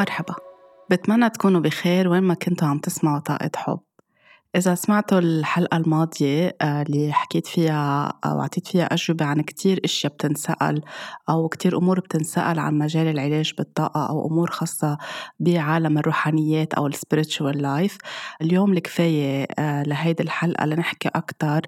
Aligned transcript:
مرحبا. 0.00 0.34
بتمنى 0.90 1.30
تكونوا 1.30 1.60
بخير 1.60 2.08
وين 2.08 2.22
ما 2.22 2.34
كنتوا 2.34 2.68
عم 2.68 2.78
تسمعوا 2.78 3.18
طاقة 3.18 3.50
حب. 3.56 3.80
إذا 4.56 4.74
سمعتوا 4.74 5.18
الحلقة 5.18 5.76
الماضية 5.76 6.56
آه، 6.62 6.82
اللي 6.82 7.12
حكيت 7.12 7.46
فيها 7.46 8.12
أو 8.24 8.40
عطيت 8.40 8.66
فيها 8.66 8.84
أجوبة 8.84 9.24
عن 9.24 9.40
كتير 9.40 9.80
أشياء 9.84 10.12
بتنسأل 10.12 10.82
أو 11.28 11.48
كتير 11.48 11.78
أمور 11.78 12.00
بتنسأل 12.00 12.58
عن 12.58 12.78
مجال 12.78 13.06
العلاج 13.06 13.52
بالطاقة 13.58 14.08
أو 14.08 14.26
أمور 14.26 14.50
خاصة 14.50 14.98
بعالم 15.40 15.98
الروحانيات 15.98 16.74
أو 16.74 16.86
ال 16.86 16.94
spiritual 16.94 17.62
life 17.62 17.98
اليوم 18.42 18.72
التكفاية 18.72 19.46
آه، 19.58 19.82
لهيدي 19.82 20.22
الحلقة 20.22 20.66
لنحكي 20.66 21.08
أكتر 21.08 21.60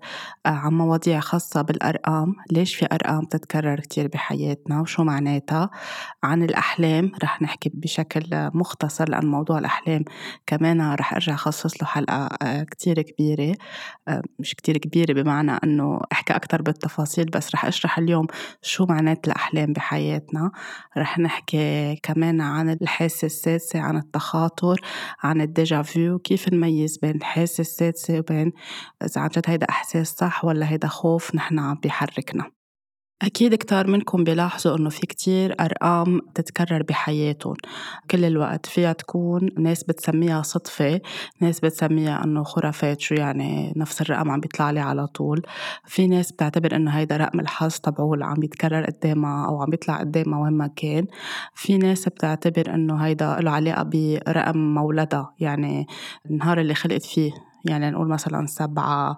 آه، 0.46 0.49
عن 0.49 0.73
مواضيع 0.73 1.21
خاصة 1.21 1.62
بالأرقام 1.62 2.35
ليش 2.51 2.75
في 2.75 2.87
أرقام 2.93 3.25
تتكرر 3.25 3.80
كتير 3.80 4.08
بحياتنا 4.08 4.80
وشو 4.80 5.05
معناتها 5.05 5.71
عن 6.22 6.43
الأحلام 6.43 7.13
رح 7.22 7.43
نحكي 7.43 7.71
بشكل 7.75 8.50
مختصر 8.55 9.08
لأن 9.08 9.27
موضوع 9.27 9.58
الأحلام 9.58 10.05
كمان 10.46 10.93
رح 10.94 11.13
أرجع 11.13 11.36
خصص 11.36 11.83
له 11.83 11.89
حلقة 11.89 12.29
كتير 12.72 13.03
كبيرة 13.03 13.57
آه، 14.08 14.22
مش 14.39 14.54
كتير 14.54 14.79
كبيرة 14.79 15.13
بمعنى 15.13 15.53
أنه 15.64 16.00
أحكي 16.13 16.36
أكتر 16.36 16.63
بالتفاصيل 16.63 17.25
بس 17.25 17.54
رح 17.54 17.64
أشرح 17.64 17.99
اليوم 17.99 18.26
شو 18.63 18.86
معنات 18.86 19.26
الأحلام 19.26 19.72
بحياتنا. 19.72 20.50
رح 20.99 21.18
نحكي 21.18 21.96
كمان 22.03 22.40
عن 22.40 22.71
الحاسة 22.71 23.27
السادسة 23.27 23.80
عن 23.80 23.96
التخاطر 23.96 24.80
عن 25.22 25.40
ال 25.41 25.49
déjà 25.49 25.82
vu 25.82 26.18
كيف 26.18 26.49
نميز 26.53 26.99
بين 26.99 27.16
الحاسة 27.16 27.61
السادسة 27.61 28.18
وبين 28.18 28.53
إذا 29.02 29.21
عن 29.21 29.29
جد 29.29 29.44
هيدا 29.46 29.66
إحساس 29.71 30.08
صح 30.08 30.44
ولا 30.44 30.71
هيدا 30.71 30.89
خوف 30.89 31.35
نحن 31.35 31.58
عم 31.58 31.75
بيحركنا. 31.82 32.61
أكيد 33.22 33.55
كتار 33.55 33.86
منكم 33.86 34.25
بيلاحظوا 34.25 34.77
إنه 34.77 34.91
في 34.91 35.06
كتير 35.06 35.55
أرقام 35.61 36.20
تتكرر 36.34 36.83
بحياتهم. 36.83 37.55
كل 38.10 38.24
الوقت 38.24 38.66
فيها 38.66 38.92
تكون 38.92 39.48
ناس 39.58 39.84
بتسميها 39.84 40.42
صدفة 40.42 41.00
ناس 41.41 41.60
بتسميها 41.60 42.24
إنه 42.24 42.42
خرافات 42.42 43.00
شو 43.00 43.14
يعني 43.14 43.72
نفس 43.77 44.00
الرقم 44.02 44.30
عم 44.30 44.41
بيطلع 44.41 44.70
لي 44.70 44.80
على 44.80 45.06
طول. 45.06 45.42
في 45.86 46.06
ناس 46.06 46.32
بتعتبر 46.32 46.77
إنه 46.77 46.91
هيدا 46.91 47.16
رقم 47.16 47.41
الحظ 47.41 47.74
تبعول 47.74 48.22
عم 48.22 48.34
بيتكرر 48.34 48.84
قدامها 48.84 49.47
أو 49.47 49.62
عم 49.62 49.70
بيطلع 49.70 49.98
قدامها 49.98 50.41
وين 50.41 50.52
ما 50.52 50.66
كان. 50.66 51.06
في 51.54 51.78
ناس 51.78 52.08
بتعتبر 52.08 52.75
إنه 52.75 52.97
هيدا 52.97 53.36
له 53.41 53.50
علاقة 53.50 53.82
برقم 53.82 54.75
مولدها 54.75 55.34
يعني 55.41 55.86
النهار 56.30 56.60
اللي 56.60 56.75
خلقت 56.75 57.04
فيه. 57.04 57.52
يعني 57.64 57.91
نقول 57.91 58.08
مثلا 58.08 58.46
سبعة 58.46 59.16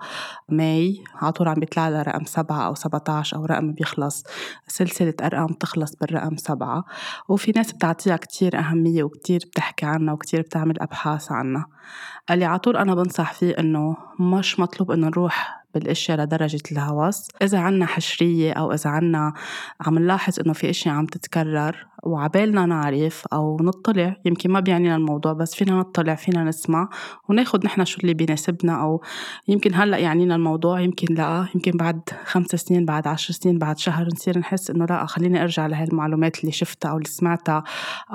ماي 0.48 1.05
على 1.14 1.33
طول 1.33 1.48
عم 1.48 1.55
بيطلع 1.55 1.89
لها 1.89 2.03
رقم 2.03 2.25
سبعة 2.25 2.67
أو 2.67 2.75
سبعة 2.75 3.05
عشر 3.09 3.36
أو 3.36 3.45
رقم 3.45 3.73
بيخلص. 3.73 4.25
سلسلة 4.69 5.14
أرقام 5.23 5.47
تخلص 5.47 5.97
بالرقم 5.97 6.36
سبعة. 6.36 6.84
وفي 7.28 7.53
ناس 7.56 7.73
بتعطيها 7.73 8.17
كتير 8.17 8.59
أهمية 8.59 9.03
وكتير 9.03 9.41
بتحكي 9.47 9.86
عنها 9.86 10.14
وكتير 10.14 10.41
بتعمل 10.41 10.83
أبحاث 10.83 11.33
عنها. 11.33 11.67
اللي 12.31 12.45
على 12.45 12.59
طول 12.59 12.77
أنا 12.77 12.95
بنصح 12.95 13.33
فيه 13.33 13.55
إنه 13.59 13.97
مش 14.20 14.61
مطلوب 14.61 14.91
إنه 14.91 15.06
نروح 15.06 15.64
بالأشياء 15.75 16.19
لدرجة 16.20 16.62
الهوس 16.72 17.28
إذا 17.42 17.58
عنا 17.58 17.86
حشرية 17.86 18.53
أو 18.53 18.72
إذا 18.72 18.91
عنا 18.91 19.33
عم 19.80 19.98
نلاحظ 19.98 20.41
إنه 20.41 20.53
في 20.53 20.70
اشياء 20.70 20.94
عم 20.94 21.06
تتكرر 21.06 21.86
وعبالنا 22.05 22.67
نعرف 22.67 23.25
أو 23.33 23.56
نطلع 23.61 24.17
يمكن 24.25 24.50
ما 24.50 24.61
بيعنينا 24.61 24.97
الموضوع 24.97 25.33
بس 25.33 25.55
فينا 25.55 25.72
نطلع 25.72 26.14
فينا 26.14 26.45
نسمع 26.45 26.89
وناخد 27.28 27.64
نحن 27.64 27.84
شو 27.84 28.00
اللي 28.00 28.14
بيناسبنا 28.14 28.83
أو 28.83 29.02
يمكن 29.48 29.75
هلأ 29.75 29.98
يعنينا 29.98 30.34
الموضوع 30.34 30.80
يمكن 30.80 31.14
لا 31.14 31.48
يمكن 31.55 31.72
بعد 31.72 32.00
خمس 32.25 32.47
سنين 32.47 32.84
بعد 32.84 33.06
عشر 33.06 33.34
سنين 33.34 33.58
بعد 33.58 33.78
شهر 33.78 34.06
نصير 34.06 34.39
نحس 34.39 34.70
إنه 34.70 34.84
لا 34.84 35.06
خليني 35.06 35.42
أرجع 35.42 35.67
لهي 35.67 35.84
المعلومات 35.84 36.41
اللي 36.41 36.52
شفتها 36.52 36.91
أو 36.91 36.97
اللي 36.97 37.08
سمعتها 37.08 37.64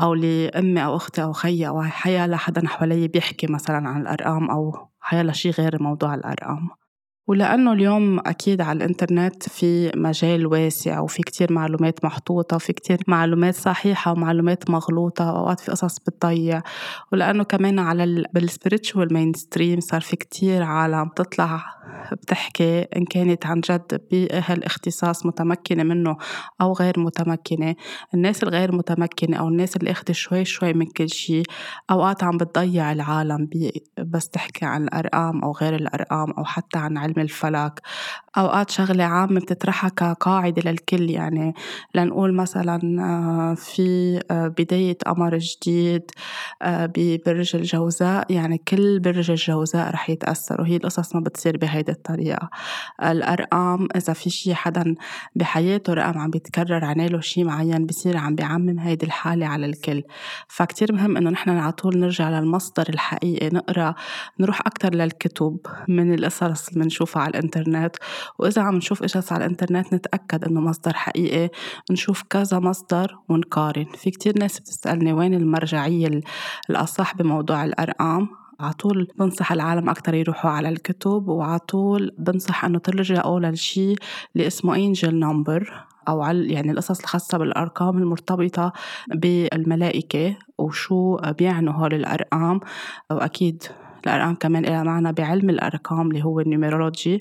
أو 0.01 0.13
اللي 0.13 0.49
أمي 0.49 0.85
أو 0.85 0.95
أختي 0.95 1.23
أو 1.23 1.33
خيي 1.33 1.67
أو 1.67 1.83
حيا 1.83 2.35
حدا 2.35 2.67
حوالي 2.67 3.07
بيحكي 3.07 3.47
مثلا 3.47 3.89
عن 3.89 4.01
الأرقام 4.01 4.49
أو 4.49 4.89
حيلا 5.01 5.31
شي 5.31 5.49
غير 5.49 5.83
موضوع 5.83 6.15
الأرقام. 6.15 6.78
ولأنه 7.29 7.73
اليوم 7.73 8.19
أكيد 8.19 8.61
على 8.61 8.77
الإنترنت 8.77 9.49
في 9.49 9.91
مجال 9.95 10.45
واسع 10.45 10.99
وفي 10.99 11.23
كتير 11.23 11.53
معلومات 11.53 12.05
محطوطة 12.05 12.55
وفي 12.55 12.73
كتير 12.73 12.97
معلومات 13.07 13.55
صحيحة 13.55 14.11
ومعلومات 14.11 14.69
مغلوطة 14.69 15.33
وأوقات 15.33 15.59
في 15.59 15.71
قصص 15.71 15.99
بتضيع. 15.99 16.61
ولأنه 17.11 17.43
كمان 17.43 17.79
على 17.79 18.23
بال 18.33 19.13
spiritual 19.13 19.33
mainstream 19.33 19.79
صار 19.79 20.01
في 20.01 20.15
كتير 20.15 20.63
عالم 20.63 21.09
تطلع 21.15 21.79
بتحكي 22.11 22.81
إن 22.81 23.05
كانت 23.05 23.45
عن 23.45 23.59
جد 23.59 24.01
بهالاختصاص 24.11 25.25
متمكنة 25.25 25.83
منه 25.83 26.17
أو 26.61 26.73
غير 26.73 26.99
متمكنة. 26.99 27.75
الناس 28.13 28.43
الغير 28.43 28.75
متمكنة 28.75 29.37
أو 29.37 29.47
الناس 29.47 29.75
اللي 29.75 29.91
أخذت 29.91 30.11
شوي 30.11 30.45
شوي 30.45 30.73
من 30.73 30.85
كل 30.85 31.09
شيء 31.09 31.43
أوقات 31.91 32.23
عم 32.23 32.37
بتضيع 32.37 32.91
العالم 32.91 33.49
بس 33.97 34.29
تحكي 34.29 34.65
عن 34.65 34.83
الأرقام 34.83 35.43
أو 35.43 35.51
غير 35.51 35.75
الأرقام 35.75 36.31
أو 36.31 36.43
حتى 36.43 36.79
عن 36.79 36.97
علم 36.97 37.18
الفلك. 37.19 37.81
أوقات 38.37 38.69
شغلة 38.69 39.03
عامة 39.03 39.39
بتطرحها 39.39 39.89
كقاعدة 39.89 40.71
للكل 40.71 41.09
يعني 41.09 41.53
لنقول 41.95 42.33
مثلا 42.33 42.79
آه، 42.99 43.53
في 43.55 44.19
آه، 44.31 44.47
بداية 44.47 44.97
قمر 45.05 45.37
جديد 45.37 46.11
آه، 46.61 46.85
ببرج 46.95 47.55
الجوزاء 47.55 48.31
يعني 48.31 48.57
كل 48.57 48.99
برج 48.99 49.31
الجوزاء 49.31 49.91
رح 49.91 50.09
يتأثر 50.09 50.61
وهي 50.61 50.75
القصص 50.75 51.15
ما 51.15 51.21
بتصير 51.21 51.57
بهيدي 51.57 51.91
الطريقة. 51.91 52.49
الأرقام 53.03 53.87
إذا 53.95 54.13
في 54.13 54.29
شي 54.29 54.55
حدا 54.55 54.95
بحياته 55.35 55.93
رقم 55.93 56.19
عم 56.19 56.29
بيتكرر 56.29 56.85
عناله 56.85 57.21
شي 57.21 57.43
معين 57.43 57.85
بصير 57.85 58.17
عم 58.17 58.35
بيعمم 58.35 58.79
هيدي 58.79 59.05
الحالة 59.05 59.45
على 59.47 59.65
الكل. 59.65 60.03
فكتير 60.47 60.93
مهم 60.93 61.17
إنه 61.17 61.29
نحن 61.29 61.49
على 61.49 61.71
طول 61.71 61.99
نرجع 61.99 62.29
للمصدر 62.29 62.89
الحقيقي 62.89 63.49
نقرأ 63.49 63.95
نروح 64.39 64.59
أكتر 64.59 64.95
للكتب 64.95 65.57
من 65.87 66.13
القصص 66.13 66.67
اللي 66.67 66.83
بنشوفها. 66.83 67.08
على 67.17 67.29
الإنترنت 67.29 67.95
وإذا 68.39 68.61
عم 68.61 68.75
نشوف 68.75 69.03
قصص 69.03 69.31
على 69.31 69.45
الإنترنت 69.45 69.93
نتأكد 69.93 70.45
إنه 70.45 70.61
مصدر 70.61 70.93
حقيقي 70.93 71.49
نشوف 71.91 72.23
كذا 72.29 72.59
مصدر 72.59 73.17
ونقارن 73.29 73.85
في 73.95 74.11
كتير 74.11 74.39
ناس 74.39 74.59
بتسألني 74.59 75.13
وين 75.13 75.33
المرجعية 75.33 76.21
الأصح 76.69 77.15
بموضوع 77.15 77.65
الأرقام؟ 77.65 78.29
على 78.59 78.73
طول 78.73 79.07
بنصح 79.19 79.51
العالم 79.51 79.89
أكتر 79.89 80.13
يروحوا 80.13 80.51
على 80.51 80.69
الكتب 80.69 81.27
وعلى 81.27 81.59
طول 81.59 82.15
بنصح 82.17 82.65
إنه 82.65 82.79
تلجأوا 82.79 83.39
للشيء 83.39 83.97
اللي 84.35 84.47
اسمه 84.47 84.75
angel 84.75 85.19
number 85.19 85.85
أو 86.07 86.21
على 86.21 86.53
يعني 86.53 86.71
القصص 86.71 86.99
الخاصة 86.99 87.37
بالأرقام 87.37 87.97
المرتبطة 87.97 88.73
بالملائكة 89.07 90.35
وشو 90.57 91.17
بيعنوا 91.17 91.73
هول 91.73 91.93
الأرقام. 91.93 92.59
وأكيد 93.11 93.63
الأرقام 94.05 94.35
كمان 94.35 94.65
لها 94.65 94.83
معنى 94.83 95.13
بعلم 95.13 95.49
الأرقام 95.49 96.07
اللي 96.07 96.23
هو 96.23 96.39
ال 96.39 96.47
numerology 96.47 97.19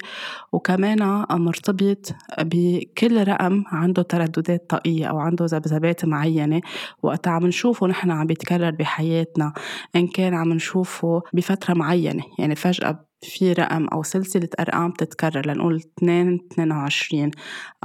وكمان 0.53 1.25
مرتبط 1.31 2.15
بكل 2.41 3.28
رقم 3.28 3.65
عنده 3.66 4.03
ترددات 4.03 4.71
طاقية 4.71 5.06
أو 5.06 5.19
عنده 5.19 5.44
ذبذبات 5.44 6.05
معينة 6.05 6.61
وقت 7.03 7.28
عم 7.28 7.47
نشوفه 7.47 7.87
نحن 7.87 8.11
عم 8.11 8.27
بيتكرر 8.27 8.71
بحياتنا 8.71 9.53
إن 9.97 10.06
كان 10.06 10.34
عم 10.34 10.53
نشوفه 10.53 11.22
بفترة 11.33 11.75
معينة. 11.75 12.22
يعني 12.39 12.55
فجأة 12.56 13.08
في 13.23 13.53
رقم 13.53 13.87
أو 13.87 14.03
سلسلة 14.03 14.49
أرقام 14.61 14.91
تتكرر 14.91 15.47
لنقول 15.47 15.83
2 15.99 16.41
22 16.53 17.31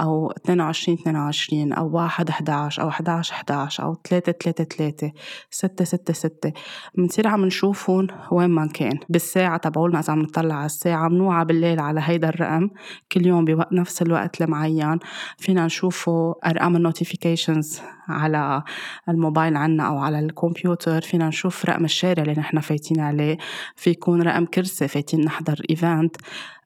أو 0.00 0.30
22 0.30 0.98
22 0.98 1.72
أو 1.72 1.90
1 1.96 2.28
11 2.28 2.82
أو 2.82 2.88
11 2.88 3.34
11 3.34 3.84
أو 3.84 3.94
3 4.08 4.32
3 4.32 4.64
3 4.64 5.12
6 5.50 5.84
6 5.84 6.12
6 6.12 6.52
بنصير 6.94 7.28
عم 7.28 7.44
نشوفهم 7.44 8.06
وين 8.32 8.50
ما 8.50 8.66
كان. 8.66 8.98
بالساعة 9.08 9.56
تبعولنا 9.56 10.00
إذا 10.00 10.12
عم 10.12 10.22
نطلع 10.22 10.54
على 10.54 10.66
الساعة 10.66 11.08
منوعى 11.08 11.44
بالليل 11.44 11.80
على 11.80 12.00
هيدا 12.04 12.28
الرقم. 12.28 12.70
كل 13.12 13.26
يوم 13.26 13.44
بوقت 13.44 13.72
نفس 13.72 14.02
الوقت 14.02 14.42
المعين. 14.42 14.98
فينا 15.38 15.66
نشوفه 15.66 16.34
أرقام 16.46 16.76
ال 16.76 16.83
notifications 16.83 17.80
على 18.08 18.62
الموبايل 19.08 19.56
عنا 19.56 19.88
أو 19.88 19.98
على 19.98 20.18
الكمبيوتر 20.18 21.00
فينا 21.00 21.28
نشوف 21.28 21.64
رقم 21.64 21.84
الشارع 21.84 22.22
اللي 22.22 22.34
نحن 22.34 22.60
فايتين 22.60 23.00
عليه. 23.00 23.38
في 23.76 23.90
يكون 23.90 24.22
رقم 24.22 24.44
كرسي 24.44 24.88
فايتين 24.88 25.24
نحضر 25.24 25.62
event 25.70 26.16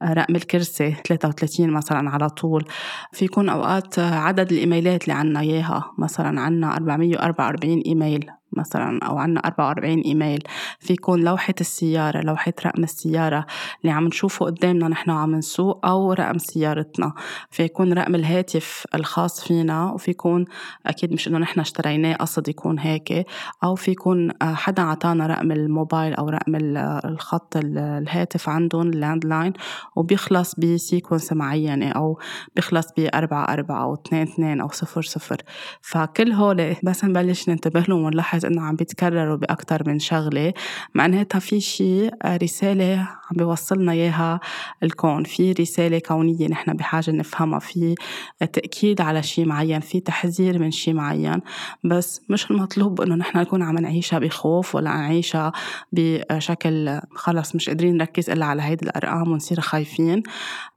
رقم 0.03 0.37
الكرسي 0.37 0.97
33 1.07 1.71
مثلا 1.71 2.11
على 2.11 2.29
طول. 2.29 2.65
في 3.13 3.25
يكون 3.25 3.49
أوقات 3.49 3.99
عدد 3.99 4.53
الإيميلات 4.53 5.03
اللي 5.03 5.13
عنا 5.15 5.41
إياها 5.41 5.93
مثلا 5.99 6.41
عنا 6.41 6.77
444 6.77 7.83
إيميل. 7.87 8.38
مثلا 8.59 9.01
أو 9.05 9.19
عنا 9.19 9.41
44 9.41 10.01
إيميل 10.01 10.43
في 10.81 10.93
يكون 10.93 11.25
لوحة 11.25 11.55
السيارة 11.61 12.21
لوحة 12.21 12.53
رقم 12.67 12.83
السيارة 12.83 13.47
اللي 13.81 13.93
عم 13.93 14.07
نشوفه 14.07 14.47
قدامنا 14.47 14.89
نحن 14.89 15.11
عم 15.11 15.35
نسوق 15.35 15.87
أو 15.87 16.13
رقم 16.13 16.39
سيارتنا. 16.39 17.13
في 17.51 17.63
يكون 17.63 17.93
رقم 17.93 18.15
الهاتف 18.15 18.85
الخاص 18.95 19.45
فينا 19.45 19.91
وفي 19.91 20.11
يكون 20.11 20.45
أكيد 20.87 21.13
مش 21.13 21.29
إنه 21.29 21.39
نحن 21.39 21.61
اشتريناه 21.61 22.15
قصد 22.15 22.49
يكون 22.49 22.79
هيك 22.79 23.27
أو 23.65 23.75
في 23.75 23.91
يكون 23.91 24.33
حدا 24.43 24.83
عطانا 24.83 25.27
رقم 25.27 25.53
الموبايل 25.53 26.15
أو 26.15 26.29
رقم 26.29 26.57
الخط 26.57 27.57
الهاتف 27.57 28.49
عندهم 28.49 28.89
ال 28.89 29.25
landline 29.25 29.53
وبيخلص 29.97 30.55
ب 30.55 30.64
sequence 30.64 31.33
معينة 31.33 31.91
أو 31.91 32.19
بيخلص 32.57 32.87
بأربعة 32.97 33.45
أربعة 33.45 33.83
أو 33.83 33.95
اثنين 33.95 34.23
اثنين 34.23 34.61
أو 34.61 34.69
صفر 34.69 35.03
صفر. 35.03 35.37
فكل 35.81 36.33
هول 36.33 36.77
بس 36.83 37.05
نبلش 37.05 37.49
ننتبه 37.49 37.81
لهم 37.81 38.05
ونلاحظ 38.05 38.47
إنه 38.49 38.63
عم 38.63 38.77
بيتكرروا 38.77 39.37
بأكتر 39.37 39.89
من 39.89 39.99
شغلة 39.99 40.53
معناتها 40.95 41.39
في 41.39 41.61
شي 41.61 42.11
رسالة 42.27 42.99
عم 42.99 43.37
بيوصلنا 43.37 43.93
إياها 43.93 44.41
الكون. 44.83 45.25
في 45.25 45.53
رسالة 45.53 45.99
كونية 45.99 46.49
نحن 46.49 46.73
بحاجة 46.73 47.11
نفهمها 47.11 47.59
في 47.59 47.95
تأكيد 48.39 49.01
على 49.01 49.23
شي 49.23 49.45
معين 49.45 49.81
في 49.81 50.01
تحذير 50.01 50.59
من 50.59 50.71
شي 50.71 50.93
معين. 50.93 51.41
بس 51.85 52.21
مش 52.29 52.51
المطلوب 52.51 53.01
إنه 53.01 53.15
نحن 53.15 53.39
نكون 53.39 53.63
عم 53.63 53.79
نعيشها 53.79 54.19
بخوف 54.19 54.75
ولا 54.75 54.91
نعيشها 54.91 55.53
بشكل 55.93 57.01
خلص 57.15 57.55
مش 57.55 57.69
قادرين 57.69 57.97
نركز 57.97 58.31
إلا 58.31 58.47
على 58.47 58.63
هيدي 58.63 58.87
الأرقام 58.87 59.33
ونصير 59.33 59.61
خايفين 59.61 60.23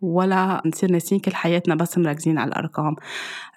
ولا 0.01 0.62
نصير 0.65 0.91
ناسين 0.91 1.19
كل 1.19 1.35
حياتنا 1.35 1.75
بس 1.75 1.97
مركزين 1.97 2.38
على 2.38 2.47
الأرقام. 2.50 2.95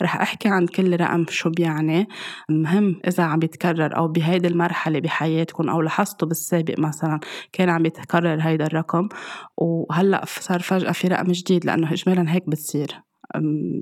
رح 0.03 0.17
أحكي 0.21 0.49
عن 0.49 0.67
كل 0.67 1.01
رقم 1.01 1.25
شو 1.29 1.51
بيعني. 1.51 2.09
مهم 2.49 3.01
إذا 3.09 3.23
عم 3.23 3.39
بيتكرر 3.39 3.97
أو 4.05 4.09
بهيدي 4.09 4.49
المرحلة 4.49 5.01
بحياتكم 5.01 5.69
أو 5.69 5.81
لاحظتوا 5.81 6.29
بالسابق 6.29 6.75
مثلا 6.79 7.21
كان 7.53 7.69
عم 7.69 7.83
بيتكرر 7.83 8.41
هيدا 8.41 8.67
الرقم 8.67 9.09
وهلأ 9.57 10.25
صار 10.27 10.61
فجأة 10.61 10.93
في 10.93 11.09
رقم 11.09 11.33
جديد 11.33 11.65
لأنه 11.65 11.93
إجمالا 11.93 12.33
هيك 12.33 12.51
بتصير. 12.51 13.01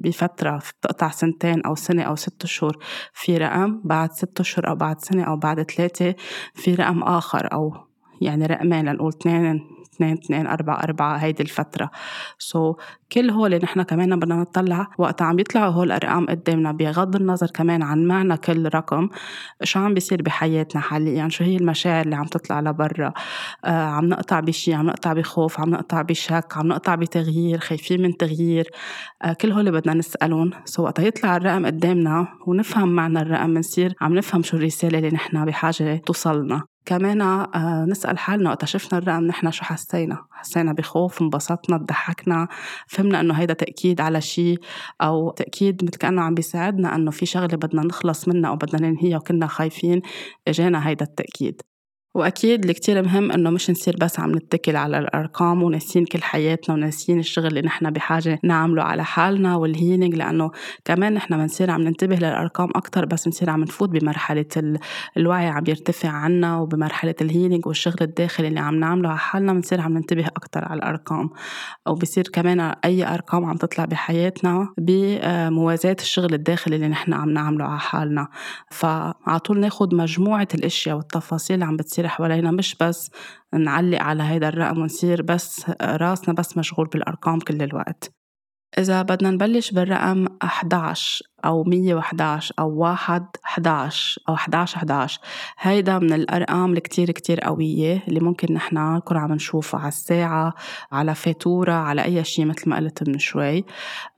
بفترة 0.03 0.63
بتقطع 0.81 1.11
سنتين 1.11 1.63
أو 1.63 1.75
سنة 1.75 2.03
أو 2.03 2.17
ست 2.17 2.47
شهور 2.47 2.79
في 3.13 3.37
رقم 3.37 3.81
بعد 3.85 4.13
ست 4.13 4.41
أشهر 4.41 4.69
أو 4.69 4.75
بعد 4.75 5.01
سنة 5.01 5.23
أو 5.23 5.37
بعد 5.37 5.63
ثلاثة 5.63 6.15
في 6.55 6.75
رقم 6.75 7.03
آخر 7.03 7.53
أو 7.53 7.75
يعني 8.21 8.47
رقمين 8.47 8.85
لنقول 8.85 9.09
اثنين 9.09 9.61
اثنين 10.03 10.43
اثنين 10.43 10.47
أربعة 10.47 10.83
أربعة 10.83 11.17
هيدي 11.17 11.43
الفترة. 11.43 11.91
سو 12.39 12.73
so, 12.73 12.77
كل 13.13 13.31
هول 13.31 13.55
نحن 13.63 13.83
كمان 13.83 14.19
بدنا 14.19 14.35
نطلع 14.37 14.89
وقت 14.99 15.23
عم 15.23 15.39
يطلعوا 15.39 15.73
هول 15.73 15.87
الأرقام 15.87 16.27
قدامنا 16.27 16.73
بغض 16.73 17.17
النظر 17.17 17.47
كمان 17.47 17.83
عن 17.83 18.07
معنى 18.07 18.37
كل 18.37 18.69
رقم 18.75 19.09
شو 19.63 19.81
عم 19.81 19.95
بيصير 19.95 20.23
بحياتنا 20.23 20.81
حاليا؟ 20.81 21.13
يعني 21.13 21.31
شو 21.31 21.45
هي 21.45 21.57
المشاعر 21.57 22.05
اللي 22.05 22.17
عم 22.17 22.25
تطلع 22.25 22.61
لبرا؟ 22.61 23.13
آه 23.65 23.69
عم 23.69 24.05
نقطع 24.09 24.41
بشي 24.41 24.75
عم 24.75 24.87
نقطع 24.87 25.13
بخوف 25.13 25.61
عم 25.61 25.71
نقطع 25.71 26.03
بشك 26.03 26.47
عم 26.57 26.69
نقطع 26.69 26.95
بتغيير 26.95 27.59
خايفين 27.59 28.03
من 28.03 28.17
تغيير. 28.17 28.71
آه 29.23 29.33
كل 29.33 29.53
هول 29.53 29.71
بدنا 29.73 29.95
نسألهم. 29.95 30.51
سو 30.65 30.83
وقت 30.85 30.99
يطلع 30.99 31.37
الرقم 31.37 31.67
قدامنا 31.67 32.29
ونفهم 32.47 32.89
معنى 32.89 33.21
الرقم 33.21 33.55
بنصير 33.55 33.95
عم 34.01 34.15
نفهم 34.15 34.43
شو 34.43 34.57
الرسالة 34.57 34.99
اللي 34.99 35.11
نحن 35.11 35.45
بحاجة 35.45 35.97
توصلنا. 36.07 36.72
كمان 36.87 37.21
آه 37.21 37.85
نسأل 37.89 38.19
حالنا 38.19 38.51
وقت 38.51 38.65
شفنا 38.65 38.99
الرقم 38.99 39.25
نحن 39.25 39.51
شو 39.51 39.65
حسينا؟ 39.65 40.25
حسينا 40.31 40.73
بخوف 40.73 41.23
انبسطنا 41.23 41.77
ضحكنا 41.77 42.49
فهمنا 42.87 43.21
إنه 43.21 43.35
هيدا 43.35 43.55
تأكيد 43.55 44.01
على 44.01 44.21
شيء 44.21 44.59
أو 45.01 45.31
تأكيد 45.31 45.85
مثل 45.85 45.99
كأنه 45.99 46.23
عم 46.23 46.35
بيساعدنا 46.35 46.95
إنه 46.95 47.11
في 47.11 47.27
شغلة 47.27 47.57
بدنا 47.57 47.83
نخلص 47.83 48.29
منها 48.29 48.51
أو 48.51 48.57
بدنا 48.57 48.89
ننهيها 48.91 49.17
وكنا 49.17 49.47
خايفين 49.47 50.03
إجانا 50.49 50.89
هيدا 50.89 51.05
التأكيد. 51.05 51.63
وأكيد 52.15 52.61
اللي 52.61 52.73
كتير 52.73 53.03
مهم 53.03 53.33
إنه 53.33 53.51
مش 53.51 53.71
نصير 53.71 53.97
بس 54.01 54.21
عم 54.21 54.35
نتكل 54.35 54.77
على 54.77 54.99
الأرقام 54.99 55.63
وناسين 55.63 56.05
كل 56.05 56.23
حياتنا 56.23 56.75
وناسين 56.75 57.19
الشغل 57.19 57.47
اللي 57.47 57.61
نحن 57.61 57.91
بحاجة 57.91 58.39
نعمله 58.45 58.83
على 58.83 59.05
حالنا 59.05 59.57
وال 59.57 59.70
healing 59.70 60.15
لأنه 60.15 60.51
كمان 60.85 61.15
نحن 61.15 61.37
بنصير 61.37 61.71
عم 61.71 61.81
ننتبه 61.81 62.17
للأرقام 62.17 62.69
أكتر 62.77 63.05
بس 63.05 63.25
بنصير 63.25 63.51
عم 63.51 63.61
نفوت 63.61 63.89
بمرحلة 63.89 64.47
الوعي 65.17 65.47
عم 65.47 65.65
يرتفع 65.69 66.09
عنا 66.09 66.59
وبمرحلة 66.59 67.15
ال 67.21 67.26
healing 67.27 67.67
والشغل 67.67 67.97
الداخلي 68.01 68.49
اللي 68.49 68.61
عم 68.61 68.75
نعمله 68.75 69.09
على 69.09 69.19
حالنا 69.19 69.53
بنصير 69.53 69.81
عم 69.81 69.93
ننتبه 69.93 70.27
أكتر 70.27 70.65
على 70.65 70.79
الأرقام. 70.79 71.31
وبصير 71.89 72.25
كمان 72.33 72.61
أي 72.61 73.15
أرقام 73.15 73.45
عم 73.45 73.57
تطلع 73.57 73.85
بحياتنا 73.85 74.69
بموازاة 74.79 75.97
الشغل 76.01 76.35
الداخلي 76.35 76.77
اللي 76.77 76.89
نحن 76.89 77.13
عم 77.13 77.31
نعمله 77.31 77.65
على 77.65 77.81
حالنا. 77.81 78.29
فعطول 78.71 79.61
ناخد 79.61 79.95
مجموعة 79.95 80.49
الأشياء 80.55 80.97
والتفاصيل 80.97 81.55
اللي 81.55 81.65
عم 81.65 81.77
بتصير 81.77 82.02
بتصير 82.03 82.09
حوالينا 82.09 82.51
مش 82.51 82.77
بس 82.81 83.11
نعلق 83.55 84.03
على 84.03 84.23
هيدا 84.23 84.49
الرقم 84.49 84.79
ونصير 84.79 85.23
بس 85.23 85.71
راسنا 85.83 86.35
بس 86.35 86.57
مشغول 86.57 86.87
بالأرقام 86.87 87.39
كل 87.39 87.63
الوقت. 87.63 88.13
إذا 88.79 89.03
بدنا 89.03 89.31
نبلش 89.31 89.71
بالرقم 89.71 90.27
11 90.43 91.25
أو 91.45 91.65
111 91.65 92.55
أو 92.59 92.71
1 92.71 93.27
11 93.45 94.23
أو 94.29 94.35
11 94.35 94.77
11 94.77 95.21
هيدا 95.59 95.99
من 95.99 96.13
الأرقام 96.13 96.73
الكتير 96.73 97.11
كتير 97.11 97.41
قوية 97.41 98.03
اللي 98.09 98.21
ممكن 98.21 98.55
نحن 98.55 98.95
نكون 98.97 99.17
عم 99.17 99.33
نشوفها 99.33 99.81
على 99.81 99.89
الساعة 99.89 100.55
على 100.93 101.15
فاتورة 101.15 101.73
على 101.73 102.05
أي 102.05 102.25
شيء 102.25 102.45
مثل 102.45 102.71
ما 102.71 102.77
قلت 102.77 103.09
من 103.09 103.19
شوي. 103.19 103.65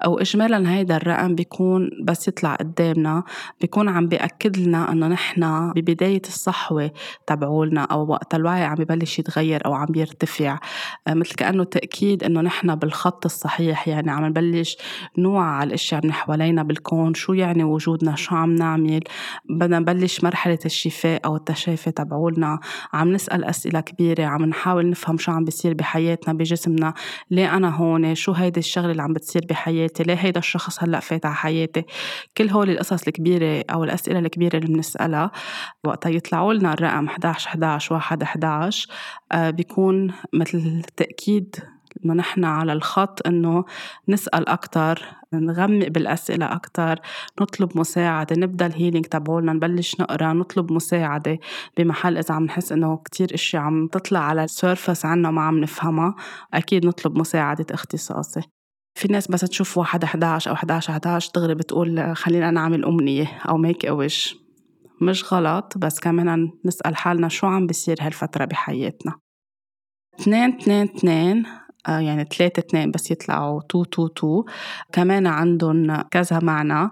أو 0.04 0.18
إجمالا 0.18 0.72
هيدا 0.74 0.96
الرقم 0.96 1.34
بيكون 1.34 1.90
بس 2.04 2.28
يطلع 2.28 2.54
قدامنا 2.54 3.22
بيكون 3.60 3.88
عم 3.88 4.08
بيأكد 4.08 4.56
لنا 4.56 4.92
إنه 4.92 5.06
نحن 5.06 5.72
ببداية 5.72 6.22
الصحوة 6.28 6.90
تبعولنا 7.26 7.82
أو 7.82 8.06
وقت 8.06 8.34
الوعي 8.34 8.64
عم 8.64 8.74
ببلش 8.74 9.18
يتغير 9.18 9.66
أو 9.66 9.74
عم 9.74 9.86
بيرتفع 9.86 10.58
مثل 11.08 11.34
كأنه 11.34 11.64
تأكيد 11.64 12.24
إنه 12.24 12.40
نحن 12.40 12.74
بالخط 12.74 13.24
الصحيح 13.24 13.88
يعني 13.88 14.10
عم 14.10 14.24
نبلش 14.24 14.76
نوعى 15.18 15.48
على 15.48 15.68
الأشياء 15.68 16.06
من 16.06 16.12
حوالينا 16.12 16.62
بالكون 16.62 17.13
شو 17.14 17.32
يعني 17.32 17.64
وجودنا 17.64 18.16
شو 18.16 18.34
عم 18.34 18.54
نعمل؟ 18.54 19.00
بدنا 19.50 19.78
نبلش 19.78 20.24
مرحلة 20.24 20.58
الشفاء 20.66 21.20
أو 21.24 21.36
التشافي 21.36 21.90
تبعولنا. 21.90 22.60
عم 22.92 23.12
نسأل 23.12 23.44
أسئلة 23.44 23.80
كبيرة 23.80 24.24
عم 24.24 24.44
نحاول 24.44 24.90
نفهم 24.90 25.18
شو 25.18 25.32
عم 25.32 25.44
بيصير 25.44 25.74
بحياتنا 25.74 26.34
بجسمنا. 26.34 26.94
ليه 27.30 27.56
أنا 27.56 27.76
هون؟ 27.76 28.14
شو 28.14 28.32
هيدي 28.32 28.60
الشغلة 28.60 28.90
اللي 28.90 29.02
عم 29.02 29.12
بتصير 29.12 29.42
بحياتي؟ 29.48 30.02
ليه 30.02 30.14
هيدا 30.14 30.38
الشخص 30.38 30.82
هلأ 30.82 31.00
فات 31.00 31.26
على 31.26 31.34
حياتي؟ 31.34 31.84
كل 32.36 32.50
هول 32.50 32.70
القصص 32.70 33.06
الكبيرة 33.06 33.64
أو 33.70 33.84
الأسئلة 33.84 34.18
الكبيرة 34.18 34.56
اللي 34.56 34.74
بنسألها 34.74 35.30
وقتها 35.84 36.10
يطلعوا 36.10 36.54
لنا 36.54 36.72
الرقم 36.72 37.06
11 37.06 37.48
11 37.48 37.94
1 37.94 38.22
11 38.22 38.88
بيكون 39.32 40.12
مثل 40.32 40.82
تأكيد 40.96 41.56
إنه 42.04 42.14
نحن 42.14 42.44
على 42.44 42.72
الخط 42.72 43.26
إنه 43.26 43.64
نسأل 44.08 44.48
أكتر 44.48 45.02
نغمق 45.32 45.88
بالأسئلة 45.88 46.52
أكتر 46.52 47.00
نطلب 47.40 47.78
مساعدة 47.78 48.36
نبدأ 48.36 48.66
الهيلينج 48.66 49.04
تبعولنا 49.04 49.52
نبلش 49.52 50.00
نقرأ 50.00 50.32
نطلب 50.32 50.72
مساعدة 50.72 51.38
بمحل 51.76 52.18
إذا 52.18 52.34
عم 52.34 52.44
نحس 52.44 52.72
إنه 52.72 52.96
كتير 52.96 53.34
أشياء 53.34 53.62
عم 53.62 53.86
تطلع 53.86 54.20
على 54.20 54.44
ال 54.44 54.52
surface 54.52 55.06
عنا 55.06 55.30
ما 55.30 55.42
عم 55.42 55.58
نفهمها 55.58 56.14
أكيد 56.54 56.86
نطلب 56.86 57.18
مساعدة 57.18 57.66
اختصاصي. 57.70 58.40
في 58.94 59.12
ناس 59.12 59.28
بس 59.28 59.40
تشوف 59.40 59.78
واحد 59.78 60.04
11 60.04 60.50
أو 60.50 60.54
11 60.54 60.92
11 60.92 61.30
دغري 61.34 61.54
بتقول 61.54 62.16
خلينا 62.16 62.50
نعمل 62.50 62.84
أمنية 62.84 63.26
أو 63.48 63.56
make 63.56 63.86
a 63.86 63.96
wish 63.96 64.36
مش 65.00 65.32
غلط 65.32 65.78
بس 65.78 66.00
كمان 66.00 66.50
نسأل 66.64 66.96
حالنا 66.96 67.28
شو 67.28 67.46
عم 67.46 67.66
بيصير 67.66 67.96
هالفترة 68.00 68.44
بحياتنا. 68.44 69.14
اثنين 70.20 70.56
اثنين 70.56 70.82
اثنين 70.82 71.46
آه، 71.46 71.63
يعني 71.88 72.24
ثلاثة 72.38 72.60
اثنين 72.60 72.90
بس 72.90 73.10
يطلعوا 73.10 73.60
two 73.68 73.84
two 73.84 74.06
two. 74.06 74.44
كمان 74.92 75.26
عندهم 75.26 76.02
كذا 76.02 76.38
معنى. 76.38 76.90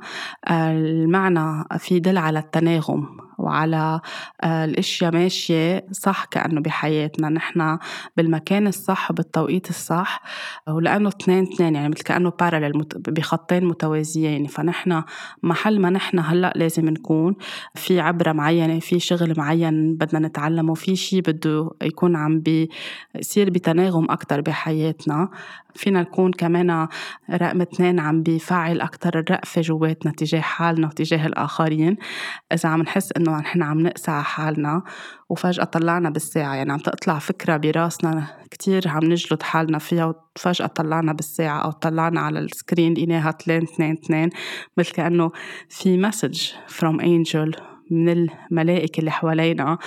آه، 0.49 0.73
المعنى 0.73 1.65
في 1.79 2.01
دل 2.01 2.19
على 2.19 2.39
التناغم. 2.39 3.32
وعلى 3.43 4.01
آه، 4.43 4.65
الأشياء 4.65 5.13
ماشية 5.13 5.87
صح 5.93 6.25
كأنه 6.25 6.61
بحياتنا. 6.61 7.29
نحن 7.29 7.79
بالمكان 8.17 8.67
الصح 8.67 9.13
بالتوقيت 9.13 9.71
الصح 9.71 10.23
ولأنه 10.69 11.09
اثنين 11.09 11.43
اثنين 11.43 11.75
يعني 11.75 11.89
مثل 11.89 12.03
كأنه 12.03 12.33
بارلل 12.41 12.73
بخطين 12.95 13.65
متوازيين. 13.65 14.47
فنحن 14.47 15.03
محل 15.43 15.81
ما 15.81 15.91
نحن 15.91 16.19
هلأ 16.19 16.53
لازم 16.57 16.89
نكون 16.89 17.35
في 17.75 18.01
عبرة 18.01 18.33
معينة 18.33 18.79
في 18.81 19.01
شغل 19.01 19.35
معين 19.37 19.97
بدنا 19.97 20.29
نتعلمه 20.29 20.75
في 20.75 20.97
شيء 20.97 21.21
بده 21.21 21.71
يكون 21.83 22.17
عم 22.17 22.41
بيصير 22.41 23.51
بتناغم 23.51 24.11
أكثر 24.11 24.41
بحياتنا. 24.41 25.29
فينا 25.75 26.01
نكون 26.01 26.33
كمان 26.33 26.89
رقم 27.31 27.61
اثنين 27.61 28.01
عم 28.01 28.23
بيفعل 28.23 28.81
أكتر 28.81 29.19
الرأفة 29.19 29.61
جواتنا 29.61 30.13
تجاه 30.13 30.41
حالنا 30.41 30.87
وتجاه 30.87 31.27
الآخرين. 31.27 31.97
إذا 32.53 32.69
عم 32.69 32.83
نحس 32.83 33.13
إنه 33.17 33.32
نحن 33.39 33.63
عم 33.63 33.81
نقسى 33.81 34.11
على 34.11 34.25
حالنا 34.25 34.83
وفجأة 35.29 35.65
طلعنا 35.65 36.11
بالساعة. 36.11 36.55
يعني 36.55 36.73
عم 36.73 36.79
تطلع 36.79 37.19
فكرة 37.19 37.57
براسنا 37.57 38.27
كتير 38.51 38.89
عم 38.89 39.05
نجلد 39.05 39.43
حالنا 39.43 39.79
فيها 39.79 40.15
وفجأة 40.37 40.67
طلعنا 40.67 41.13
بالساعة 41.13 41.59
أو 41.59 41.71
طلعنا 41.71 42.21
على 42.21 42.39
ال 42.39 42.46
screen 42.46 42.93
لقيناها 42.93 43.31
اثنين 43.31 43.63
اثنين 43.63 43.93
اثنين 43.93 44.31
مثل 44.77 44.93
كأنه 44.93 45.31
في 45.69 45.99
message 45.99 46.51
from 46.69 47.01
angel 47.01 47.61
من 47.91 48.09
الملائكة 48.09 49.01
اللي 49.01 49.11
حوالينا 49.11 49.79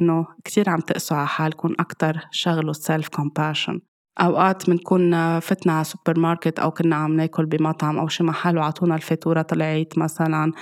إنه 0.00 0.26
كتير 0.44 0.70
عم 0.70 0.80
تقسوا 0.80 1.16
على 1.16 1.26
حالكم 1.26 1.74
أكتر 1.80 2.20
شغلوا 2.30 2.74
self 2.74 3.06
compassion 3.20 3.92
أوقات 4.20 4.70
بنكون 4.70 5.40
فتنا 5.40 5.72
على 5.72 5.84
سوبر 5.84 6.20
ماركت 6.20 6.58
أو 6.58 6.70
كنا 6.70 6.96
عم 6.96 7.12
ناكل 7.16 7.46
بمطعم 7.46 7.98
أو 7.98 8.08
شي 8.08 8.24
محل 8.24 8.58
وعطونا 8.58 8.94
الفاتورة 8.94 9.42
طلعت 9.42 9.98
مثلا. 9.98 10.52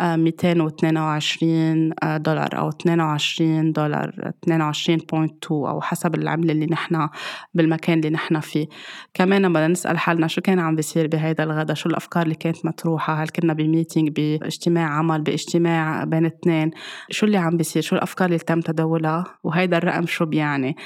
222 0.00 1.90
دولار 2.16 2.58
أو 2.58 2.68
22 2.68 3.72
دولار 3.72 4.32
22.2 4.50 5.50
أو 5.50 5.80
حسب 5.80 6.14
العملة 6.14 6.52
اللي 6.52 6.66
نحن 6.66 7.08
بالمكان 7.54 7.98
اللي 7.98 8.10
نحن 8.10 8.40
فيه. 8.40 8.66
كمان 9.14 9.52
بدنا 9.52 9.68
نسأل 9.68 9.98
حالنا 9.98 10.26
شو 10.26 10.40
كان 10.40 10.58
عم 10.58 10.76
بيصير 10.76 11.06
بهيدا 11.06 11.44
الغدا 11.44 11.74
شو 11.74 11.88
الأفكار 11.88 12.22
اللي 12.22 12.34
كانت 12.34 12.66
مطروحة 12.66 13.14
هل 13.14 13.28
كنا 13.28 13.52
ب 13.52 13.59
meeting 13.59 14.08
باجتماع 14.08 14.88
عمل 14.88 15.22
باجتماع 15.22 16.04
بين 16.04 16.26
اثنين 16.26 16.70
شو 17.10 17.26
اللي 17.26 17.36
عم 17.36 17.56
بيصير 17.56 17.82
شو 17.82 17.96
الأفكار 17.96 18.26
اللي 18.26 18.38
تم 18.38 18.60
تداولها 18.60 19.24
وهيدا 19.44 19.76
الرقم 19.76 20.06
شو 20.06 20.24
بيعني. 20.24 20.76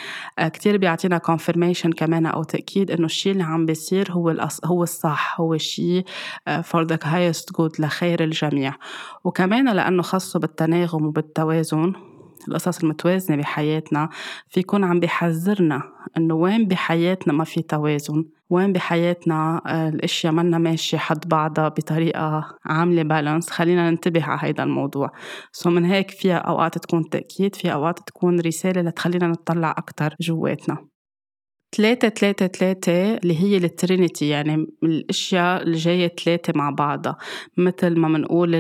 كتير 0.41 0.77
بيعطينا 0.77 1.21
confirmation 1.31 1.91
كمان 1.97 2.27
أو 2.27 2.43
تأكيد 2.43 2.91
إنه 2.91 3.05
الشيء 3.05 3.33
اللي 3.33 3.45
عم 3.45 3.67
بيصير 3.67 4.13
هو 4.13 4.31
الأص... 4.31 4.65
هو 4.65 4.83
الصح 4.83 5.41
هو 5.41 5.55
الشيء 5.55 6.05
for 6.49 6.85
the 6.87 6.97
highest 7.05 7.57
good 7.59 7.81
لخير 7.81 8.25
الجميع. 8.25 8.75
وكمان 9.25 9.69
لأنه 9.69 10.03
خصه 10.03 10.39
بالتناغم 10.41 11.07
وبالتوازن 11.07 11.93
القصص 12.49 12.83
المتوازنة 12.83 13.37
بحياتنا 13.37 14.09
في 14.49 14.61
يكون 14.61 14.85
عم 14.85 15.01
بيحذرنا 15.01 15.83
إنه 16.17 16.35
وين 16.35 16.67
بحياتنا 16.69 17.33
ما 17.33 17.45
في 17.45 17.63
توازن؟ 17.63 18.25
وين 18.51 18.73
بحياتنا 18.73 19.63
الأشياء 19.89 20.33
منا 20.33 20.59
ماشية 20.59 20.99
حد 20.99 21.29
بعضها 21.29 21.69
بطريقة 21.69 22.45
عاملة 22.65 23.03
بالانس 23.03 23.51
خلينا 23.51 23.91
ننتبه 23.91 24.25
على 24.25 24.41
هيدا 24.43 24.63
الموضوع. 24.63 25.13
so 25.53 25.71
من 25.71 25.85
هيك 25.85 26.11
فيها 26.11 26.37
أوقات 26.37 26.79
تكون 26.79 27.09
تأكيد 27.09 27.55
فيها 27.55 27.73
أوقات 27.73 27.99
تكون 27.99 28.41
رسالة 28.41 28.83
لتخلينا 28.83 29.27
نطلع 29.27 29.75
أكتر 29.79 30.15
جواتنا. 30.21 30.92
ثلاثة 31.77 32.09
ثلاثة 32.09 32.47
ثلاثة 32.47 33.15
اللي 33.15 33.43
هي 33.43 33.57
ال 33.57 33.66
trinity 33.66 34.29
يعني 34.29 34.67
الأشياء 34.83 35.63
اللي 35.63 35.77
جاية 35.77 36.15
ثلاثة 36.25 36.53
مع 36.57 36.71
بعضها 36.71 37.17
مثل 37.57 37.99
ما 37.99 38.09
بنقول 38.09 38.55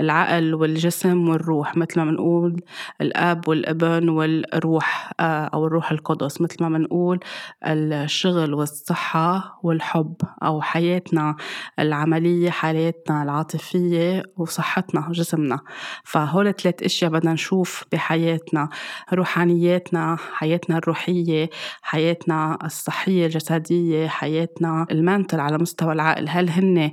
العقل 0.00 0.54
والجسم 0.54 1.28
والروح 1.28 1.76
مثل 1.76 2.00
ما 2.00 2.04
بنقول 2.04 2.60
الأب 3.00 3.48
والأبن 3.48 4.08
والروح 4.08 5.12
آه، 5.20 5.44
أو 5.44 5.66
الروح 5.66 5.90
القدس. 5.90 6.40
مثل 6.40 6.56
ما 6.60 6.68
بنقول 6.68 7.20
الشغل 7.66 8.54
والصحة 8.54 9.60
والحب 9.62 10.16
أو 10.42 10.62
حياتنا 10.62 11.36
العملية 11.78 12.50
حياتنا 12.50 13.22
العاطفية 13.22 14.22
وصحتنا 14.36 15.08
جسمنا 15.10 15.60
فهول 16.04 16.52
ثلاث 16.52 16.82
أشياء 16.82 17.10
بدنا 17.10 17.32
نشوف 17.32 17.84
بحياتنا 17.92 18.68
روحانياتنا 19.12 20.16
حياتنا 20.32 20.78
الروحية 20.78 21.50
حياتنا 21.82 22.21
حياتنا 22.22 22.58
الصحية 22.64 23.26
الجسدية 23.26 24.08
حياتنا 24.08 24.86
المنتل 24.90 25.40
على 25.40 25.58
مستوى 25.58 25.92
العقل. 25.92 26.28
هل 26.28 26.50
هن 26.50 26.92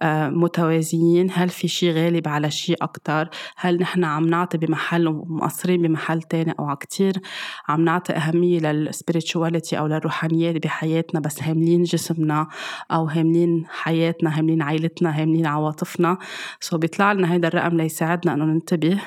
آه، 0.00 0.28
متوازيين؟ 0.28 1.28
هل 1.32 1.48
في 1.48 1.68
شيء 1.68 1.92
غالب 1.92 2.28
على 2.28 2.50
شيء 2.50 2.76
أكتر؟ 2.82 3.28
هل 3.56 3.78
نحن 3.78 4.04
عم 4.04 4.26
نعطي 4.26 4.58
بمحل 4.58 5.08
ومقصرين 5.08 5.82
بمحل 5.82 6.22
تاني 6.22 6.54
أو 6.58 6.76
كتير 6.76 7.12
عم 7.68 7.84
نعطي 7.84 8.12
أهمية 8.12 8.60
للسبيريتشواليتي 8.60 9.78
أو 9.78 9.86
للروحانيات 9.86 10.62
بحياتنا 10.64 11.20
بس 11.20 11.42
هاملين 11.42 11.82
جسمنا 11.82 12.48
أو 12.90 13.04
هاملين 13.04 13.66
حياتنا 13.68 14.38
هاملين 14.38 14.62
عائلتنا 14.62 15.22
هاملين 15.22 15.46
عواطفنا؟ 15.46 16.18
so 16.60 16.78
بيطلع 16.78 17.12
لنا 17.12 17.32
هيدا 17.32 17.48
الرقم 17.48 17.76
ليساعدنا 17.76 18.34
أنه 18.34 18.44
ننتبه. 18.44 19.00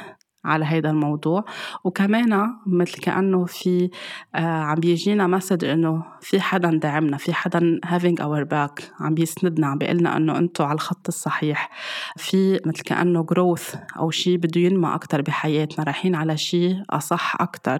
على 0.46 0.66
هيدا 0.66 0.90
الموضوع. 0.90 1.46
وكمان 1.84 2.54
مثل 2.66 3.00
كأنه 3.00 3.46
في 3.46 3.90
آه 4.36 4.40
عم 4.40 4.76
بيجينا 4.76 5.28
message 5.28 5.66
إنه 5.66 6.04
في 6.22 6.42
حدا 6.42 6.70
داعمنا 6.84 7.18
في 7.18 7.34
حدا 7.34 7.80
having 7.86 8.16
our 8.24 8.46
back 8.54 8.84
عم 9.02 9.14
بيسندنا 9.14 9.68
عم 9.68 9.78
بيقلنا 9.78 10.18
إنه 10.18 10.38
أنتوا 10.38 10.66
على 10.66 10.76
الخط 10.76 11.08
الصحيح. 11.08 11.70
في 12.18 12.60
مثل 12.66 12.84
كأنه 12.84 13.26
growth 13.34 13.78
أو 13.98 14.12
شيء 14.12 14.38
بده 14.38 14.62
ينمى 14.62 14.94
أكتر 14.94 15.22
بحياتنا 15.22 15.84
رايحين 15.84 16.16
على 16.16 16.38
شيء 16.38 16.84
أصح 16.90 17.42
أكتر. 17.42 17.78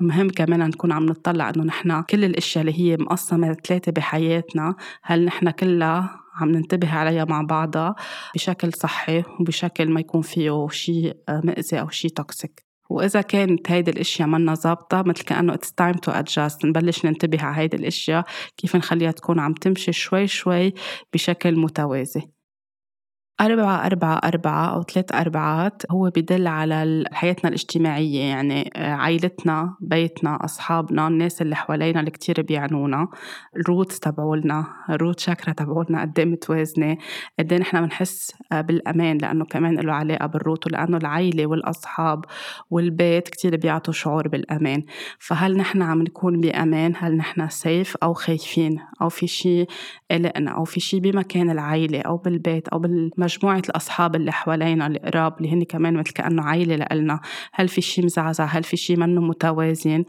مهم 0.00 0.30
كمان 0.30 0.60
نكون 0.60 0.92
عم 0.92 1.06
نطلع 1.06 1.50
إنه 1.50 1.64
نحن 1.64 2.02
كل 2.02 2.24
الأشياء 2.24 2.64
اللي 2.64 2.80
هي 2.80 2.96
مقسمة 2.96 3.52
ثلاثة 3.52 3.92
بحياتنا 3.92 4.74
هل 5.02 5.24
نحن 5.24 5.50
كلها 5.50 6.20
عم 6.40 6.48
ننتبه 6.48 6.90
عليها 6.92 7.24
مع 7.24 7.42
بعضها 7.42 7.94
بشكل 8.34 8.72
صحي 8.72 9.22
وبشكل 9.40 9.90
ما 9.90 10.00
يكون 10.00 10.22
فيه 10.22 10.68
شيء 10.70 11.16
مأذي 11.28 11.80
أو 11.80 11.88
شيء 11.88 12.10
توكسيك 12.10 12.68
وإذا 12.90 13.20
كانت 13.20 13.70
هيدي 13.70 13.90
الأشياء 13.90 14.28
منا 14.28 14.54
ظابطة 14.54 15.02
مثل 15.02 15.24
كأنه 15.24 15.54
it's 15.54 15.70
time 15.82 15.96
to 15.96 16.12
adjust 16.12 16.64
نبلش 16.64 17.04
ننتبه 17.04 17.42
على 17.42 17.56
هيدي 17.56 17.76
الأشياء 17.76 18.24
كيف 18.56 18.76
نخليها 18.76 19.10
تكون 19.10 19.38
عم 19.38 19.52
تمشي 19.52 19.92
شوي 19.92 20.26
شوي 20.26 20.74
بشكل 21.12 21.56
متوازي. 21.56 22.37
أربعة 23.40 23.86
أربعة 23.86 24.20
أربعة 24.24 24.74
أو 24.74 24.82
ثلاث 24.82 25.14
أربعات 25.14 25.82
هو 25.90 26.10
بدل 26.16 26.46
على 26.46 27.04
حياتنا 27.12 27.48
الاجتماعية 27.48 28.20
يعني 28.20 28.70
آه، 28.76 28.92
عائلتنا 28.92 29.76
بيتنا 29.80 30.44
أصحابنا 30.44 31.08
الناس 31.08 31.42
اللي 31.42 31.56
حوالينا 31.56 32.00
اللي 32.00 32.10
كتير 32.10 32.42
بيعنونا 32.42 33.08
ال 33.56 33.63
root 33.63 33.92
تبعولنا 33.92 34.66
ال 34.90 34.96
root 34.96 35.20
chakra 35.20 35.52
تبعولنا 35.52 36.00
قد 36.00 36.18
إيه 36.18 36.26
متوازنة 36.26 36.96
قد 37.38 37.52
إيه 37.52 37.60
نحن 37.60 37.80
بنحس 37.80 38.32
آه، 38.52 38.60
بالأمان 38.60 39.18
لأنه 39.18 39.44
كمان 39.44 39.74
له 39.74 39.92
علاقة 39.92 40.26
بال 40.26 40.39
root 40.39 40.66
ولأنه 40.66 40.96
العائلة 40.96 41.46
والأصحاب 41.46 42.24
والبيت 42.70 43.28
كتير 43.28 43.56
بيعطوا 43.56 43.92
شعور 43.92 44.28
بالأمان. 44.28 44.84
فهل 45.18 45.56
نحن 45.56 45.82
عم 45.82 46.02
نكون 46.02 46.40
بأمان؟ 46.40 46.92
هل 46.96 47.16
نحن 47.16 47.48
safe 47.48 47.96
أو 48.02 48.14
خايفين؟ 48.14 48.80
أو 49.02 49.08
في 49.08 49.26
شيء 49.26 49.68
قلقنا؟ 50.10 50.50
أو 50.50 50.64
في 50.64 50.80
شيء 50.80 51.00
بمكان 51.00 51.50
العائلة 51.50 52.00
أو 52.00 52.16
بالبيت 52.16 52.68
أو 52.68 52.78
بالمجال 52.78 53.27
مجموعة 53.28 53.62
الأصحاب 53.68 54.16
اللي 54.16 54.32
حوالينا 54.32 54.86
القراب 54.86 55.34
اللي 55.38 55.52
هن 55.52 55.62
كمان 55.64 55.94
مثل 55.94 56.12
كأنه 56.12 56.42
عائلة 56.42 56.76
لإلنا. 56.76 57.20
هل 57.52 57.68
في 57.68 57.80
شي 57.80 58.02
مزعزع؟ 58.02 58.44
هل 58.44 58.64
في 58.64 58.76
شي 58.76 58.96
منه 58.96 59.20
متوازن؟ 59.20 60.04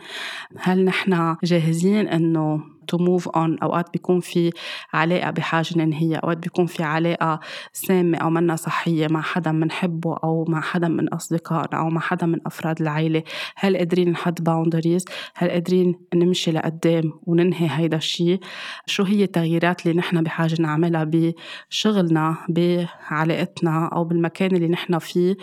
هل 0.59 0.85
نحن 0.85 1.35
جاهزين 1.43 2.07
إنه 2.07 2.61
to 2.91 2.97
move 2.97 3.25
on. 3.35 3.63
أوقات 3.63 3.93
بيكون 3.93 4.19
في 4.19 4.51
علاقة 4.93 5.31
بحاجة 5.31 5.77
ننهيها 5.77 6.17
أوقات 6.17 6.37
بيكون 6.37 6.65
في 6.65 6.83
علاقة 6.83 7.39
سامة 7.73 8.17
أو 8.17 8.29
منا 8.29 8.55
صحية 8.55 9.07
مع 9.07 9.21
حدا 9.21 9.51
منحبه 9.51 10.17
أو 10.23 10.45
مع 10.47 10.61
حدا 10.61 10.87
من 10.87 11.09
أصدقائنا 11.09 11.79
أو 11.79 11.89
مع 11.89 12.01
حدا 12.01 12.25
من 12.25 12.39
أفراد 12.45 12.81
العيلة. 12.81 13.23
هل 13.55 13.77
قادرين 13.77 14.09
نحط 14.09 14.41
باوندريز 14.41 15.05
هل 15.35 15.49
قادرين 15.49 15.95
نمشي 16.15 16.51
لقدام 16.51 17.13
وننهي 17.23 17.67
هيدا 17.71 17.97
الشيء 17.97 18.39
شو 18.85 19.03
هي 19.03 19.23
التغييرات 19.23 19.85
اللي 19.85 19.97
نحن 19.97 20.23
بحاجة 20.23 20.61
نعملها 20.61 21.03
بشغلنا 21.03 22.37
بعلاقتنا 22.49 23.89
أو 23.93 24.03
بالمكان 24.03 24.55
اللي 24.55 24.67
نحن 24.67 24.99
فيه؟ 24.99 25.37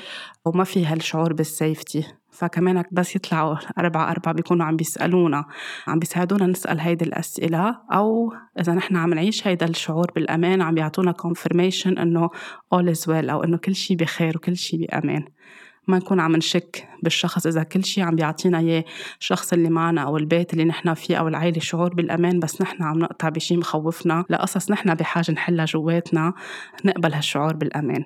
وما 0.45 0.65
في 0.65 0.87
هالشعور 0.87 1.33
بالسيفتي 1.33 2.05
فكمان 2.37 2.85
بس 2.93 3.17
يطلعوا 3.17 3.57
أربعة 3.79 4.11
أربعة 4.11 4.35
بيكونوا 4.35 4.67
عم 4.67 4.77
بيسألونا 4.77 5.45
عم 5.87 5.99
بيساعدونا 5.99 6.47
نسأل 6.47 6.81
هيدي 6.81 7.05
الأسئلة 7.05 7.79
أو 7.93 8.33
إذا 8.61 8.75
نحن 8.75 8.97
عم 8.97 9.15
نعيش 9.15 9.47
هيدا 9.47 9.67
الشعور 9.67 10.11
بالأمان 10.15 10.63
عم 10.63 10.75
بيعطونا 10.75 11.13
confirmation 11.13 11.87
إنه 11.87 12.29
all 12.75 12.95
is 12.95 13.07
well 13.07 13.31
أو 13.31 13.45
إنه 13.45 13.57
كل 13.57 13.75
شيء 13.75 13.97
بخير 13.97 14.37
وكل 14.37 14.57
شيء 14.57 14.81
بأمان. 14.81 15.25
ما 15.89 15.99
نكون 15.99 16.21
عم 16.21 16.37
نشك 16.37 16.89
بالشخص 17.03 17.47
إذا 17.47 17.63
كل 17.63 17.85
شيء 17.85 18.05
عم 18.05 18.17
بيعطينا 18.17 18.59
إياه 18.59 18.85
الشخص 19.21 19.53
اللي 19.53 19.71
معنا 19.71 20.03
أو 20.03 20.17
البيت 20.17 20.53
اللي 20.53 20.65
نحن 20.65 20.95
فيه 20.95 21.17
أو 21.17 21.29
العيلة 21.29 21.61
شعور 21.61 21.95
بالأمان 21.95 22.41
بس 22.41 22.63
نحن 22.63 22.83
عم 22.83 22.99
نقطع 22.99 23.29
بشيء 23.29 23.59
مخوفنا 23.59 24.25
لقصص 24.31 24.71
نحن 24.71 24.95
بحاجة 24.95 25.33
نحلها 25.33 25.65
جواتنا 25.65 26.33
نقبل 26.85 27.15
هالشعور 27.15 27.57
بالأمان. 27.57 28.05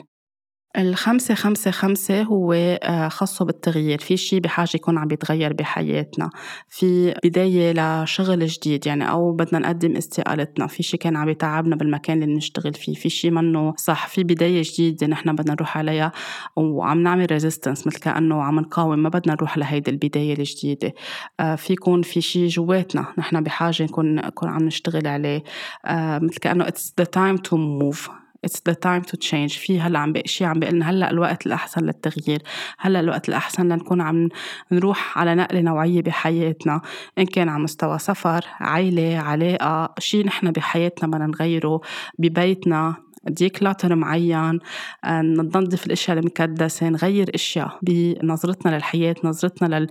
الخمسة 0.78 1.34
خمسة 1.34 1.70
خمسة 1.70 2.22
هو 2.22 2.52
آه، 2.52 3.08
خاصة 3.08 3.44
بالتغيير. 3.44 3.98
في 3.98 4.16
شيء 4.16 4.40
بحاجة 4.40 4.70
يكون 4.74 4.98
عم 4.98 5.08
بيتغير 5.08 5.52
بحياتنا. 5.52 6.30
في 6.68 7.14
بداية 7.24 7.72
لشغل 7.72 8.46
جديد 8.46 8.86
يعني 8.86 9.10
أو 9.10 9.32
بدنا 9.32 9.58
نقدم 9.58 9.96
استقالتنا. 9.96 10.66
في 10.66 10.82
شيء 10.82 11.00
كان 11.00 11.16
عم 11.16 11.28
يتعبنا 11.28 11.76
بالمكان 11.76 12.22
اللي 12.22 12.34
نشتغل 12.34 12.74
فيه. 12.74 12.94
في 12.94 13.08
شيء 13.08 13.30
منه 13.30 13.74
صح. 13.76 14.06
في 14.06 14.24
بداية 14.24 14.62
جديدة 14.64 15.06
نحن 15.06 15.34
بدنا 15.34 15.52
نروح 15.54 15.78
عليها 15.78 16.12
وعم 16.56 17.02
نعمل 17.02 17.26
ريزيستنس 17.30 17.86
مثل 17.86 17.98
كأنه 18.00 18.42
عم 18.42 18.60
نقاوم. 18.60 18.98
ما 18.98 19.08
بدنا 19.08 19.34
نروح 19.34 19.58
لهيدي 19.58 19.90
البداية 19.90 20.34
الجديدة. 20.38 20.92
آه، 21.40 21.54
في 21.54 21.72
يكون 21.72 22.02
في 22.02 22.20
شيء 22.20 22.48
جواتنا. 22.48 23.06
نحن 23.18 23.42
بحاجة 23.42 23.82
نكون 23.82 24.14
نكون 24.14 24.48
عم 24.48 24.62
نشتغل 24.62 25.06
عليه. 25.06 25.42
آه، 25.84 26.18
مثل 26.18 26.38
كأنه 26.38 26.64
it's 26.64 26.92
the 27.02 27.06
time 27.06 27.38
to 27.48 27.56
move. 27.56 28.10
It's 28.46 28.60
the 28.68 28.74
time 28.74 29.02
to 29.10 29.16
change. 29.16 29.58
في 29.58 29.80
هلأ 29.80 29.98
عم 29.98 30.12
شيء 30.26 30.46
عم 30.46 30.58
بيقلنا 30.60 30.90
هلأ 30.90 31.10
الوقت 31.10 31.46
الأحسن 31.46 31.84
للتغيير. 31.84 32.42
هلأ 32.78 33.00
الوقت 33.00 33.28
الأحسن 33.28 33.68
لنكون 33.68 34.00
عم 34.00 34.28
نروح 34.72 35.18
على 35.18 35.34
نقلة 35.34 35.60
نوعية 35.60 36.02
بحياتنا 36.02 36.80
إن 37.18 37.26
كان 37.26 37.48
على 37.48 37.62
مستوى 37.62 37.98
سفر 37.98 38.44
عائله 38.60 39.18
علاقة 39.18 39.94
شيء 39.98 40.26
نحن 40.26 40.50
بحياتنا 40.50 41.08
بدنا 41.08 41.26
نغيره. 41.26 41.80
ببيتنا 42.18 42.94
ديكلاتر 43.28 43.94
معين 43.94 44.58
آه، 45.04 45.22
ننظف 45.22 45.86
الأشياء 45.86 46.18
المكدسة 46.18 46.88
نغير 46.88 47.30
أشياء 47.34 47.78
بنظرتنا 47.82 48.76
للحياة 48.76 49.14
نظرتنا 49.24 49.88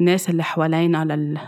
للناس 0.00 0.30
اللي 0.30 0.42
حوالينا 0.42 1.04
لل 1.04 1.38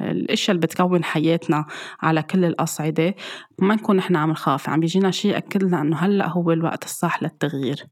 الأشياء 0.00 0.56
اللي 0.56 0.66
بتكون 0.66 1.04
حياتنا 1.04 1.64
على 2.02 2.22
كل 2.22 2.44
الأصعدة 2.44 3.14
ما 3.58 3.74
نكون 3.74 3.96
نحن 3.96 4.16
عم 4.16 4.30
نخاف 4.30 4.68
عم 4.68 4.80
بيجينا 4.80 5.10
شيء 5.10 5.32
ياكد 5.32 5.62
لنا 5.62 5.80
إنه 5.80 5.96
هلأ 5.96 6.28
هو 6.28 6.52
الوقت 6.52 6.84
الصح 6.84 7.22
للتغيير. 7.22 7.86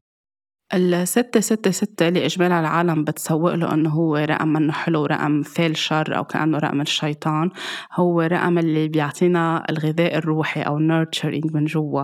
الستة 0.73 1.39
ستة 1.39 1.71
ستة 1.71 2.07
اللي 2.07 2.25
إجمالا 2.25 2.59
العالم 2.59 3.03
بتسوق 3.03 3.55
له 3.55 3.73
إنه 3.73 3.89
هو 3.89 4.15
رقم 4.15 4.47
منه 4.47 4.73
حلو 4.73 5.05
رقم 5.05 5.41
فيل 5.41 5.77
شر 5.77 6.17
أو 6.17 6.23
كأنه 6.23 6.57
رقم 6.57 6.81
الشيطان 6.81 7.49
هو 7.93 8.21
رقم 8.21 8.57
اللي 8.57 8.87
بيعطينا 8.87 9.63
الغذاء 9.69 10.17
الروحي 10.17 10.61
أو 10.61 10.79
nurturing 10.79 11.53
من 11.53 11.65
جوا. 11.65 12.03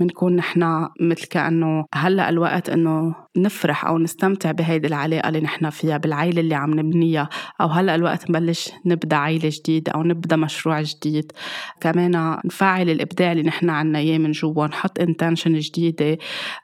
بنكون 0.00 0.36
نحن 0.36 0.88
مثل 1.00 1.26
كأنه 1.26 1.84
هلأ 1.94 2.28
الوقت 2.28 2.70
إنه 2.70 3.14
نفرح 3.36 3.84
أو 3.84 3.98
نستمتع 3.98 4.50
بهيدي 4.52 4.86
العلاقة 4.86 5.28
اللي 5.28 5.40
نحن 5.40 5.70
فيها 5.70 5.96
بالعيلة 5.96 6.40
اللي 6.40 6.54
عم 6.54 6.80
نبنيها. 6.80 7.28
أو 7.60 7.66
هلأ 7.66 7.94
الوقت 7.94 8.30
نبلش 8.30 8.70
نبدأ 8.86 9.16
عيلة 9.16 9.50
جديدة 9.52 9.92
أو 9.92 10.02
نبدأ 10.02 10.36
مشروع 10.36 10.82
جديد. 10.82 11.32
كمان 11.80 12.38
نفعل 12.44 12.90
الإبداع 12.90 13.32
اللي 13.32 13.42
نحن 13.42 13.70
عنا 13.70 13.98
إياه 13.98 14.18
من 14.18 14.30
جوا. 14.30 14.66
نحط 14.66 15.00
intention 15.00 15.58
جديدة 15.58 16.18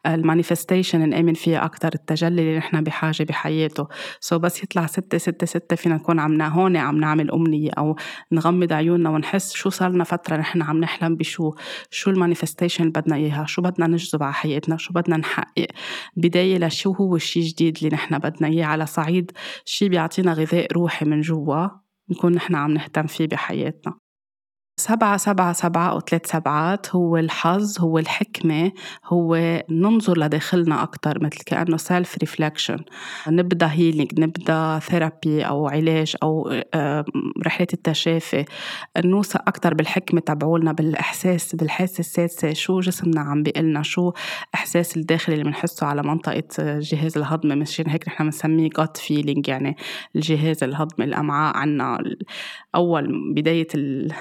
ال 0.06 0.14
manifestation 0.14 1.08
نآمن 1.08 1.34
فيها 1.34 1.64
أكتر 1.64 1.90
التجلي 1.94 2.42
اللي 2.42 2.58
نحن 2.58 2.80
بحاجة 2.80 3.22
بحياته. 3.22 3.88
so 4.20 4.36
so 4.36 4.38
بس 4.40 4.62
يطلع 4.62 4.86
ستة 4.86 5.18
ستة 5.18 5.46
ستة 5.46 5.76
فينا 5.76 5.94
نكون 5.94 6.20
عم 6.20 6.42
هون 6.42 6.76
عم 6.76 7.00
نعمل 7.00 7.30
أمنية 7.30 7.70
أو 7.78 7.96
نغمض 8.32 8.72
عيوننا 8.72 9.10
ونحس 9.10 9.52
شو 9.52 9.70
صار 9.70 9.90
لنا 9.90 10.04
فترة 10.04 10.36
نحن 10.36 10.62
عم 10.62 10.80
نحلم 10.80 11.16
بشو. 11.16 11.54
شو 11.90 12.10
ال 12.10 12.15
manifestation 12.15 12.82
اللي 12.82 12.92
بدنا 12.92 13.16
إياها؟ 13.16 13.46
شو 13.46 13.62
بدنا 13.62 13.86
نجذب 13.86 14.22
على 14.22 14.32
حياتنا؟ 14.32 14.76
شو 14.76 14.92
بدنا 14.92 15.16
نحقق؟ 15.16 15.66
بداية 16.16 16.57
لشو 16.58 16.92
هو 16.92 17.16
الشي 17.16 17.40
الجديد 17.40 17.76
اللي 17.76 17.88
نحن 17.88 18.18
بدنا 18.18 18.48
إياه 18.48 18.66
على 18.66 18.86
صعيد؟ 18.86 19.32
شي 19.64 19.88
بيعطينا 19.88 20.32
غذاء 20.32 20.72
روحي 20.72 21.04
من 21.04 21.20
جوا 21.20 21.68
نكون 22.10 22.32
نحن 22.32 22.54
عم 22.54 22.70
نهتم 22.74 23.06
فيه 23.06 23.26
بحياتنا. 23.26 23.98
سبعة 24.78 25.16
سبعة 25.16 25.52
سبعة 25.52 25.90
أو 25.90 26.00
ثلاث 26.00 26.26
سبعات 26.26 26.94
هو 26.94 27.16
الحظ 27.16 27.80
هو 27.80 27.98
الحكمة 27.98 28.72
هو 29.06 29.62
ننظر 29.70 30.18
لداخلنا 30.18 30.82
أكتر 30.82 31.24
مثل 31.24 31.38
كأنه 31.46 31.76
self 31.76 32.18
reflection 32.18 32.78
نبدأ 33.28 33.66
healing 33.66 34.20
نبدأ 34.20 34.78
therapy 34.78 35.42
أو 35.42 35.68
علاج 35.68 36.16
أو 36.22 36.62
رحلة 37.46 37.66
التشافي. 37.72 38.44
نوثق 39.04 39.48
أكتر 39.48 39.74
بالحكمة 39.74 40.20
تبعولنا 40.20 40.72
بالإحساس 40.72 41.54
بالحاسة 41.54 42.00
السادسة. 42.00 42.52
شو 42.52 42.80
جسمنا 42.80 43.20
عم 43.20 43.42
بيقلنا؟ 43.42 43.82
شو 43.82 44.12
إحساس 44.54 44.96
الداخلي 44.96 45.34
اللي 45.34 45.44
بنحسه 45.44 45.86
على 45.86 46.02
منطقة 46.02 46.42
الجهاز 46.58 47.18
الهضمي 47.18 47.54
مشان 47.54 47.90
هيك 47.90 48.08
نحن 48.08 48.24
بنسميه 48.24 48.70
gut 48.80 49.00
feeling 49.00 49.48
يعني 49.48 49.76
الجهاز 50.16 50.64
الهضمي 50.64 51.04
الأمعاء 51.04 51.56
عنا. 51.56 51.98
أول 52.74 53.32
بداية 53.34 53.68
ال 53.74 54.12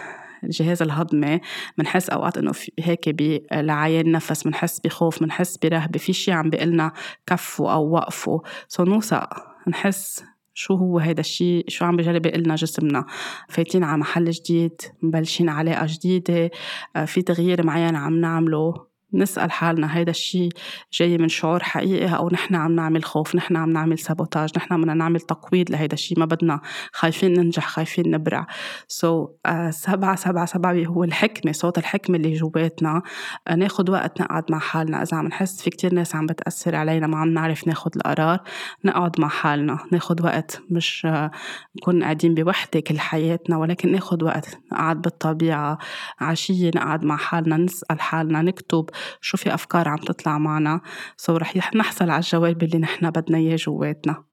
الجهاز 0.44 0.82
الهضمي 0.82 1.40
بنحس 1.78 2.10
أوقات 2.10 2.38
إنه 2.38 2.52
هيك 2.80 3.10
بلعيان 3.10 4.12
نفس 4.12 4.44
بنحس 4.44 4.80
بخوف 4.80 5.24
بنحس 5.24 5.58
برهبة 5.58 6.00
في 6.00 6.14
شيء 6.14 6.34
عم 6.34 6.50
بيقلنا 6.50 6.92
كفوا 7.28 7.72
أو 7.72 7.90
وقفوا 7.90 8.40
so 8.68 8.84
نوثق 8.84 9.30
نحس 9.68 10.24
شو 10.58 10.76
هو 10.76 11.00
هيدا 11.00 11.20
الشيء 11.20 11.66
شو 11.68 11.86
عم 11.86 11.98
بجرب 11.98 12.26
يقلنا 12.26 12.56
جسمنا. 12.56 13.06
فايتين 13.50 13.84
على 13.84 13.98
محل 13.98 14.30
جديد 14.30 14.82
مبلشين 15.02 15.50
علاقة 15.50 15.86
جديدة. 15.90 16.52
آه، 16.96 17.06
في 17.06 17.22
تغيير 17.22 17.66
معين 17.66 17.96
عم 17.96 18.22
نعمله. 18.22 18.88
نسأل 19.14 19.52
حالنا 19.52 19.98
هيدا 19.98 20.12
الشيء 20.12 20.50
جاي 20.94 21.18
من 21.18 21.28
شعور 21.28 21.64
حقيقي 21.64 22.18
أو 22.18 22.30
نحن 22.30 22.56
عم 22.56 22.72
نعمل 22.72 23.04
خوف 23.04 23.36
نحن 23.36 23.56
عم 23.56 23.70
نعمل 23.70 24.00
سابوتاج 24.00 24.50
نحن 24.58 24.82
بدنا 24.82 24.94
نعمل 24.94 25.20
تقويض 25.20 25.72
لهيدا 25.72 25.94
الشيء 25.94 26.20
ما 26.20 26.26
بدنا 26.26 26.62
خايفين 26.94 27.34
ننجح 27.34 27.68
خايفين 27.68 28.12
نبرع. 28.12 28.48
سو 28.88 29.28
uh, 29.48 29.70
سبعة 29.70 30.16
سبعة 30.16 30.46
سبعة 30.46 30.74
هو 30.74 31.04
الحكمة 31.04 31.52
صوت 31.52 31.78
الحكمة 31.78 32.18
اللي 32.18 32.34
جواتنا 32.34 33.02
uh, 33.50 33.54
ناخد 33.54 33.90
وقت 33.90 34.22
نقعد 34.22 34.44
مع 34.52 34.60
حالنا. 34.60 35.02
إذا 35.02 35.18
عم 35.18 35.28
نحس 35.28 35.62
في 35.62 35.70
كتير 35.70 35.94
ناس 35.94 36.16
عم 36.16 36.26
بتأثر 36.26 36.76
علينا 36.76 37.08
ما 37.08 37.18
عم 37.18 37.30
نعرف 37.34 37.68
ناخد 37.68 37.96
القرار 37.96 38.40
نقعد 38.86 39.22
مع 39.22 39.28
حالنا. 39.28 39.80
ناخد 39.92 40.26
وقت 40.26 40.62
مش 40.70 41.08
uh, 41.10 41.38
نكون 41.78 42.04
قاعدين 42.04 42.34
بوحدة 42.34 42.80
كل 42.80 43.00
حياتنا 43.00 43.58
ولكن 43.58 43.92
ناخد 43.92 44.24
وقت 44.24 44.58
نقعد 44.72 45.02
بالطبيعة 45.02 45.78
عشية 46.20 46.72
نقعد 46.76 47.06
مع 47.06 47.18
حالنا 47.18 47.58
نسأل 47.58 48.02
حالنا 48.02 48.42
نكتب. 48.42 48.90
شو 49.22 49.38
في 49.38 49.54
أفكار 49.54 49.88
عم 49.88 49.98
تطلع 49.98 50.38
معنا؟ 50.38 50.82
سو 51.18 51.38
رح 51.38 51.76
نحصل 51.76 52.10
على 52.10 52.20
الجواب 52.20 52.64
اللي 52.64 52.78
نحن 52.78 53.10
بدنا 53.10 53.38
إياه 53.38 53.56
جواتنا. 53.56 54.24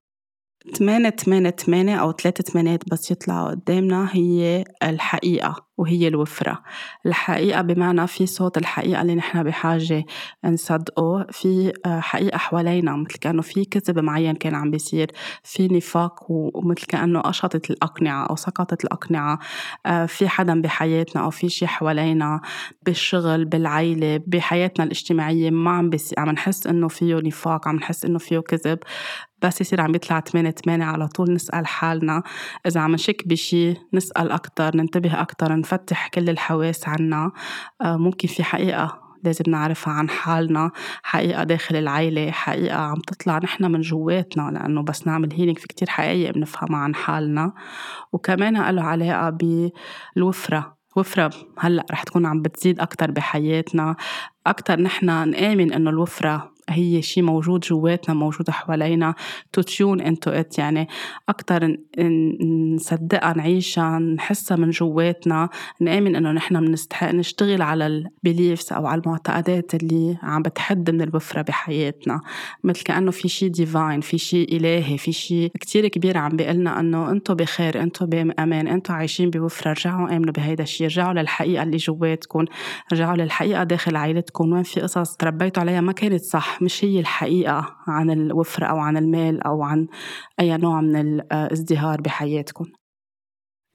ثمانية 0.72 1.10
ثمانية 1.10 1.50
ثمانية 1.50 1.96
أو 1.96 2.12
ثلاثة 2.12 2.44
ثمانيات 2.52 2.88
بس 2.90 3.10
يطلعوا 3.10 3.50
قدامنا 3.50 4.08
هي 4.12 4.64
الحقيقة. 4.82 5.63
وهي 5.78 6.08
الوفرة. 6.08 6.62
الحقيقة 7.06 7.62
بمعنى 7.62 8.06
في 8.06 8.26
صوت 8.26 8.58
الحقيقة 8.58 9.02
اللي 9.02 9.14
نحن 9.14 9.42
بحاجة 9.42 10.04
نصدقه 10.44 11.26
في 11.30 11.72
آه، 11.86 12.00
حقيقة 12.00 12.38
حوالينا 12.38 12.96
مثل 12.96 13.18
كأنه 13.18 13.42
في 13.42 13.64
كذب 13.64 13.98
معين 13.98 14.34
كان 14.34 14.54
عم 14.54 14.70
بيصير 14.70 15.10
في 15.42 15.68
نفاق 15.68 16.26
ومثل 16.28 16.86
كأنه 16.86 17.20
قشطت 17.20 17.70
الأقنعة 17.70 18.26
أو 18.26 18.36
سقطت 18.36 18.84
الأقنعة 18.84 19.38
آه، 19.86 20.06
في 20.06 20.28
حدا 20.28 20.60
بحياتنا 20.60 21.24
أو 21.24 21.30
في 21.30 21.48
شي 21.48 21.66
حوالينا 21.66 22.40
بالشغل 22.82 23.44
بالعيلة 23.44 24.20
بحياتنا 24.26 24.84
الاجتماعية 24.84 25.50
ما 25.50 25.70
عم 25.70 25.90
بيصير 25.90 26.20
عم 26.20 26.30
نحس 26.30 26.66
إنه 26.66 26.88
فيه 26.88 27.14
نفاق 27.14 27.68
عم 27.68 27.76
نحس 27.76 28.04
إنه 28.04 28.18
فيه 28.18 28.38
كذب 28.38 28.78
بس 29.44 29.60
يصير 29.60 29.80
عم 29.80 29.94
يطلع 29.94 30.20
8 30.20 30.50
8 30.50 30.84
على 30.84 31.08
طول 31.08 31.32
نسأل 31.32 31.66
حالنا. 31.66 32.22
إذا 32.66 32.80
عم 32.80 32.92
نشك 32.92 33.28
بشي 33.28 33.74
نسأل 33.94 34.30
أكتر 34.30 34.76
ننتبه 34.76 35.20
أكتر 35.20 35.56
نفتح 35.64 36.08
كل 36.08 36.30
الحواس 36.30 36.88
عنا. 36.88 37.32
آه، 37.82 37.96
ممكن 37.96 38.28
في 38.28 38.44
حقيقة 38.44 39.00
لازم 39.24 39.44
نعرفها 39.48 39.92
عن 39.92 40.08
حالنا. 40.08 40.70
حقيقة 41.02 41.44
داخل 41.44 41.76
العيلة 41.76 42.30
حقيقة 42.30 42.76
عم 42.76 43.00
تطلع 43.00 43.38
نحن 43.38 43.64
من 43.72 43.80
جواتنا 43.80 44.50
لأنه 44.50 44.82
بس 44.82 45.06
نعمل 45.06 45.32
هيلينج 45.32 45.58
في 45.58 45.66
كتير 45.66 45.88
حقائق 45.90 46.30
بنفهمها 46.30 46.78
عن 46.80 46.94
حالنا. 46.94 47.52
وكمان 48.12 48.70
له 48.74 48.82
علاقة 48.82 49.30
بالوفرة. 49.30 50.74
وفرة 50.96 51.30
هلأ 51.58 51.86
رح 51.90 52.02
تكون 52.02 52.26
عم 52.26 52.42
بتزيد 52.42 52.80
أكتر 52.80 53.10
بحياتنا. 53.10 53.96
أكتر 54.46 54.80
نحن 54.80 55.06
نآمن 55.06 55.72
إنه 55.72 55.90
الوفرة 55.90 56.53
هي 56.68 57.02
شيء 57.02 57.22
موجود 57.22 57.60
جواتنا 57.60 58.14
موجود 58.14 58.50
حوالينا. 58.50 59.14
to 59.52 59.62
tune 59.62 60.00
into 60.00 60.30
it 60.30 60.58
يعني 60.58 60.88
أكثر 61.28 61.76
نصدقها 62.74 63.32
نعيشها 63.36 63.98
نحسها 63.98 64.56
من 64.56 64.70
جواتنا. 64.70 65.48
نآمن 65.80 66.16
إنه 66.16 66.32
نحن 66.32 66.60
بنستحق 66.60 67.10
نشتغل 67.10 67.62
على 67.62 67.86
ال 67.86 67.97
beliefs 67.97 68.72
أو 68.72 68.86
على 68.86 69.00
المعتقدات 69.00 69.74
اللي 69.74 70.18
عم 70.22 70.42
بتحد 70.42 70.90
من 70.90 71.02
الوفرة 71.02 71.42
بحياتنا. 71.42 72.20
مثل 72.64 72.82
كأنه 72.82 73.10
في 73.10 73.28
شيء 73.28 73.48
divine 73.48 74.00
في 74.00 74.18
شيء 74.18 74.56
إلهي 74.56 74.98
في 74.98 75.12
شيء 75.12 75.50
كتير 75.60 75.88
كبير 75.88 76.18
عم 76.18 76.36
بيقلنا 76.36 76.80
إنه 76.80 77.10
انتو 77.10 77.34
بخير 77.34 77.82
انتو 77.82 78.06
بأمان 78.06 78.68
انتو 78.68 78.92
عايشين 78.92 79.30
بوفرة. 79.30 79.70
رجعوا 79.70 80.16
آمنوا 80.16 80.32
بهيدا 80.32 80.62
الشيء 80.62 80.86
رجعوا 80.86 81.12
للحقيقة 81.12 81.62
اللي 81.62 81.76
جواتكم. 81.76 82.44
رجعوا 82.92 83.16
للحقيقة 83.16 83.64
داخل 83.64 83.96
عائلتكم. 83.96 84.52
وين 84.52 84.62
في 84.62 84.80
قصص 84.80 85.16
تربيتوا 85.16 85.62
عليها 85.62 85.80
ما 85.80 85.92
كانت 85.92 86.20
صح. 86.20 86.53
مش 86.62 86.84
هي 86.84 87.00
الحقيقة 87.00 87.76
عن 87.86 88.10
الوفرة 88.10 88.66
أو 88.66 88.78
عن 88.78 88.96
المال 88.96 89.42
أو 89.42 89.62
عن 89.62 89.86
أي 90.40 90.56
نوع 90.56 90.80
من 90.80 90.96
الازدهار 91.20 92.00
بحياتكم. 92.00 92.64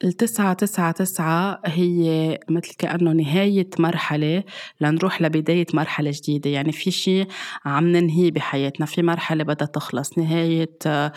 التسعة 0.03 0.53
تسعة 0.53 0.91
تسعة 0.91 1.61
هي 1.65 2.39
مثل 2.49 2.75
كأنه 2.77 3.11
نهاية 3.11 3.69
مرحلة 3.79 4.43
لنروح 4.81 5.21
لبداية 5.21 5.65
مرحلة 5.73 6.11
جديدة. 6.13 6.49
يعني 6.49 6.71
في 6.71 6.91
شيء 6.91 7.27
عم 7.65 7.87
ننهيه 7.87 8.31
بحياتنا. 8.31 8.85
في 8.85 9.01
مرحلة 9.01 9.43
بدها 9.43 9.67
تخلص. 9.67 10.17
نهاية 10.17 10.77
آه، 10.85 11.11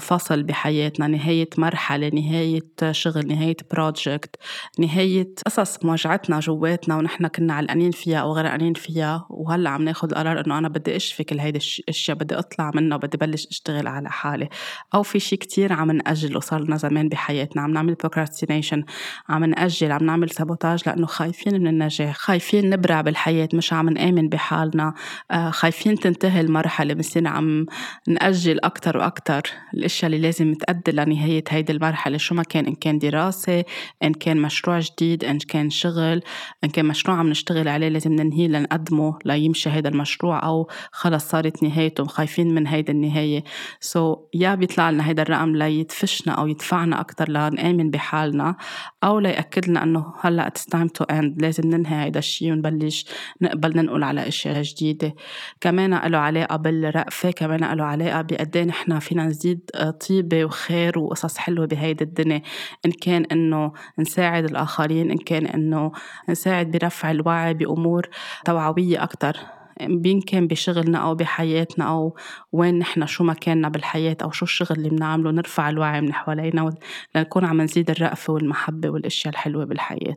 فصل 0.00 0.42
بحياتنا. 0.42 1.06
نهاية 1.06 1.48
مرحلة. 1.58 2.08
نهاية 2.08 2.60
شغل. 2.90 3.26
نهاية 3.26 3.56
project 3.70 4.36
نهاية 4.78 5.34
قصص 5.46 5.84
موجعتنا 5.84 6.40
جواتنا 6.40 6.96
ونحن 6.96 7.26
كنا 7.26 7.54
علقانين 7.54 7.90
فيها 7.90 8.18
أو 8.18 8.32
غرقانين 8.32 8.74
فيها. 8.74 9.26
وهلأ 9.30 9.70
عم 9.70 9.82
ناخد 9.82 10.14
قرار 10.14 10.46
إنه 10.46 10.58
أنا 10.58 10.68
بدي 10.68 10.96
أشفي 10.96 11.24
كل 11.24 11.40
هيدي 11.40 11.60
الأشياء. 11.78 12.16
بدي 12.16 12.34
أطلع 12.34 12.70
منها 12.74 12.96
وبدي 12.96 13.16
بلش 13.18 13.46
أشتغل 13.46 13.86
على 13.86 14.10
حالي. 14.10 14.48
أو 14.94 15.02
في 15.02 15.20
شيء 15.20 15.38
كتير 15.38 15.72
عم 15.72 15.90
نأجله 15.90 16.40
صار 16.40 16.60
لنا 16.64 16.76
زمان 16.76 17.08
بحياتنا. 17.08 17.62
عم 17.62 17.70
نعمل 17.70 17.94
procrastination 18.26 18.84
عم 19.28 19.44
نأجل 19.44 19.92
عم 19.92 20.04
نعمل 20.04 20.30
sabotage 20.30 20.82
لأنه 20.86 21.06
خايفين 21.06 21.60
من 21.60 21.66
النجاح 21.66 22.16
خايفين 22.16 22.70
نبرع 22.70 23.00
بالحياة 23.00 23.48
مش 23.54 23.72
عم 23.72 23.88
نآمن 23.88 24.28
بحالنا. 24.28 24.94
آه، 25.30 25.50
خايفين 25.50 25.94
تنتهي 25.94 26.40
المرحلة. 26.40 26.94
بنصير 26.94 27.26
عم 27.28 27.66
نأجل 28.08 28.60
أكتر 28.64 28.96
وأكتر 28.96 29.42
الأشياء 29.74 30.06
اللي 30.06 30.22
لازم 30.22 30.54
تأدي 30.54 30.92
لنهاية 30.92 31.44
هيدي 31.48 31.72
المرحلة. 31.72 32.16
شو 32.16 32.34
ما 32.34 32.42
كان 32.42 32.66
إن 32.66 32.74
كان 32.74 32.98
دراسة 32.98 33.64
إن 34.02 34.12
كان 34.12 34.36
مشروع 34.36 34.80
جديد 34.80 35.24
إن 35.24 35.38
كان 35.38 35.70
شغل 35.70 36.22
إن 36.64 36.68
كان 36.68 36.84
مشروع 36.84 37.16
عم 37.16 37.28
نشتغل 37.28 37.68
عليه 37.68 37.88
لازم 37.88 38.12
ننهيه 38.12 38.48
لنقدمه 38.48 39.18
ليمشي 39.24 39.70
هيدا 39.70 39.88
المشروع 39.88 40.46
أو 40.46 40.68
خلص 40.92 41.28
صارت 41.28 41.62
نهايته. 41.62 42.04
خايفين 42.04 42.54
من 42.54 42.66
هيدا 42.66 42.92
النهاية. 42.92 43.44
so 43.80 44.14
so, 44.14 44.18
يا 44.34 44.54
بيطلع 44.54 44.90
لنا 44.90 45.08
هيدا 45.08 45.22
الرقم 45.22 45.56
ليدفشنا 45.56 46.32
أو 46.32 46.46
يدفعنا 46.46 47.00
أكتر 47.00 47.28
لنآمن 47.28 47.90
بحالنا. 47.90 48.15
بحالنا 48.16 48.56
أو 49.04 49.18
ليأكد 49.18 49.68
لنا 49.68 49.82
إنه 49.82 50.12
هلأ 50.20 50.46
it's 50.46 50.66
time 50.66 50.86
to 50.88 51.04
end 51.04 51.42
لازم 51.42 51.70
ننهي 51.70 52.04
هيدا 52.04 52.18
الشيء 52.18 52.52
ونبلش 52.52 53.06
نقبل 53.42 53.76
ننقل 53.76 54.04
على 54.04 54.28
أشياء 54.28 54.62
جديدة. 54.62 55.14
كمان 55.60 55.90
له 55.90 56.18
علاقة 56.18 56.56
بالرأفة 56.56 57.30
كمان 57.30 57.76
له 57.76 57.84
علاقة 57.84 58.22
بقد 58.22 58.56
إيه 58.56 58.64
نحن 58.64 58.98
فينا 58.98 59.24
نزيد 59.24 59.70
طيبة 60.08 60.44
وخير 60.44 60.98
وقصص 60.98 61.38
حلوة 61.38 61.66
بهيدي 61.66 62.04
الدنيا. 62.04 62.42
إن 62.86 62.90
كان 62.90 63.24
إنه 63.24 63.72
نساعد 63.98 64.44
الآخرين 64.44 65.10
إن 65.10 65.18
كان 65.18 65.46
إنه 65.46 65.92
نساعد 66.28 66.70
برفع 66.70 67.10
الوعي 67.10 67.54
بأمور 67.54 68.08
توعوية 68.44 69.02
أكتر. 69.02 69.36
بين 69.82 70.20
كان 70.20 70.46
بشغلنا 70.46 70.98
أو 70.98 71.14
بحياتنا 71.14 71.88
أو 71.88 72.16
وين 72.52 72.78
نحن 72.78 73.06
شو 73.06 73.24
مكاننا 73.24 73.68
بالحياة 73.68 74.16
أو 74.22 74.30
شو 74.30 74.44
الشغل 74.44 74.76
اللي 74.78 74.88
بنعمله 74.88 75.30
نرفع 75.30 75.68
الوعي 75.68 76.00
من 76.00 76.12
حوالينا 76.12 76.74
لنكون 77.14 77.44
عم 77.44 77.60
نزيد 77.62 77.90
الرأفة 77.90 78.32
والمحبة 78.32 78.90
والأشياء 78.90 79.34
الحلوة 79.34 79.64
بالحياة. 79.64 80.16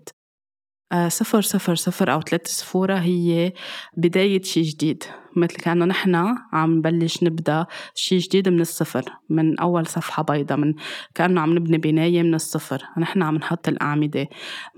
آه، 0.91 1.07
صفر 1.07 1.41
صفر 1.41 1.75
صفر 1.75 2.13
أو 2.13 2.21
ثلاث 2.21 2.47
صفورة 2.47 2.95
هي 2.95 3.53
بداية 3.97 4.41
شي 4.41 4.61
جديد. 4.61 5.03
مثل 5.35 5.55
كأنه 5.55 5.85
نحن 5.85 6.15
عم 6.53 6.73
نبلش 6.73 7.23
نبدأ 7.23 7.65
شي 7.95 8.17
جديد 8.17 8.49
من 8.49 8.61
الصفر 8.61 9.03
من 9.29 9.59
أول 9.59 9.87
صفحة 9.87 10.23
بيضة 10.23 10.55
من 10.55 10.73
كأنه 11.15 11.41
عم 11.41 11.53
نبني 11.53 11.77
بناية 11.77 12.23
من 12.23 12.33
الصفر 12.33 12.81
نحن 12.97 13.21
عم 13.21 13.35
نحط 13.35 13.67
الأعمدة. 13.67 14.29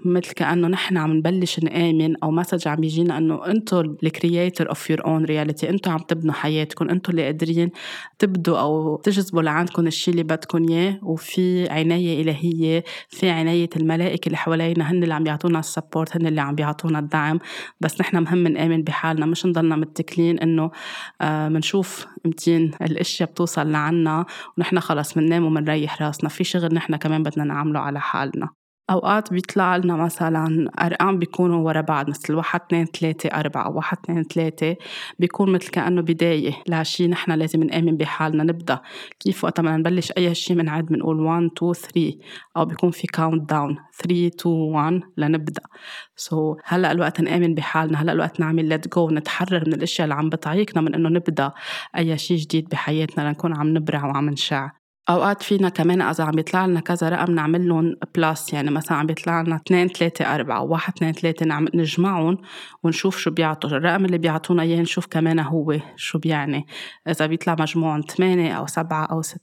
مثل 0.05 0.33
كأنه 0.33 0.67
نحن 0.67 0.97
عم 0.97 1.13
نبلش 1.13 1.59
نآمن 1.59 2.15
أو 2.23 2.31
message 2.31 2.67
عم 2.67 2.83
يجينا 2.83 3.17
أنه 3.17 3.45
أنتم 3.45 3.95
ال 4.03 4.11
creator 4.12 4.69
of 4.69 4.89
your 4.89 5.05
own 5.05 5.25
reality 5.25 5.69
أنتم 5.69 5.91
عم 5.91 5.99
تبنوا 5.99 6.33
حياتكم 6.33 6.89
أنتم 6.89 7.11
اللي 7.11 7.25
قادرين 7.25 7.69
تبدوا 8.19 8.59
أو 8.59 8.95
تجذبوا 8.95 9.41
لعندكم 9.41 9.87
الشي 9.87 10.11
اللي 10.11 10.23
بدكم 10.23 10.69
إياه. 10.69 10.99
وفي 11.03 11.69
عناية 11.69 12.21
إلهية 12.21 12.83
في 13.09 13.29
عناية 13.29 13.69
الملائكة 13.77 14.25
اللي 14.25 14.37
حوالينا 14.37 14.91
هن 14.91 15.03
اللي 15.03 15.13
عم 15.13 15.27
يعطونا 15.27 15.59
السبورت 15.59 16.17
هن 16.17 16.27
اللي 16.27 16.41
عم 16.41 16.55
بيعطونا 16.55 16.99
الدعم. 16.99 17.39
بس 17.81 18.01
نحن 18.01 18.17
مهم 18.17 18.47
نآمن 18.47 18.83
بحالنا 18.83 19.25
مش 19.25 19.45
نضلنا 19.45 19.75
متكلين 19.75 20.39
إنه 20.41 20.71
بنشوف 21.49 22.05
آه، 22.05 22.27
متين 22.29 22.71
الأشياء 22.81 23.29
بتوصل 23.29 23.71
لعنا 23.71 24.25
ونحن 24.57 24.79
خلص 24.79 25.13
بننام 25.13 25.45
وبنريح 25.45 26.01
راسنا. 26.01 26.29
في 26.29 26.43
شغل 26.43 26.73
نحن 26.73 26.95
كمان 26.95 27.23
بدنا 27.23 27.43
نعمله 27.43 27.79
على 27.79 27.99
حالنا. 27.99 28.60
أوقات 28.91 29.33
بيطلع 29.33 29.77
لنا 29.77 29.95
مثلا 29.95 30.71
أرقام 30.81 31.19
بيكونوا 31.19 31.65
ورا 31.65 31.81
بعض 31.81 32.09
مثل 32.09 32.33
واحد 32.33 32.61
اثنين 32.61 32.85
ثلاثة 32.85 33.29
أربعة 33.29 33.69
واحد 33.69 33.97
اثنين 34.03 34.23
ثلاثة 34.23 34.75
بيكون 35.19 35.51
مثل 35.51 35.69
كأنه 35.69 36.01
بداية 36.01 36.53
لشي 36.67 37.07
نحن 37.07 37.31
لازم 37.31 37.63
نآمن 37.63 37.97
بحالنا 37.97 38.43
نبدأ 38.43 38.79
كيف 39.19 39.43
وقت 39.43 39.59
ما 39.59 39.77
نبلش 39.77 40.11
أي 40.17 40.35
شيء 40.35 40.57
بنعد 40.57 40.85
بنقول 40.85 41.19
1 41.19 41.49
2 41.57 41.73
3 41.73 42.13
أو 42.57 42.65
بيكون 42.65 42.91
في 42.91 43.07
countdown 43.07 43.77
3 43.93 44.27
2 44.27 44.55
1 44.55 45.01
لنبدأ. 45.17 45.61
so, 46.15 46.61
هلأ 46.65 46.91
الوقت 46.91 47.21
نآمن 47.21 47.55
بحالنا 47.55 48.01
هلأ 48.01 48.11
الوقت 48.11 48.39
نعمل 48.39 48.65
let 48.69 48.93
go 48.95 49.09
نتحرر 49.09 49.63
من 49.67 49.73
الأشياء 49.73 50.05
اللي 50.05 50.15
عم 50.15 50.29
بتعيقنا 50.29 50.81
من 50.81 50.95
إنه 50.95 51.09
نبدأ 51.09 51.51
أي 51.97 52.17
شيء 52.17 52.37
جديد 52.37 52.69
بحياتنا 52.69 53.23
لنكون 53.23 53.55
عم 53.57 53.67
نبدع 53.77 54.05
وعم 54.05 54.29
نشع. 54.29 54.80
أوقات 55.09 55.43
فينا 55.43 55.69
كمان 55.69 56.01
إذا 56.01 56.23
عم 56.23 56.31
بيطلع 56.31 56.65
لنا 56.65 56.79
كذا 56.79 57.09
رقم 57.09 57.31
نعمل 57.31 57.67
لهم 57.69 57.95
plus 58.15 58.53
يعني 58.53 58.71
مثلا 58.71 58.97
عم 58.97 59.05
بيطلع 59.05 59.41
لنا 59.41 59.55
2 59.55 59.87
3 59.87 60.35
4 60.35 60.61
1 60.61 60.93
2 60.97 61.13
3 61.13 61.45
نعمل 61.45 61.69
نجمعهم 61.73 62.37
ونشوف 62.83 63.17
شو 63.17 63.31
بيعطوا. 63.31 63.69
الرقم 63.69 64.05
اللي 64.05 64.17
بيعطونا 64.17 64.63
إياه 64.63 64.81
نشوف 64.81 65.05
كمان 65.05 65.39
هو 65.39 65.79
شو 65.95 66.19
بيعني. 66.19 66.65
إذا 67.07 67.25
بيطلع 67.25 67.55
مجموعهم 67.59 68.01
8 68.01 68.53
أو 68.53 68.67
7 68.67 69.05
أو 69.05 69.21
6 69.21 69.39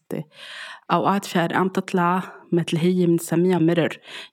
أوقات 0.93 1.25
في 1.25 1.39
أرقام 1.39 1.69
تطلع 1.69 2.23
مثل 2.53 2.77
هي 2.77 3.07
بنسميها 3.07 3.59
ميرور 3.59 3.89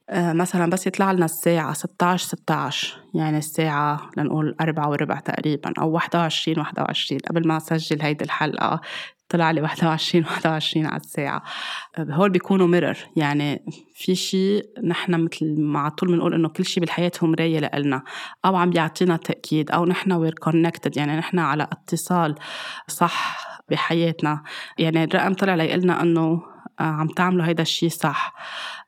آه 0.10 0.34
مثلا 0.34 0.70
بس 0.70 0.88
يطلع 0.88 1.12
لنا 1.12 1.26
الساعة 1.26 1.74
16 1.74 2.28
16 2.28 2.98
يعني 3.14 3.38
الساعة 3.38 4.10
لنقول 4.18 4.56
أربعة 4.62 4.90
وربع 4.90 5.20
تقريبا 5.20 5.74
أو 5.80 5.90
21 5.90 6.60
21 6.60 7.20
قبل 7.30 7.48
ما 7.48 7.58
أسجل 7.58 8.02
هيدي 8.02 8.26
الحلقة. 8.26 8.82
طلع 9.30 9.52
لي 9.52 9.62
21 9.62 10.26
21 10.26 10.86
على 10.92 11.02
الساعة. 11.02 11.44
هول 12.00 12.30
بيكونوا 12.30 12.68
ميرور 12.68 12.98
يعني 13.16 13.66
في 13.94 14.16
شيء 14.16 14.64
نحن 14.84 15.24
مثل 15.24 15.62
ما 15.62 15.80
على 15.80 15.92
طول 15.92 16.10
بنقول 16.10 16.34
إنه 16.34 16.50
كل 16.50 16.66
شيء 16.66 16.82
بالحياة 16.82 17.12
هو 17.24 17.28
مراية 17.28 17.60
لإلنا. 17.60 18.04
أو 18.46 18.56
عم 18.56 18.70
بيعطينا 18.70 19.18
تأكيد. 19.18 19.72
أو 19.72 19.86
نحن 19.86 20.12
we're 20.12 20.34
connected 20.34 20.98
يعني 20.98 21.18
نحن 21.18 21.40
على 21.40 21.68
اتصال 21.72 22.36
صح 22.88 23.38
بحياتنا. 23.70 24.44
يعني 24.78 25.04
الرقم 25.04 25.34
طلع 25.34 25.56
ليقلنا 25.56 26.02
إنه 26.02 26.42
آه، 26.80 26.84
عم 26.84 27.08
تعملوا 27.08 27.46
هيدا 27.46 27.62
الشيء 27.62 27.90
صح. 27.90 28.36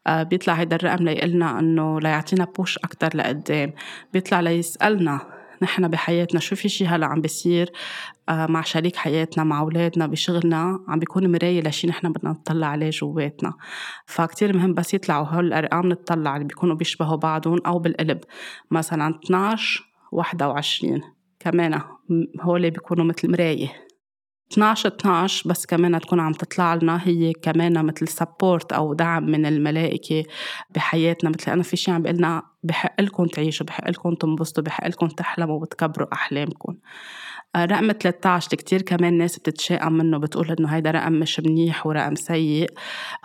آه، 0.08 0.24
بيطلع 0.24 0.54
هيدا 0.54 0.76
الرقم 0.76 1.04
ليقلنا 1.04 1.60
إنه 1.60 2.00
ليعطينا 2.00 2.46
push 2.46 2.78
أكتر 2.78 3.18
لقدام. 3.18 3.74
بيطلع 4.14 4.40
ليسألنا 4.40 5.37
نحن 5.62 5.88
بحياتنا 5.88 6.40
شو 6.40 6.56
في 6.56 6.70
شي 6.70 6.88
هلأ 6.88 7.06
عم 7.06 7.22
بيصير 7.22 7.72
آه، 8.30 8.46
مع 8.46 8.62
شريك 8.62 8.96
حياتنا 8.96 9.44
مع 9.44 9.60
أولادنا 9.60 10.08
بشغلنا 10.08 10.80
عم 10.88 11.00
بيكون 11.00 11.32
مراية 11.32 11.62
لشي 11.62 11.88
نحن 11.88 12.12
بدنا 12.12 12.32
نطلع 12.32 12.68
عليه 12.68 12.90
جواتنا. 12.90 13.54
فكتير 14.06 14.58
مهم 14.58 14.74
بس 14.74 14.94
يطلعوا 14.94 15.26
هول 15.26 15.48
الأرقام 15.48 15.90
نطلع 15.90 16.36
اللي 16.36 16.48
بيكونوا 16.48 16.76
بيشبهوا 16.76 17.18
بعضهم 17.18 17.60
أو 17.66 17.80
بالقلب. 17.80 18.20
مثلا 18.72 19.20
12 19.26 19.84
21 20.12 21.02
كمان 21.40 21.82
هول 22.42 22.72
بيكونوا 22.72 23.06
مثل 23.06 23.32
مراية. 23.32 23.87
12 24.52 24.88
12 24.90 25.50
بس 25.50 25.66
كمان 25.66 26.00
تكون 26.00 26.20
عم 26.20 26.34
تطلع 26.34 26.76
لنا 26.76 27.02
هي 27.04 27.34
كمان 27.34 27.86
مثل 27.86 28.08
سبورت 28.08 28.74
أو 28.74 28.94
دعم 28.94 29.24
من 29.26 29.46
الملائكة 29.46 30.24
بحياتنا. 30.76 31.30
مثل 31.30 31.52
أنا 31.52 31.64
في 31.64 31.78
شيء 31.78 31.94
عم 31.94 32.02
بيقول 32.02 32.18
لنا 32.18 32.44
بحق 32.64 33.02
لكم 33.02 33.26
تعيشوا 33.26 33.66
بحق 33.66 33.90
لكم 33.90 34.16
تنبسطوا 34.16 34.64
بحق 34.64 34.88
لكم 34.88 35.08
تحلموا 35.08 35.62
وتكبروا 35.62 36.14
أحلامكم. 36.14 36.76
رقم 37.66 37.92
13 37.92 38.50
كتير 38.50 38.82
كمان 38.82 39.18
ناس 39.18 39.40
بتتشائم 39.40 39.94
منه 39.94 40.18
بتقول 40.18 40.52
إنه 40.60 40.68
هيدا 40.68 40.92
رقم 40.92 41.14
مش 41.14 41.40
منيح 41.40 41.88
ورقم 41.88 42.16
سيء. 42.16 42.70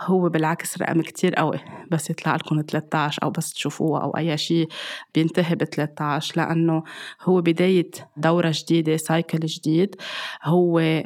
هو 0.01 0.29
بالعكس 0.29 0.81
رقم 0.81 1.01
كتير 1.01 1.35
قوي 1.35 1.59
بس 1.91 2.09
يطلع 2.09 2.35
لكم 2.35 2.61
13 2.61 3.23
أو 3.23 3.29
بس 3.29 3.53
تشوفوه 3.53 4.03
أو 4.03 4.17
أي 4.17 4.37
شيء 4.37 4.67
بينتهي 5.15 5.55
ب 5.55 5.63
13 5.63 6.33
لأنه 6.37 6.83
هو 7.21 7.41
بداية 7.41 7.91
دورة 8.17 8.51
جديدة 8.55 8.97
cycle 8.97 9.39
جديد. 9.39 9.95
هو 10.43 11.03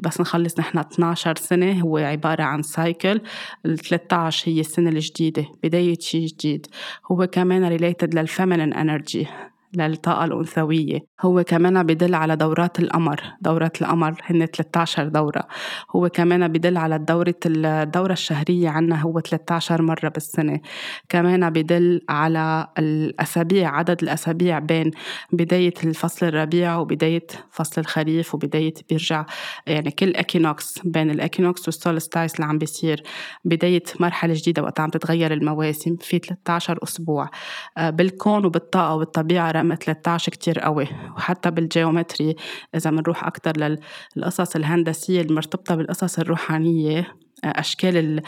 بس 0.00 0.20
نخلص 0.20 0.58
نحن 0.58 0.78
12 0.78 1.36
سنة 1.36 1.80
هو 1.80 1.96
عبارة 1.96 2.42
عن 2.42 2.62
cycle 2.62 3.20
ال 3.66 3.78
13 3.78 4.50
هي 4.50 4.60
السنة 4.60 4.90
الجديدة 4.90 5.44
بداية 5.62 5.98
شيء 5.98 6.26
جديد. 6.26 6.66
هو 7.12 7.26
كمان 7.26 7.64
related 7.64 8.14
لل 8.14 8.26
feminine 8.26 8.72
energy 8.72 9.26
للطاقة 9.74 10.24
الأنثوية. 10.24 10.98
هو 11.20 11.44
كمان 11.44 11.82
بدل 11.82 12.14
على 12.14 12.36
دورات 12.36 12.80
القمر. 12.80 13.20
دورات 13.40 13.82
القمر 13.82 14.20
هن 14.24 14.46
13 14.46 15.08
دورة. 15.08 15.42
هو 15.96 16.08
كمان 16.08 16.48
بدل 16.48 16.76
على 16.76 16.98
دورة 16.98 17.34
الدورة 17.46 18.12
الشهرية 18.12 18.68
عنا 18.68 19.00
هو 19.00 19.20
13 19.20 19.82
مرة 19.82 20.08
بالسنة. 20.08 20.60
كمان 21.08 21.50
بدل 21.50 22.00
على 22.08 22.66
الأسابيع 22.78 23.76
عدد 23.76 24.02
الأسابيع 24.02 24.58
بين 24.58 24.90
بداية 25.32 25.74
الفصل 25.84 26.26
الربيع 26.26 26.76
وبداية 26.76 27.26
فصل 27.50 27.80
الخريف 27.80 28.34
وبداية 28.34 28.74
بيرجع 28.88 29.26
يعني 29.66 29.90
كل 29.90 30.14
equinox 30.16 30.78
بين 30.84 31.10
ال 31.10 31.17
equinox 31.17 31.68
وال 31.68 31.81
solstice 31.81 32.34
اللي 32.34 32.46
عم 32.46 32.58
بيصير. 32.58 33.02
بداية 33.44 33.82
مرحلة 34.00 34.34
جديدة 34.36 34.62
وقت 34.62 34.80
عم 34.80 34.90
تتغير 34.90 35.32
المواسم 35.32 35.96
في 35.96 36.18
13 36.18 36.78
أسبوع. 36.82 37.30
آه، 37.78 37.90
بالكون 37.90 38.44
وبالطاقة 38.44 38.94
والطبيعة 38.94 39.59
رقم 39.60 39.74
13 39.74 40.32
كتير 40.32 40.58
قوي. 40.60 40.88
وحتى 41.16 41.50
بال 41.50 41.67
geometry 41.67 42.36
إذا 42.74 42.90
بنروح 42.90 43.24
أكتر 43.24 43.52
للقصص 44.16 44.56
الهندسية 44.56 45.20
المرتبطة 45.20 45.74
بالقصص 45.74 46.18
الروحانية 46.18 47.16
أشكال 47.44 48.22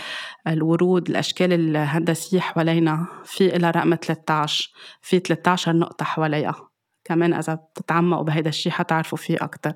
الورود 0.47 1.11
الأشكال 1.11 1.53
الهندسية 1.53 2.41
حوالينا 2.41 3.07
في 3.25 3.49
لها 3.49 3.71
رقم 3.71 3.95
13 3.95 4.73
في 5.01 5.19
13 5.19 5.77
نقطة 5.77 6.05
حواليها. 6.05 6.69
كمان 7.05 7.35
إذا 7.35 7.55
بتتعمقوا 7.55 8.25
بهيدا 8.25 8.49
الشيء 8.49 8.73
حتعرفوا 8.73 9.19
فيه 9.19 9.37
أكتر. 9.41 9.73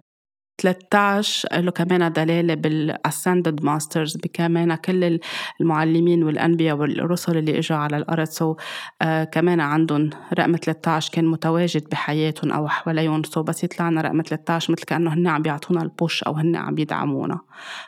13 0.59 1.61
له 1.61 1.71
كمان 1.71 2.13
دلالة 2.13 2.55
بال 2.55 2.77
ascended 2.77 3.65
masters 3.65 4.17
بكمان 4.17 4.75
كل 4.75 5.21
المعلمين 5.61 6.23
والأنبياء 6.25 6.77
والرسل 6.77 7.39
اللي 7.39 7.59
إجوا 7.59 7.79
على 7.79 7.97
الأرض. 7.97 8.25
so, 8.25 8.57
uh, 8.57 9.07
كمان 9.25 9.61
عندهم 9.61 10.11
رقم 10.39 10.57
13 10.57 11.13
كان 11.13 11.25
متواجد 11.27 11.89
بحياتهم 11.89 12.53
أو 12.53 12.69
حواليهم. 12.69 13.23
سو 13.23 13.41
so, 13.41 13.45
بس 13.45 13.65
يطلعنا 13.65 14.01
رقم 14.01 14.23
13 14.23 14.73
مثل 14.73 14.83
كأنه 14.85 15.15
هن 15.15 15.27
عم 15.27 15.43
بيعطونا 15.43 15.83
البوش 15.83 16.23
أو 16.23 16.33
هن 16.33 16.57
عم 16.57 16.75
بيدعمونا. 16.75 17.41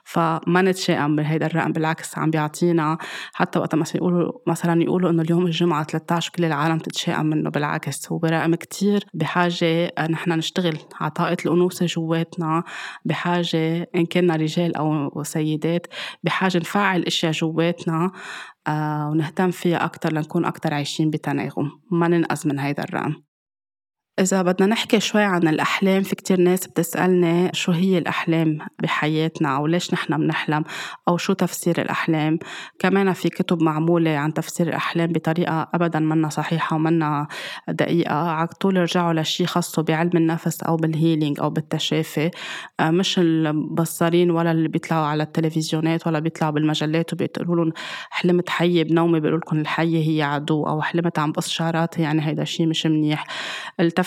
فما 0.04 0.62
نتشائم 0.62 1.16
بهيدا 1.16 1.46
الرقم 1.46 1.72
بالعكس 1.72 2.18
عم 2.18 2.30
بيعطينا 2.30 2.98
حتى 3.32 3.58
وقت 3.58 3.74
مثلا 3.74 3.96
يقولوا 3.96 4.32
مثلا 4.46 4.82
يقولوا 4.82 5.10
إنه 5.10 5.22
اليوم 5.22 5.46
الجمعة 5.46 5.84
13 5.84 6.32
كل 6.36 6.44
العالم 6.44 6.78
تتشائم 6.78 7.26
منه 7.26 7.50
بالعكس. 7.50 8.12
هو 8.12 8.20
رقم 8.24 8.54
كتير 8.54 9.04
بحاجة 9.14 9.92
نحن 10.10 10.32
نشتغل 10.32 10.78
على 11.00 11.10
طاقة 11.10 11.36
الأنوثة 11.46 11.86
جواتنا. 11.86 12.57
بحاجة 13.04 13.90
إن 13.94 14.06
كنا 14.06 14.36
رجال 14.36 14.76
أو 14.76 15.22
سيدات 15.22 15.86
بحاجة 16.22 16.58
نفعل 16.58 17.02
أشياء 17.02 17.32
جواتنا 17.32 18.10
آه، 18.66 19.08
ونهتم 19.10 19.50
فيها 19.50 19.84
أكتر 19.84 20.12
لنكون 20.12 20.44
أكتر 20.44 20.74
عايشين 20.74 21.10
بتناغم. 21.10 21.70
ما 21.90 22.08
ننقذ 22.08 22.48
من 22.48 22.58
هيدا 22.58 22.84
الرقم. 22.84 23.27
إذا 24.18 24.42
بدنا 24.42 24.66
نحكي 24.66 25.00
شوي 25.00 25.22
عن 25.22 25.48
الأحلام 25.48 26.02
في 26.02 26.16
كتير 26.16 26.40
ناس 26.40 26.66
بتسألني 26.66 27.50
شو 27.52 27.72
هي 27.72 27.98
الأحلام 27.98 28.58
بحياتنا 28.82 29.56
أو 29.56 29.66
ليش 29.66 29.94
نحن 29.94 30.16
بنحلم 30.16 30.64
أو 31.08 31.16
شو 31.16 31.32
تفسير 31.32 31.82
الأحلام. 31.82 32.38
كمان 32.78 33.12
في 33.12 33.28
كتب 33.28 33.62
معمولة 33.62 34.10
عن 34.10 34.34
تفسير 34.34 34.68
الأحلام 34.68 35.12
بطريقة 35.12 35.68
أبدا 35.74 35.98
منا 35.98 36.28
صحيحة 36.28 36.76
ومنا 36.76 37.26
دقيقة. 37.68 38.14
على 38.14 38.48
طول 38.48 38.76
رجعوا 38.76 39.12
لشي 39.12 39.46
خاصة 39.46 39.82
بعلم 39.82 40.10
النفس 40.14 40.62
أو 40.62 40.76
بالهيلينج 40.76 41.40
أو 41.40 41.50
بالتشافي. 41.50 42.30
آه، 42.80 42.90
مش 42.90 43.18
البصارين 43.18 44.30
ولا 44.30 44.50
اللي 44.50 44.68
بيطلعوا 44.68 45.06
على 45.06 45.22
التلفزيونات 45.22 46.06
ولا 46.06 46.18
بيطلعوا 46.18 46.52
بالمجلات 46.52 47.12
وبيقولوا 47.12 47.64
لهم 47.64 47.72
حلمت 48.10 48.48
حية 48.48 48.84
بنومي 48.84 49.20
بيقولوا 49.20 49.38
لكم 49.38 49.58
الحية 49.60 50.10
هي 50.10 50.22
عدو 50.22 50.66
أو 50.66 50.82
حلمت 50.82 51.18
عم 51.18 51.32
بقص 51.32 51.48
شعراتي 51.48 52.02
يعني 52.02 52.26
هيدا 52.26 52.42
الشيء 52.42 52.66
مش 52.66 52.86
منيح. 52.86 53.24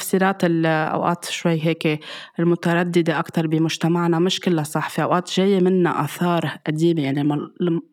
التفسيرات 0.01 0.43
أوقات 0.65 1.25
شوي 1.25 1.65
هيك 1.65 1.99
المترددة 2.39 3.19
أكتر 3.19 3.47
بمجتمعنا. 3.47 4.19
مش 4.19 4.39
كلها 4.39 4.63
صح 4.63 4.89
في 4.89 5.03
أوقات 5.03 5.31
جاية 5.31 5.59
منا 5.59 6.03
آثار 6.03 6.57
قديمة. 6.67 7.01
يعني 7.01 7.23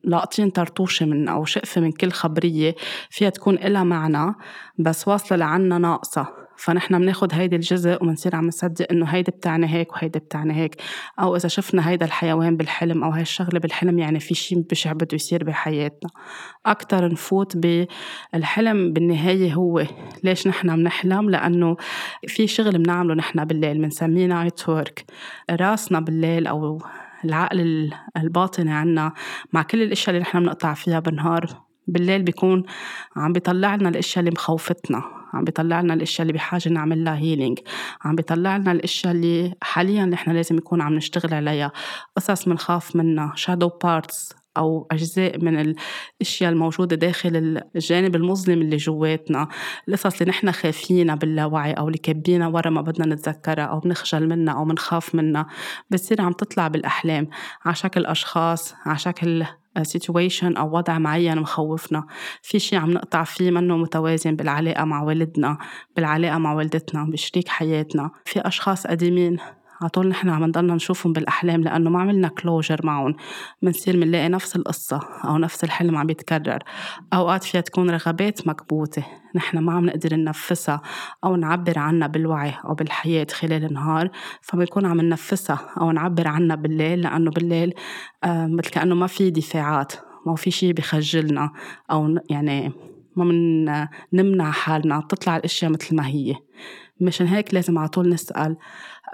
لاقطين 0.05 0.51
طرطوشة 0.51 1.07
من 1.07 1.29
أو 1.29 1.45
شقفة 1.45 1.81
من 1.81 1.93
كل 1.93 2.11
خبرية 2.11 2.75
فيها 3.11 3.31
تكون 3.31 3.55
إلها 3.55 3.85
معنى 3.85 4.35
بس 4.79 5.09
واصلة 5.09 5.39
لعنا 5.39 5.79
ناقصة. 5.79 6.48
فنحن 6.59 6.99
بناخد 6.99 7.35
هيدي 7.35 7.57
الجزء 7.57 7.95
وبنصير 8.03 8.37
عم 8.37 8.47
نصدق 8.47 8.87
إنه 8.91 9.07
هيدي 9.07 9.31
بتعني 9.31 9.67
هيك 9.67 9.93
وهيدي 9.93 10.19
بتعني 10.19 10.55
هيك. 10.55 10.83
أو 11.21 11.37
إذا 11.37 11.49
شفنا 11.49 11.89
هيدا 11.89 12.07
الحيوان 12.07 12.57
بالحلم 12.57 13.05
أو 13.05 13.11
هاي 13.11 13.23
الشغلة 13.23 13.61
بالحلم 13.61 13.99
يعني 13.99 14.21
في 14.21 14.35
شيء 14.35 14.59
بشع 14.71 14.93
بده 14.93 15.09
يصير 15.13 15.45
بحياتنا. 15.45 16.11
أكثر 16.67 17.13
نفوت 17.13 17.57
بالحلم 17.57 18.93
بالنهاية 18.93 19.55
هو 19.55 19.87
ليش 20.25 20.47
نحن 20.47 20.77
بنحلم 20.77 21.31
لأنه 21.31 21.77
في 22.27 22.47
شغل 22.47 22.79
بنعمله 22.79 23.15
نحن 23.15 23.45
بالليل 23.45 23.79
بنسميه 23.79 24.27
night 24.27 24.69
work 24.69 25.05
راسنا 25.51 26.01
بالليل 26.01 26.47
أو 26.47 26.83
العقل 27.25 27.91
الباطني 28.17 28.73
عنا 28.73 29.13
مع 29.53 29.63
كل 29.63 29.83
الأشياء 29.83 30.11
اللي 30.11 30.21
نحن 30.21 30.41
بنقطع 30.41 30.75
فيها 30.75 31.01
بالنهار 31.01 31.47
بالليل 31.87 32.23
بيكون 32.23 32.63
عم 33.17 33.33
بيطلع 33.33 33.75
لنا 33.75 33.89
الأشياء 33.89 34.21
اللي 34.21 34.31
مخوفتنا. 34.31 35.18
عم 35.33 35.45
بيطلع 35.45 35.81
لنا 35.81 35.95
الأشياء 35.95 36.23
اللي 36.23 36.33
بحاجة 36.33 36.69
نعمل 36.69 37.05
لها 37.05 37.17
healing 37.17 37.59
عم 38.05 38.17
بيطلع 38.17 38.57
لنا 38.57 38.73
الأشياء 38.73 39.13
اللي 39.13 39.55
حاليا 39.63 40.05
نحن 40.05 40.31
لازم 40.31 40.57
نكون 40.57 40.81
عم 40.81 40.95
نشتغل 40.95 41.35
عليها. 41.35 41.73
قصص 42.17 42.49
بنخاف 42.49 42.97
منها 42.97 43.33
shadow 43.37 43.69
parts 43.69 44.35
أو 44.57 44.87
أجزاء 44.91 45.45
من 45.45 45.75
الأشياء 46.21 46.53
الموجودة 46.53 46.97
داخل 46.97 47.63
الجانب 47.77 48.17
المظلم 48.17 48.63
اللي 48.63 48.77
جواتنا. 48.77 49.49
القصص 49.89 50.21
اللي 50.21 50.31
نحن 50.31 50.53
خايفينها 50.53 51.15
باللاوعي 51.15 51.73
أو 51.73 51.87
اللي 51.89 51.99
كابينها 51.99 52.49
ورا 52.49 52.71
ما 52.71 52.81
بدنا 52.81 53.15
نتذكرها 53.15 53.65
أو 53.65 53.81
بنخجل 53.81 54.29
منها 54.29 54.55
أو 54.55 54.65
بنخاف 54.65 55.15
منها 55.15 55.47
بتصير 55.91 56.21
عم 56.23 56.33
تطلع 56.33 56.69
بالأحلام. 56.69 57.29
على 57.65 57.75
شكل 57.75 58.07
أشخاص 58.07 58.75
على 58.87 58.99
شكل 58.99 59.45
situation 59.83 60.57
أو 60.57 60.77
وضع 60.77 60.99
معين 60.99 61.39
مخوفنا. 61.39 62.07
في 62.43 62.59
شيء 62.59 62.79
عم 62.79 62.91
نقطع 62.91 63.25
فيه 63.25 63.51
منو 63.51 63.77
متوازن 63.77 64.37
بالعلاقة 64.37 64.85
مع 64.85 65.03
والدنا 65.03 65.59
بالعلاقة 65.97 66.39
مع 66.39 66.53
والدتنا 66.53 67.05
بشريك 67.05 67.49
حياتنا. 67.49 68.11
في 68.25 68.41
أشخاص 68.41 68.87
قديمين 68.87 69.39
على 69.81 69.91
طول 69.91 70.09
نحن 70.09 70.29
عم 70.29 70.45
نضلنا 70.45 70.75
نشوفهم 70.75 71.13
بالأحلام 71.13 71.63
لأنه 71.63 71.91
ما 71.91 72.01
عملنا 72.01 72.29
كلوجر 72.29 72.81
معهم. 72.85 73.15
بنصير 73.63 73.97
بنلاقي 73.97 74.29
نفس 74.29 74.57
القصة 74.57 75.01
أو 75.25 75.39
نفس 75.39 75.65
الحلم 75.65 75.97
عم 75.97 76.07
بيتكرر 76.07 76.59
أوقات 77.13 77.45
فيها 77.45 77.61
تكون 77.61 77.91
رغبات 77.91 78.49
مكبوتة. 78.49 79.07
نحن 79.35 79.59
ما 79.59 79.73
عم 79.73 79.87
نقدر 79.87 80.17
ننفسها 80.17 80.83
أو 81.25 81.37
نعبر 81.37 81.79
عنها 81.79 82.09
بالوعي 82.09 82.55
أو 82.65 82.75
بالحياة 82.75 83.27
خلال 83.33 83.65
النهار. 83.65 84.11
فبنكون 84.43 84.87
عم 84.87 85.01
ننفسها 85.01 85.61
أو 85.81 85.93
نعبر 85.93 86.29
عنها 86.29 86.57
بالليل 86.57 87.01
لأنه 87.01 87.31
بالليل 87.31 87.75
مثل 88.27 88.71
كأنه 88.71 88.95
ما 88.95 89.07
في 89.07 89.31
دفاعات 89.31 89.93
ما 90.27 90.37
في 90.37 90.51
شيء 90.51 90.73
بخجلنا 90.73 91.53
أو 91.91 92.19
يعني 92.31 92.73
ما 93.17 93.25
من 93.25 93.65
نمنع 94.13 94.51
حالنا 94.51 95.01
تطلع 95.01 95.37
الأشياء 95.37 95.71
مثل 95.71 95.97
ما 95.97 96.07
هي. 96.07 96.35
مشان 97.01 97.27
هيك 97.27 97.55
لازم 97.55 97.79
على 97.79 97.89
طول 97.89 98.09
نسأل 98.09 98.57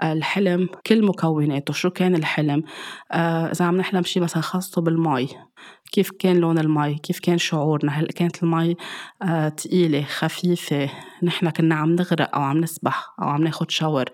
الحلم 0.03 0.69
كل 0.87 1.05
مكوناته 1.05 1.73
شو 1.73 1.89
كان 1.89 2.15
الحلم؟ 2.15 2.63
آه 3.11 3.51
إذا 3.51 3.65
عم 3.65 3.77
نحلم 3.77 4.03
شي 4.03 4.19
مثلا 4.19 4.41
خاصه 4.41 4.81
بالمي. 4.81 5.27
كيف 5.91 6.11
كان 6.11 6.37
لون 6.37 6.59
المي؟ 6.59 6.95
كيف 6.95 7.19
كان 7.19 7.37
شعورنا؟ 7.37 7.91
هل 7.91 8.05
كانت 8.05 8.43
المي 8.43 8.75
آه 9.21 9.49
تقيلة 9.49 10.03
خفيفة؟ 10.03 10.89
نحن 11.23 11.49
كنا 11.49 11.75
عم 11.75 11.95
نغرق 11.95 12.35
أو 12.35 12.41
عم 12.41 12.57
نسبح 12.57 13.13
أو 13.21 13.27
عم 13.27 13.43
ناخد 13.43 13.71
شاور 13.71 14.05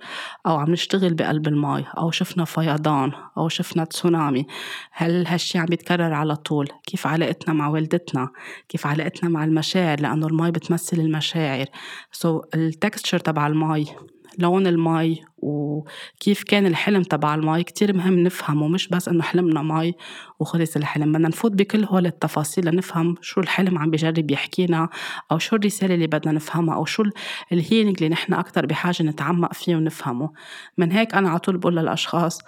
أو 0.48 0.56
عم 0.56 0.72
نشتغل 0.72 1.14
بقلب 1.14 1.48
المي 1.48 1.86
أو 1.98 2.12
شفنا 2.12 2.46
فيضان 2.46 3.12
أو 3.38 3.50
شفنا 3.50 3.84
تسونامي. 3.84 4.46
هل 4.92 5.28
هالشي 5.28 5.58
عم 5.58 5.66
بيتكرر 5.66 6.14
على 6.14 6.36
طول؟ 6.36 6.68
كيف 6.84 7.08
علاقتنا 7.08 7.54
مع 7.54 7.68
والدتنا؟ 7.68 8.30
كيف 8.70 8.88
علاقتنا 8.88 9.30
مع 9.30 9.44
المشاعر؟ 9.44 10.00
لأنه 10.00 10.28
المي 10.28 10.52
بتمثل 10.52 10.98
المشاعر. 10.98 11.66
so, 12.12 12.46
ال 12.56 12.64
texture 12.64 13.20
تبع 13.20 13.48
المي 13.48 13.86
لون 14.40 14.68
المي 14.68 15.24
وكيف 15.38 16.44
كان 16.44 16.66
الحلم 16.66 17.04
تبع 17.04 17.36
المي 17.36 17.64
كتير 17.64 17.94
مهم 17.94 18.20
نفهمه 18.20 18.68
مش 18.68 18.88
بس 18.88 19.08
إنه 19.08 19.24
حلمنا 19.24 19.62
مي 19.62 19.94
وخلص 20.40 20.76
الحلم. 20.76 21.12
بدنا 21.12 21.28
نفوت 21.28 21.52
بكل 21.52 21.84
هول 21.84 22.06
التفاصيل 22.06 22.66
لنفهم 22.66 23.16
شو 23.22 23.42
الحلم 23.42 23.78
عم 23.78 23.92
بجرب 23.92 24.32
يحكينا 24.32 24.90
أو 25.32 25.38
شو 25.38 25.56
الرسالة 25.56 25.96
اللي 25.96 26.08
بدنا 26.08 26.32
نفهمها 26.32 26.76
أو 26.76 26.86
شو 26.86 27.04
ال 27.52 27.57
healing 27.57 27.96
اللي 27.98 28.10
نحن 28.10 28.34
أكثر 28.34 28.66
بحاجة 28.66 29.04
نتعمق 29.04 29.54
فيه 29.54 29.76
ونفهمه. 29.76 30.30
من 30.78 30.92
هيك 30.92 31.16
أنا 31.16 31.30
على 31.30 31.40
طول 31.40 31.58
بقول 31.58 31.76
للأشخاص 31.76 32.40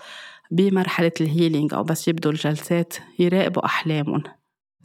بمرحلة 0.52 1.12
ال 1.22 1.28
healing 1.28 1.74
أو 1.74 1.84
بس 1.84 2.08
يبدوا 2.08 2.32
الجلسات 2.32 2.94
يراقبوا 3.20 3.66
أحلامهم. 3.66 4.24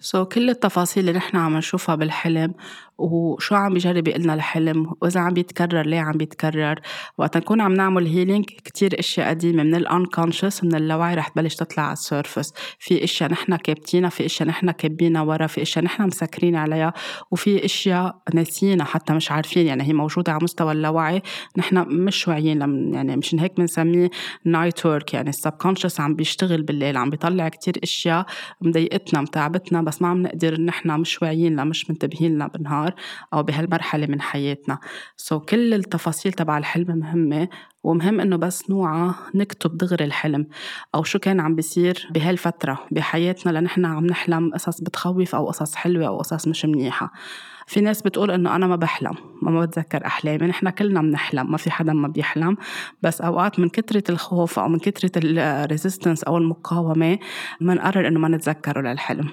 so, 0.00 0.28
كل 0.28 0.50
التفاصيل 0.50 1.08
اللي 1.08 1.18
نحن 1.18 1.36
عم 1.36 1.56
نشوفها 1.56 1.94
بالحلم 1.94 2.54
وشو 2.98 3.54
عم 3.54 3.72
بيجرب 3.72 4.08
يقلنا 4.08 4.34
الحلم؟ 4.34 4.92
وإذا 5.02 5.20
عم 5.20 5.34
بيتكرر 5.34 5.86
ليه 5.86 6.00
عم 6.00 6.12
بيتكرر؟ 6.12 6.80
وقت 7.18 7.36
نكون 7.36 7.60
عم 7.60 7.74
نعمل 7.74 8.06
healing 8.06 8.44
كتير 8.44 8.98
إشياء 8.98 9.28
قديمة 9.28 9.62
من 9.62 9.74
ال 9.74 9.82
unconscious 9.82 10.64
من 10.64 10.74
اللاوعي 10.74 11.14
رح 11.14 11.28
تبلش 11.28 11.54
تطلع 11.54 11.82
على 11.82 11.92
ال 11.92 12.00
surface 12.00 12.52
في 12.78 13.04
إشياء 13.04 13.30
نحن 13.30 13.56
كابتينها 13.56 14.10
في 14.10 14.26
إشياء 14.26 14.48
نحن 14.48 14.70
كابينها 14.70 15.22
ورا 15.22 15.46
في 15.46 15.62
إشياء 15.62 15.84
نحن 15.84 16.02
مسكرين 16.02 16.56
عليها 16.56 16.92
وفي 17.30 17.64
إشياء 17.64 18.22
ناسيينها 18.34 18.84
حتى 18.84 19.12
مش 19.12 19.30
عارفين. 19.30 19.66
يعني 19.66 19.82
هي 19.82 19.92
موجودة 19.92 20.32
على 20.32 20.40
مستوى 20.42 20.72
اللاوعي. 20.72 21.22
نحن 21.56 21.78
مش 21.88 22.28
واعيين 22.28 22.60
يعني 22.94 23.16
مشان 23.16 23.38
هيك 23.38 23.56
بنسميه 23.56 24.10
night 24.44 24.86
work 24.86 25.14
يعني 25.14 25.28
ال 25.28 25.34
subconscious 25.34 26.00
عم 26.00 26.14
بيشتغل 26.14 26.62
بالليل 26.62 26.96
عم 26.96 27.10
بيطلع 27.10 27.48
كتير 27.48 27.74
إشياء 27.82 28.26
مضايقتنا 28.60 29.20
متعبتنا 29.20 29.82
بس 29.82 30.02
ما 30.02 30.08
عم 30.08 30.22
نقدر 30.22 30.60
نحن 30.60 31.00
مش 31.00 31.22
واعيين 31.22 31.66
مش 31.66 31.90
منتبهين 31.90 32.38
لها 32.38 32.46
بالنهار. 32.46 32.87
النهار 32.88 32.94
أو 33.34 33.42
بهالمرحلة 33.42 34.06
من 34.06 34.20
حياتنا. 34.20 34.78
so, 35.16 35.42
كل 35.42 35.74
التفاصيل 35.74 36.32
تبع 36.32 36.58
الحلم 36.58 36.98
مهمة 36.98 37.48
ومهم 37.82 38.20
إنه 38.20 38.36
بس 38.36 38.70
نوعى 38.70 39.14
نكتب 39.34 39.76
دغري 39.76 40.04
الحلم 40.04 40.46
أو 40.94 41.02
شو 41.02 41.18
كان 41.18 41.40
عم 41.40 41.54
بيصير 41.54 42.08
بهالفترة 42.10 42.78
بحياتنا 42.90 43.58
لنحن 43.58 43.84
عم 43.84 44.06
نحلم 44.06 44.50
قصص 44.54 44.80
بتخوف 44.80 45.34
أو 45.34 45.46
قصص 45.46 45.74
حلوة 45.74 46.06
أو 46.06 46.18
قصص 46.18 46.48
مش 46.48 46.64
منيحة. 46.64 47.12
في 47.66 47.80
ناس 47.80 48.02
بتقول 48.02 48.30
إنه 48.30 48.56
أنا 48.56 48.66
ما 48.66 48.76
بحلم 48.76 49.14
ما 49.42 49.60
بتذكر 49.60 50.06
أحلامي 50.06 50.46
نحن 50.46 50.70
كلنا 50.70 51.00
بنحلم 51.00 51.50
ما 51.50 51.56
في 51.56 51.70
حدا 51.70 51.92
ما 51.92 52.08
بيحلم. 52.08 52.56
بس 53.02 53.20
أوقات 53.20 53.60
من 53.60 53.68
كثره 53.68 54.04
الخوف 54.10 54.58
أو 54.58 54.68
من 54.68 54.78
كثره 54.78 55.10
ال 55.16 55.26
resistance 55.26 56.24
أو 56.24 56.36
المقاومة 56.36 57.18
بنقرر 57.60 58.08
إنه 58.08 58.20
ما 58.20 58.28
نتذكره 58.28 58.80
للحلم. 58.80 59.28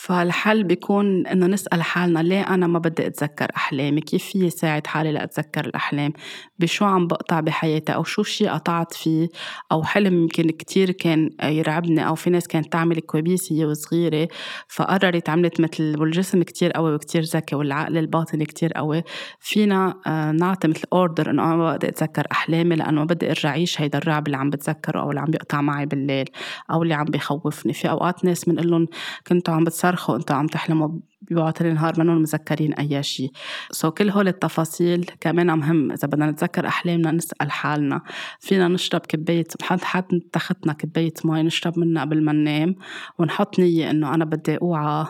فالحل 0.00 0.64
بيكون 0.64 1.26
إنه 1.26 1.46
نسأل 1.46 1.82
حالنا 1.82 2.18
ليه 2.18 2.54
أنا 2.54 2.66
ما 2.66 2.78
بدي 2.78 3.06
أتذكر 3.06 3.48
أحلامي؟ 3.56 4.00
كيف 4.00 4.24
فيي 4.24 4.50
ساعد 4.50 4.86
حالي 4.86 5.12
لأتذكر 5.12 5.64
الأحلام؟ 5.64 6.12
بشو 6.58 6.84
عم 6.84 7.06
بقطع 7.06 7.40
بحياتي؟ 7.40 7.94
أو 7.94 8.04
شو 8.04 8.22
شيء 8.22 8.50
قطعت 8.50 8.94
فيه؟ 8.94 9.28
أو 9.72 9.82
حلم 9.82 10.22
يمكن 10.22 10.50
كتير 10.50 10.90
كان 10.90 11.30
يرعبني 11.42 12.06
أو 12.08 12.14
في 12.14 12.30
ناس 12.30 12.48
كانت 12.48 12.72
تعمل 12.72 13.00
كوابيس 13.00 13.52
هي 13.52 13.64
وصغيرة 13.64 14.28
فقررت 14.68 15.28
عملت 15.28 15.60
مثل 15.60 16.00
والجسم 16.00 16.42
كتير 16.42 16.72
قوي 16.72 16.94
وكتير 16.94 17.22
ذكي 17.22 17.56
والعقل 17.56 17.98
الباطني 17.98 18.44
كتير 18.44 18.72
قوي. 18.72 19.02
فينا 19.40 19.94
آه، 20.06 20.32
نعطي 20.32 20.68
مثل 20.68 20.84
order 20.92 21.30
إنه 21.30 21.44
أنا 21.44 21.56
ما 21.56 21.76
بدي 21.76 21.88
أتذكر 21.88 22.26
أحلامي 22.32 22.76
لأنه 22.76 23.00
ما 23.00 23.04
بدي 23.04 23.30
أرجع 23.30 23.48
أعيش 23.48 23.80
هيدا 23.80 23.98
الرعب 23.98 24.26
اللي 24.26 24.36
عم 24.36 24.50
بتذكره 24.50 25.00
أو 25.00 25.10
اللي 25.10 25.20
عم 25.20 25.30
بيقطع 25.30 25.60
معي 25.60 25.86
بالليل 25.86 26.26
أو 26.70 26.82
اللي 26.82 26.94
عم 26.94 27.04
بخوفني 27.04 27.72
في 27.72 27.90
أوقات 27.90 28.24
ناس 28.24 28.44
بنقول 28.44 28.70
لهم 28.70 28.86
كنتوا 29.26 29.54
عم 29.54 29.64
بتصير 29.64 29.87
بتصرخوا 29.90 30.16
أنتوا 30.16 30.36
عم 30.36 30.46
تحلموا 30.46 30.88
بوقت 31.30 31.62
النهار 31.62 31.94
منهم 31.98 32.20
متذكرين 32.20 32.72
أي 32.72 33.02
شيء 33.02 33.30
so, 33.70 33.92
كل 33.92 34.10
هول 34.10 34.28
التفاصيل 34.28 35.10
كمان 35.20 35.58
مهم 35.58 35.92
إذا 35.92 36.08
بدنا 36.08 36.30
نتذكر 36.30 36.66
أحلامنا 36.66 37.12
نسأل 37.12 37.50
حالنا. 37.50 38.02
فينا 38.40 38.68
نشرب 38.68 39.00
كباية 39.00 39.46
حد 39.62 39.80
حد 39.80 40.20
تختنا 40.32 40.72
كباية 40.72 41.14
مي 41.24 41.42
نشرب 41.42 41.78
منها 41.78 42.04
قبل 42.04 42.24
ما 42.24 42.32
ننام 42.32 42.74
ونحط 43.18 43.58
نية 43.58 43.90
إنه 43.90 44.14
أنا 44.14 44.24
بدي 44.24 44.56
أوعى 44.56 45.06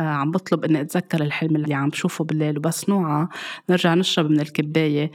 عم 0.00 0.30
بطلب 0.30 0.64
إني 0.64 0.80
أتذكر 0.80 1.22
الحلم 1.22 1.56
اللي 1.56 1.74
عم 1.74 1.88
بشوفه 1.88 2.24
بالليل 2.24 2.58
وبس 2.58 2.88
نوعى 2.88 3.28
نرجع 3.70 3.94
نشرب 3.94 4.30
من 4.30 4.40
الكباية 4.40 5.10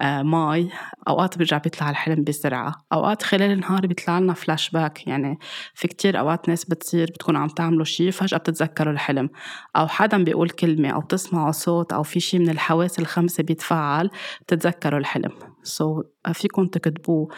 آه، 0.00 0.22
مي 0.22 0.70
أوقات 1.08 1.38
بيرجع 1.38 1.58
بيطلع 1.58 1.90
الحلم 1.90 2.24
بسرعة 2.24 2.74
أوقات 2.92 3.22
خلال 3.22 3.50
النهار 3.50 3.86
بيطلع 3.86 4.18
لنا 4.18 4.32
فلاش 4.32 4.70
باك 4.70 5.06
يعني 5.06 5.38
في 5.74 5.88
كتير 5.88 6.18
أوقات 6.18 6.48
ناس 6.48 6.64
بتصير 6.64 7.10
بتكون 7.10 7.36
عم 7.36 7.48
تعملوا 7.48 7.84
شي 7.84 8.12
فجأة 8.12 8.38
بتتذكروا 8.38 8.92
الحلم. 8.92 9.30
أو 9.76 9.88
حدا 9.88 10.24
بيقول 10.24 10.50
كلمة 10.50 10.88
أو 10.90 11.00
بتسمعوا 11.00 11.52
صوت 11.52 11.92
أو 11.92 12.02
في 12.02 12.20
شي 12.20 12.38
من 12.38 12.50
الحواس 12.50 12.98
الخمسة 12.98 13.42
بيتفعل 13.42 14.10
بتتذكروا 14.40 14.98
الحلم. 14.98 15.32
so, 15.62 16.32
فيكم 16.32 16.66
تكتبوه. 16.66 17.28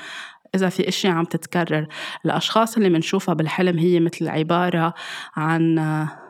إذا 0.54 0.68
في 0.68 0.88
أشياء 0.88 1.12
عم 1.12 1.24
تتكرر 1.24 1.86
الأشخاص 2.24 2.76
اللي 2.76 2.88
بنشوفها 2.88 3.34
بالحلم 3.34 3.78
هي 3.78 4.00
مثل 4.00 4.28
عبارة 4.28 4.94
عن 5.36 5.78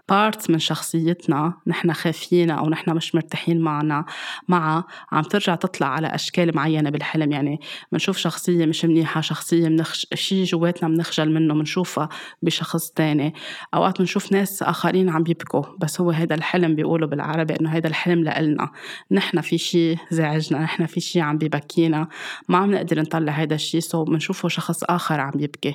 بارتس 0.09 0.51
من 0.51 0.59
شخصيتنا 0.59 1.55
نحن 1.67 1.93
خافيين 1.93 2.51
أو 2.51 2.69
نحن 2.69 2.91
مش 2.91 3.15
مرتاحين 3.15 3.61
معنا 3.61 4.05
معها 4.49 4.85
عم 5.13 5.23
ترجع 5.23 5.55
تطلع 5.55 5.87
على 5.87 6.07
أشكال 6.07 6.57
معينة 6.57 6.91
بالحلم. 6.91 7.33
يعني 7.33 7.61
بنشوف 7.93 8.17
شخصية 8.17 8.67
مش 8.67 8.85
منيحة 8.85 9.21
شخصية 9.21 9.69
منخش 9.69 10.07
شيء 10.15 10.45
جواتنا 10.45 10.89
بنخجل 10.89 11.33
منه 11.33 11.55
بنشوفها 11.55 12.09
بشخص 12.43 12.91
تاني. 12.91 13.35
أوقات 13.75 13.99
بنشوف 13.99 14.33
ناس 14.33 14.63
آخرين 14.63 15.09
عم 15.09 15.25
يبكوا 15.29 15.63
بس 15.81 16.01
هو 16.01 16.11
هيدا 16.11 16.35
الحلم 16.35 16.75
بيقولوا 16.75 17.09
بالعربي 17.09 17.55
إنه 17.61 17.71
هيدا 17.71 17.89
الحلم 17.89 18.25
لإلنا. 18.25 18.71
نحن 19.11 19.41
في 19.41 19.59
شيء 19.59 19.99
زعجنا 20.11 20.63
نحن 20.63 20.87
في 20.87 21.01
شيء 21.01 21.23
عم 21.23 21.39
ببكينا. 21.39 22.09
ما 22.49 22.59
عم 22.59 22.71
نقدر 22.71 23.01
نطلع 23.01 23.33
هيدا 23.33 23.55
الشيء 23.55 23.81
so 23.81 24.05
بنشوفه 24.05 24.49
شخص 24.49 24.85
آخر 24.85 25.21
عم 25.21 25.33
يبكي. 25.37 25.75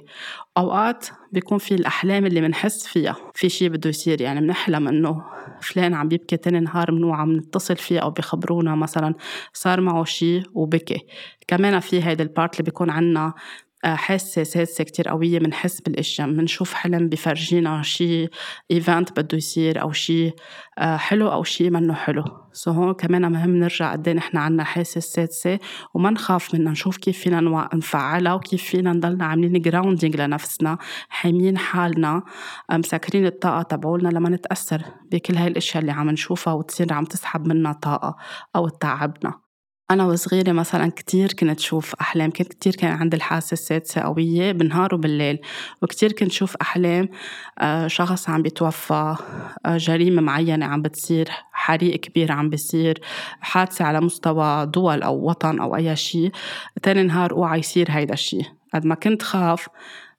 أوقات 0.57 1.07
بيكون 1.31 1.57
في 1.57 1.75
الأحلام 1.75 2.25
اللي 2.25 2.41
بنحس 2.41 2.87
فيها. 2.87 3.15
في 3.33 3.49
شيء 3.49 3.69
بده 3.69 3.89
يصير 3.89 4.21
يعني 4.21 4.41
بنحلم 4.41 4.87
إنه 4.87 5.23
فلان 5.61 5.93
عم 5.93 6.07
بيبكي 6.07 6.37
تاني 6.37 6.59
نهار 6.59 6.91
منوعى 6.91 7.13
عم 7.13 7.35
نتصل 7.37 7.75
فيه 7.75 7.99
أو 7.99 8.11
بيخبرونا 8.11 8.75
مثلا 8.75 9.15
صار 9.53 9.81
معه 9.81 10.03
شيء 10.03 10.43
وبكي. 10.53 11.05
كمان 11.47 11.79
في 11.79 12.03
هيدا 12.03 12.23
ال 12.23 12.29
part 12.29 12.53
اللي 12.53 12.63
بيكون 12.63 12.89
عنا 12.89 13.33
حاسة 13.95 14.43
سادسة 14.43 14.83
كتير 14.83 15.09
قوية 15.09 15.39
منحس 15.39 15.81
بالأشياء 15.81 16.27
منشوف 16.27 16.73
حلم 16.73 17.09
بفرجينا 17.09 17.81
شي 17.83 18.27
event 18.71 19.19
بده 19.19 19.37
يصير 19.37 19.81
أو 19.81 19.91
شي 19.91 20.31
آه، 20.77 20.97
حلو 20.97 21.31
أو 21.31 21.43
شي 21.43 21.69
منه 21.69 21.93
حلو. 21.93 22.23
so 22.53 22.71
هون 22.71 22.93
كمان 22.93 23.31
مهم 23.31 23.57
نرجع 23.57 23.91
قد 23.91 24.09
نحن 24.09 24.37
عنا 24.37 24.63
حاسة 24.63 24.97
السادسة 24.97 25.59
وما 25.93 26.09
نخاف 26.09 26.55
منها. 26.55 26.71
نشوف 26.71 26.97
كيف 26.97 27.19
فينا 27.19 27.69
نفعلها 27.73 28.33
وكيف 28.33 28.63
فينا 28.63 28.93
نضلنا 28.93 29.25
عاملين 29.25 29.61
grounding 29.61 30.15
لنفسنا 30.15 30.77
حاميين 31.09 31.57
حالنا 31.57 32.23
آه، 32.71 32.77
مسكرين 32.77 33.25
الطاقة 33.25 33.61
تبعولنا 33.61 34.09
لما 34.09 34.29
نتأثر 34.29 34.81
بكل 35.11 35.35
هاي 35.35 35.47
الأشياء 35.47 35.81
اللي 35.81 35.91
عم 35.91 36.09
نشوفها 36.09 36.53
وتصير 36.53 36.93
عم 36.93 37.05
تسحب 37.05 37.47
منا 37.47 37.73
طاقة 37.73 38.15
أو 38.55 38.67
تتعبنا 38.67 39.46
أنا 39.91 40.05
وصغيرة 40.05 40.51
مثلا 40.51 40.91
كتير 40.91 41.33
كنت 41.33 41.59
شوف 41.59 41.95
أحلام 42.01 42.31
كنت 42.31 42.47
كتير 42.47 42.75
كان 42.75 42.91
عندي 42.91 43.17
الحاسة 43.17 43.53
السادسة 43.53 44.01
قوية 44.01 44.51
بالنهار 44.51 44.95
وبالليل 44.95 45.39
وكتير 45.81 46.11
كنت 46.11 46.31
شوف 46.31 46.55
أحلام 46.61 47.09
آه، 47.59 47.87
شخص 47.87 48.29
عم 48.29 48.41
بيتوفى 48.41 49.15
آه، 49.65 49.77
جريمة 49.77 50.21
معينة 50.21 50.65
عم 50.65 50.81
بتصير 50.81 51.29
حريق 51.51 51.99
كبير 51.99 52.31
عم 52.31 52.49
بيصير 52.49 53.01
حادثة 53.41 53.85
على 53.85 54.01
مستوى 54.01 54.65
دول 54.65 55.03
أو 55.03 55.29
وطن 55.29 55.59
أو 55.59 55.75
أي 55.75 55.95
شيء 55.95 56.31
تاني 56.83 57.03
نهار 57.03 57.31
أوعى 57.31 57.59
يصير 57.59 57.91
هيدا 57.91 58.13
الشيء 58.13 58.45
قد 58.73 58.85
ما 58.85 58.95
كنت 58.95 59.21
خاف 59.21 59.67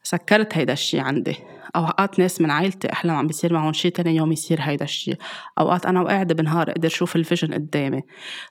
سكرت 0.02 0.56
هيدا 0.56 0.72
الشيء 0.72 1.00
عندي. 1.00 1.36
أوقات 1.76 2.18
ناس 2.18 2.40
من 2.40 2.50
عائلتي 2.50 2.92
أحلم 2.92 3.14
عم 3.14 3.26
بيصير 3.26 3.52
معهم 3.52 3.72
شيء 3.72 3.92
تاني 3.92 4.16
يوم 4.16 4.32
يصير 4.32 4.60
هيدا 4.60 4.84
الشيء 4.84 5.16
أوقات 5.58 5.86
أنا 5.86 6.00
وقاعدة 6.00 6.34
بالنهار 6.34 6.70
أقدر 6.70 6.88
شوف 6.88 7.16
ال 7.16 7.22
vision 7.22 7.54
قدامي. 7.54 8.02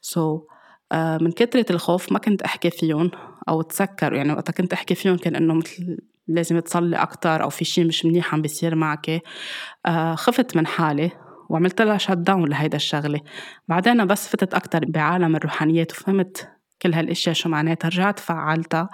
so, 0.02 0.57
من 0.94 1.32
كثرة 1.32 1.66
الخوف 1.70 2.12
ما 2.12 2.20
كنت 2.20 2.42
أحكي 2.42 2.70
فيهم 2.70 3.12
أو 3.50 3.62
أتذكر. 3.62 4.14
يعني 4.14 4.34
وقتها 4.34 4.54
كنت 4.54 4.74
أحكي 4.74 4.96
فيهم 4.96 5.18
كان 5.18 5.36
إنه 5.36 5.54
مثل 5.54 5.98
لازم 6.28 6.60
تصلي 6.60 6.96
أكتر 6.96 7.44
أو 7.44 7.50
في 7.50 7.66
شيء 7.66 7.86
مش 7.86 8.06
منيح 8.06 8.34
عم 8.34 8.42
بيصير 8.42 8.76
معك. 8.76 9.22
آه، 9.86 10.16
خفت 10.16 10.58
من 10.58 10.68
حالي 10.68 11.12
وعملت 11.50 11.82
لها 11.82 11.98
shut 11.98 12.12
down 12.12 12.50
لهيدا 12.50 12.76
الشغلة. 12.76 13.22
بعدين 13.68 14.06
بس 14.06 14.28
فتت 14.28 14.54
أكتر 14.54 14.86
بعالم 14.86 15.36
الروحانيات 15.36 15.92
وفهمت 15.92 16.50
كل 16.82 16.94
هالأشياء 16.94 17.36
شو 17.36 17.50
معناتها. 17.50 17.90
رجعت 17.90 18.20
فعلتها 18.20 18.90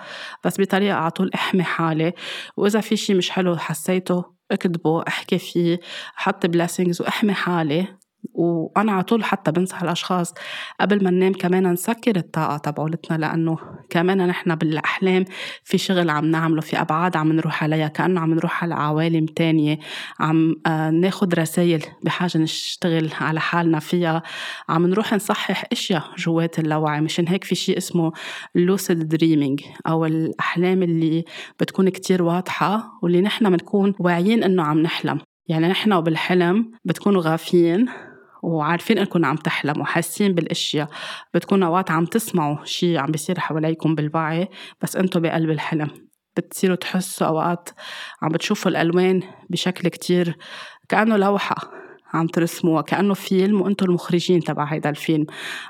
بس 0.46 0.62
بطريقة 0.62 0.96
على 0.96 1.12
طول 1.12 1.32
أحمي 1.36 1.64
حالي. 1.64 2.14
وإذا 2.58 2.82
في 2.82 2.98
شيء 2.98 3.16
مش 3.16 3.30
حلو 3.30 3.58
حسيته 3.58 4.26
اكتبه 4.52 5.04
أحكي 5.08 5.38
فيه 5.38 5.80
حط 6.16 6.46
blessings 6.46 7.02
وأحمي 7.02 7.34
حالي. 7.34 7.88
وأنا 8.34 8.92
على 8.92 9.04
طول 9.04 9.24
حتى 9.24 9.52
بنصح 9.52 9.84
الأشخاص 9.84 10.34
قبل 10.82 11.04
ما 11.04 11.10
ننام 11.10 11.34
كمان 11.34 11.72
نسكر 11.72 12.16
الطاقة 12.16 12.58
تبعولتنا 12.58 13.18
لأنه 13.18 13.58
كمان 13.90 14.28
نحن 14.28 14.56
بالأحلام 14.56 15.26
في 15.64 15.78
شغل 15.78 16.10
عم 16.10 16.26
نعمله 16.26 16.62
في 16.62 16.82
أبعاد 16.82 17.18
عم 17.18 17.32
نروح 17.32 17.64
عليها 17.64 17.88
كأنه 17.88 18.22
عم 18.22 18.34
نروح 18.34 18.64
على 18.64 18.76
عوالم 18.76 19.26
تانية 19.26 19.80
عم 20.20 20.56
آه، 20.68 20.90
ناخد 20.90 21.36
رسائل 21.36 21.84
بحاجة 22.04 22.38
نشتغل 22.38 23.10
على 23.22 23.40
حالنا 23.40 23.80
فيها. 23.80 24.24
عم 24.70 24.88
نروح 24.88 25.14
نصحح 25.14 25.66
أشياء 25.72 26.04
جوات 26.18 26.60
اللاوعي 26.60 27.02
مشان 27.02 27.28
هيك 27.28 27.44
في 27.44 27.56
شيء 27.56 27.78
اسمه 27.78 28.12
لوسيد 28.56 29.08
دريمينج 29.08 29.62
أو 29.88 30.06
الأحلام 30.06 30.84
اللي 30.84 31.26
بتكون 31.60 31.90
كتير 31.90 32.24
واضحة 32.24 33.00
واللي 33.04 33.22
نحن 33.22 33.50
بنكون 33.50 33.94
واعيين 34.00 34.44
إنه 34.44 34.64
عم 34.64 34.80
نحلم. 34.80 35.20
يعني 35.48 35.68
نحن 35.68 35.94
وبالحلم 35.94 36.72
بتكونوا 36.86 37.22
غافيين 37.22 37.86
وعارفين 38.44 38.98
أنكم 38.98 39.26
عم 39.26 39.36
تحلموا 39.36 39.82
وحاسين 39.82 40.34
بالأشياء. 40.34 40.88
بتكونوا 41.34 41.68
أوقات 41.68 41.92
عم 41.92 42.06
تسمعوا 42.06 42.58
شيء 42.64 42.98
عم 42.98 43.12
بيصير 43.12 43.40
حواليكم 43.40 43.96
بالوعي 43.96 44.50
بس 44.82 44.96
أنتم 44.96 45.20
بقلب 45.20 45.50
الحلم. 45.50 45.90
بتصيروا 46.38 46.76
تحسوا 46.76 47.28
أوقات 47.28 47.70
عم 48.22 48.30
بتشوفوا 48.30 48.72
الألوان 48.72 49.22
بشكل 49.50 49.88
كتير 49.88 50.38
كأنه 50.90 51.18
لوحة 51.18 51.56
عم 52.14 52.28
ترسموها 52.28 52.82
كأنه 52.82 53.14
فيلم 53.14 53.62
وأنتم 53.62 53.86
المخرجين 53.86 54.40
تبع 54.40 54.64
هيدا 54.64 54.90
الفيلم. 54.90 55.26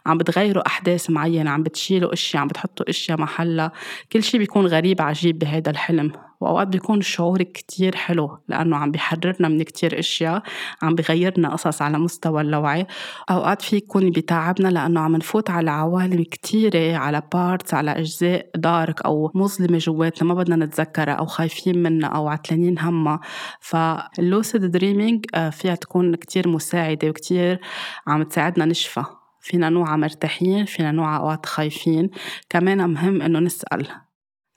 عم 0.05 0.17
بتغيروا 0.17 0.67
أحداث 0.67 1.09
معينة 1.09 1.49
عم 1.51 1.63
بتشيلوا 1.63 2.13
أشياء 2.13 2.41
عم 2.41 2.47
بتحطوا 2.47 2.89
أشياء 2.89 3.21
محلها. 3.21 3.71
كل 4.11 4.23
شيء 4.23 4.39
بيكون 4.39 4.67
غريب 4.67 5.01
عجيب 5.01 5.39
بهيدا 5.39 5.71
الحلم. 5.71 6.11
وأوقات 6.43 6.67
بيكون 6.67 6.99
الشعور 6.99 7.43
كتير 7.43 7.95
حلو 7.95 8.37
لأنه 8.47 8.77
عم 8.77 8.91
بيحررنا 8.91 9.47
من 9.47 9.63
كتير 9.63 9.99
أشياء 9.99 10.43
عم 10.81 10.95
بغيرنا 10.95 11.49
قصص 11.49 11.81
على 11.81 11.97
مستوى 11.99 12.41
اللاوعي 12.41 12.87
أوقات 13.29 13.61
في 13.61 13.75
يكون 13.75 14.09
بيتعبنا 14.09 14.67
لأنه 14.67 14.99
عم 14.99 15.15
نفوت 15.15 15.49
على 15.49 15.71
عوالم 15.71 16.23
كتيرة 16.23 16.97
على 16.97 17.21
parts 17.33 17.73
على 17.73 17.91
أجزاء 17.91 18.49
dark 18.55 19.01
أو 19.01 19.31
مظلمة 19.35 19.77
جواتنا 19.77 20.27
ما 20.27 20.33
بدنا 20.33 20.65
نتذكرها 20.65 21.13
أو 21.13 21.25
خايفين 21.25 21.83
منها 21.83 22.09
أو 22.09 22.27
عتلانين 22.27 22.79
همها. 22.79 23.19
فال 23.59 23.90
lucid 23.90 24.65
dreaming 24.65 25.25
آه، 25.35 25.49
فيها 25.49 25.75
تكون 25.75 26.15
كتير 26.15 26.47
مساعدة 26.47 27.09
وكتير 27.09 27.59
عم 28.07 28.23
تساعدنا 28.23 28.65
نشفى. 28.65 29.03
فينا 29.39 29.69
نوعى 29.69 29.97
مرتاحين 29.97 30.65
فينا 30.65 30.91
نوعى 30.91 31.17
أوقات 31.19 31.45
خايفين. 31.45 32.09
كمان 32.49 32.89
مهم 32.89 33.21
إنه 33.21 33.39
نسأل. 33.39 33.87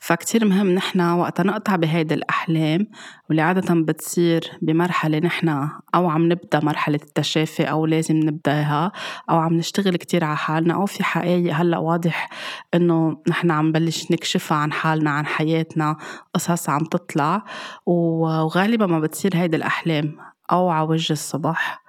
فكتير 0.06 0.44
مهم 0.44 0.70
نحن 0.70 1.00
وقتا 1.00 1.42
نقطع 1.42 1.76
بهيدي 1.76 2.14
الأحلام 2.14 2.86
واللي 3.28 3.42
عادة 3.42 3.74
بتصير 3.74 4.50
بمرحلة 4.62 5.18
نحن 5.18 5.68
أو 5.94 6.08
عم 6.08 6.32
نبدأ 6.32 6.60
مرحلة 6.64 7.00
التشافي 7.02 7.70
أو 7.70 7.86
لازم 7.86 8.16
نبدأها 8.16 8.92
أو 9.30 9.36
عم 9.36 9.54
نشتغل 9.54 9.96
كتير 9.96 10.24
على 10.24 10.36
حالنا 10.36 10.74
أو 10.74 10.86
في 10.86 11.04
حقائق 11.04 11.54
هلأ 11.54 11.78
واضح 11.78 12.30
إنه 12.74 13.22
نحن 13.28 13.50
عم 13.50 13.72
بلش 13.72 14.12
نكشفها 14.12 14.58
عن 14.58 14.72
حالنا 14.72 15.10
عن 15.10 15.26
حياتنا 15.26 15.96
قصص 16.34 16.68
عم 16.68 16.84
تطلع 16.84 17.44
وغالبا 17.86 18.86
ما 18.86 19.00
بتصير 19.00 19.36
هيدي 19.36 19.56
الأحلام 19.56 20.16
أو 20.52 20.68
على 20.68 20.88
وجه 20.88 21.12
الصبح 21.12 21.82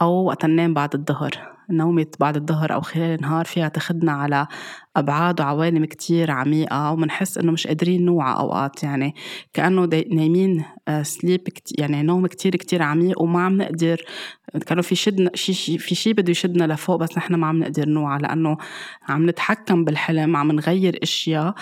أو 0.00 0.24
وقت 0.24 0.44
ننام 0.44 0.74
بعد 0.74 0.94
الظهر. 0.94 1.54
نومة 1.70 2.06
بعد 2.20 2.36
الظهر 2.36 2.74
أو 2.74 2.80
خلال 2.80 3.14
النهار 3.14 3.44
فيها 3.44 3.68
تاخدنا 3.68 4.12
على 4.12 4.46
أبعاد 4.96 5.40
وعوالم 5.40 5.84
كتير 5.84 6.30
عميقة 6.30 6.92
ومنحس 6.92 7.38
إنه 7.38 7.52
مش 7.52 7.66
قادرين 7.66 8.04
نوعى 8.04 8.36
أوقات. 8.36 8.82
يعني 8.82 9.14
كأنه 9.52 9.84
نايمين 9.86 10.64
sleep 11.02 11.40
آه، 11.48 11.82
يعني 11.82 12.02
نوم 12.02 12.26
كتير 12.26 12.56
كتير 12.56 12.82
عميق 12.82 13.22
وما 13.22 13.42
عم 13.42 13.56
نقدر 13.62 14.00
كأنه 14.66 14.82
في 14.82 14.94
شدنا 14.94 15.30
شي 15.34 15.78
في 15.78 15.94
شي 15.94 16.12
بده 16.12 16.30
يشدنا 16.30 16.72
لفوق 16.72 16.96
بس 16.96 17.18
نحن 17.18 17.34
ما 17.34 17.46
عم 17.46 17.58
نقدر 17.58 17.88
نوعى 17.88 18.18
لأنه 18.18 18.56
عم 19.08 19.30
نتحكم 19.30 19.84
بالحلم 19.84 20.36
عم 20.36 20.52
نغير 20.52 20.98
أشياء 21.02 21.54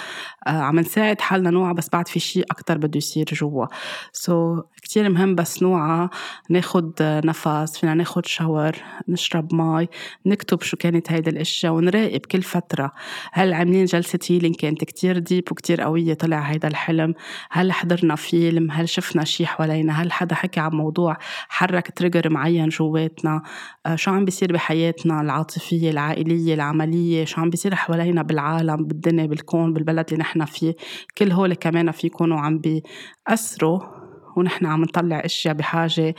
آه، 0.47 0.51
عم 0.51 0.79
نساعد 0.79 1.21
حالنا 1.21 1.51
نوعى 1.51 1.75
بس 1.75 1.89
بعد 1.93 2.09
في 2.09 2.21
شي 2.21 2.43
أكتر 2.43 2.79
بده 2.79 2.99
يصير 2.99 3.25
جوا. 3.33 3.67
so, 4.13 4.63
كتير 4.83 5.09
مهم 5.09 5.35
بس 5.35 5.63
نوعى 5.63 6.09
ناخد 6.51 6.93
نفس 7.03 7.79
فينا 7.79 7.95
ناخد 7.95 8.27
شاور 8.27 8.73
نشرب 9.09 9.55
مي 9.55 9.89
نكتب 10.27 10.63
شو 10.63 10.77
كانت 10.77 11.13
هيدي 11.13 11.31
الأشياء 11.31 11.73
ونراقب 11.73 12.21
كل 12.21 12.43
فترة. 12.43 12.93
هل 13.33 13.53
عاملين 13.55 13.85
جلسة 13.85 14.19
healing 14.31 14.57
كانت 14.57 14.85
كتير 14.85 15.19
deep 15.19 15.45
وكتير 15.51 15.81
قوية 15.81 16.15
طلع 16.15 16.41
هيدا 16.41 16.69
الحلم. 16.69 17.15
هل 17.51 17.73
حضرنا 17.73 18.17
فيلم؟ 18.17 18.71
هل 18.71 18.89
شفنا 18.89 19.25
شي 19.25 19.47
حوالينا؟ 19.47 20.03
هل 20.03 20.13
حدا 20.13 20.35
حكى 20.35 20.61
عن 20.61 20.71
موضوع 20.71 21.17
حرك 21.49 21.91
trigger 21.97 22.31
معين 22.31 22.69
جواتنا؟ 22.69 23.43
آه، 23.87 23.95
شو 23.97 24.11
عم 24.11 24.25
بيصير 24.25 24.53
بحياتنا 24.53 25.21
العاطفية 25.21 25.91
العائلية 25.91 26.55
العملية؟ 26.55 27.25
شو 27.25 27.41
عم 27.41 27.51
بيصير 27.51 27.75
حوالينا 27.75 28.23
بالعالم 28.23 28.85
بالدنيا 28.85 29.27
بالكون 29.27 29.73
بالبلد 29.73 30.07
اللي 30.09 30.21
نحن 30.21 30.45
فيه؟ 30.45 30.75
كل 31.19 31.33
هول 31.33 31.55
كمان 31.55 31.91
في 31.91 32.07
يكونوا 32.07 32.41
عم 32.41 32.59
بيأثروا 32.59 34.02
ونحن 34.37 34.67
عم 34.67 34.83
نطلع 34.83 35.23
أشياء 35.25 35.55
بحاجة 35.55 36.15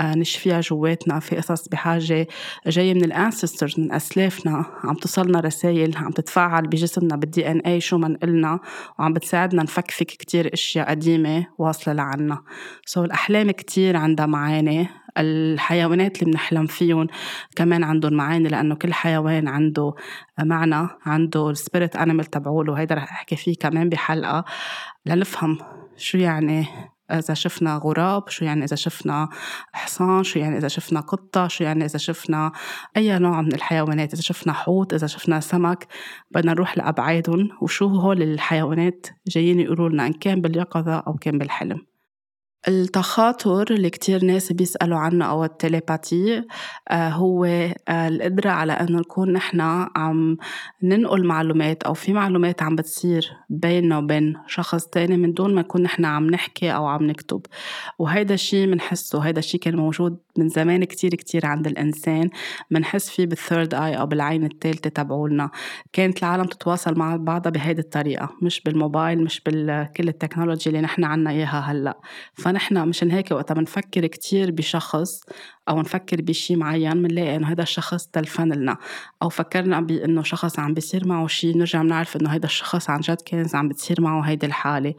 آه، 0.00 0.14
نشفيها 0.14 0.60
جواتنا 0.60 1.20
في 1.20 1.36
قصص 1.36 1.68
بحاجة. 1.68 2.26
جاية 2.66 2.94
من 2.94 3.04
ال 3.04 3.12
ancestors 3.12 3.80
من 3.80 3.92
أسلافنا 3.92 4.64
عم 4.84 4.94
توصلنا 4.94 5.40
رسائل 5.40 5.96
عم 5.96 6.10
تتفاعل 6.10 6.66
بجسمنا 6.66 7.16
بال 7.16 7.50
DNA 7.50 7.80
شو 7.80 7.98
ما 7.98 8.08
نقلنا 8.08 8.60
وعم 8.98 9.12
بتساعدنا 9.12 9.62
نفكفك 9.62 10.06
كتير 10.06 10.52
أشياء 10.52 10.90
قديمة 10.90 11.46
واصلة 11.58 11.94
لعنا. 11.94 12.42
so 12.86 13.04
الأحلام 13.04 13.50
كتير 13.50 13.96
عندها 13.96 14.26
معاني 14.26 14.88
الحيوانات 15.18 16.22
اللي 16.22 16.32
بنحلم 16.32 16.66
فيهم 16.66 17.06
كمان 17.56 17.84
عندهم 17.84 18.12
معاني 18.12 18.48
لأنه 18.48 18.74
كل 18.74 18.92
حيوان 18.92 19.48
عنده 19.48 19.94
معنى 20.38 20.88
عنده 21.06 21.50
ال 21.50 21.57
spirit 21.57 21.96
animal 21.96 22.24
تبعوله. 22.24 22.72
وهيدا 22.72 22.94
رح 22.94 23.02
أحكي 23.02 23.36
فيه 23.36 23.54
كمان 23.60 23.88
بحلقة 23.88 24.44
لنفهم 25.06 25.58
شو 25.96 26.18
يعني 26.18 26.66
إذا 27.10 27.34
شفنا 27.34 27.76
غراب 27.76 28.28
شو 28.28 28.44
يعني 28.44 28.64
إذا 28.64 28.76
شفنا 28.76 29.28
حصان 29.72 30.24
شو 30.24 30.38
يعني 30.38 30.58
إذا 30.58 30.68
شفنا 30.68 31.00
قطة؟ 31.00 31.48
شو 31.48 31.64
يعني 31.64 31.84
إذا 31.84 31.98
شفنا 31.98 32.52
أي 32.96 33.18
نوع 33.18 33.42
من 33.42 33.54
الحيوانات؟ 33.54 34.14
إذا 34.14 34.22
شفنا 34.22 34.52
حوت 34.52 34.94
إذا 34.94 35.06
شفنا 35.06 35.40
سمك 35.40 35.86
بدنا 36.30 36.52
نروح 36.52 36.78
لأبعادهم. 36.78 37.48
وشو 37.60 37.86
هول 37.86 38.22
الحيوانات 38.22 39.06
جايين 39.26 39.60
يقولوا 39.60 39.88
لنا 39.88 40.06
إن 40.06 40.12
كان 40.12 40.40
باليقظة 40.40 40.98
أو 40.98 41.14
كان 41.14 41.38
بالحلم؟ 41.38 41.95
التخاطر 42.68 43.66
اللي 43.70 43.90
كتير 43.90 44.24
ناس 44.24 44.52
بيسألوا 44.52 44.98
عنه 44.98 45.24
أو 45.24 45.44
التليباتي 45.44 46.44
آه، 46.90 47.08
هو 47.08 47.44
آه، 47.44 48.08
القدرة 48.08 48.50
على 48.50 48.72
أنه 48.72 48.98
نكون 48.98 49.32
نحن 49.32 49.60
عم 49.96 50.36
ننقل 50.82 51.24
معلومات 51.24 51.82
أو 51.82 51.94
في 51.94 52.12
معلومات 52.12 52.62
عم 52.62 52.76
بتصير 52.76 53.32
بيننا 53.50 53.98
وبين 53.98 54.36
شخص 54.46 54.86
تاني 54.86 55.16
من 55.16 55.32
دون 55.32 55.54
ما 55.54 55.60
نكون 55.60 55.82
نحن 55.82 56.04
عم 56.04 56.30
نحكي 56.30 56.74
أو 56.74 56.86
عم 56.86 57.06
نكتب. 57.06 57.40
وهيدا 57.98 58.34
الشيء 58.34 58.66
بنحسه 58.66 59.18
هيدا 59.18 59.38
الشيء 59.38 59.60
كان 59.60 59.76
موجود 59.76 60.18
من 60.38 60.48
زمان 60.48 60.84
كتير 60.84 61.14
كتير 61.14 61.46
عند 61.46 61.66
الإنسان 61.66 62.30
بنحس 62.70 63.10
فيه 63.10 63.26
بالثيرد 63.26 63.74
آي 63.74 63.94
أو 63.98 64.06
بالعين 64.06 64.44
الثالثة 64.44 64.90
تبعولنا. 64.90 65.50
كانت 65.92 66.18
العالم 66.18 66.44
تتواصل 66.44 66.98
مع 66.98 67.16
بعضها 67.16 67.50
بهيدي 67.50 67.80
الطريقة 67.80 68.28
مش 68.42 68.60
بالموبايل 68.60 69.24
مش 69.24 69.42
بكل 69.46 70.08
التكنولوجي 70.08 70.70
اللي 70.70 70.80
نحن 70.80 71.04
عنا 71.04 71.30
إياها 71.30 71.60
هلأ. 71.60 72.00
فنحن 72.56 72.88
مشان 72.88 73.10
هيك 73.10 73.30
وقتها 73.30 73.54
بنفكر 73.54 74.06
كتير 74.06 74.50
بشخص 74.50 75.20
أو 75.68 75.80
نفكر 75.80 76.20
بشي 76.22 76.56
معين 76.56 77.02
بنلاقي 77.02 77.36
إنه 77.36 77.52
هذا 77.52 77.62
الشخص 77.62 78.06
تلفن 78.06 78.52
لنا 78.52 78.76
أو 79.22 79.28
فكرنا 79.28 79.80
بإنه 79.80 80.22
شخص 80.22 80.58
عم 80.58 80.74
بيصير 80.74 81.08
معه 81.08 81.26
شي 81.26 81.52
نرجع 81.52 81.82
بنعرف 81.82 82.16
إنه 82.16 82.30
هذا 82.30 82.46
الشخص 82.46 82.90
عن 82.90 83.00
جد 83.00 83.20
كان 83.20 83.46
عم 83.54 83.68
بتصير 83.68 84.00
معه 84.00 84.20
هيدي 84.20 84.46
الحالة. 84.46 84.94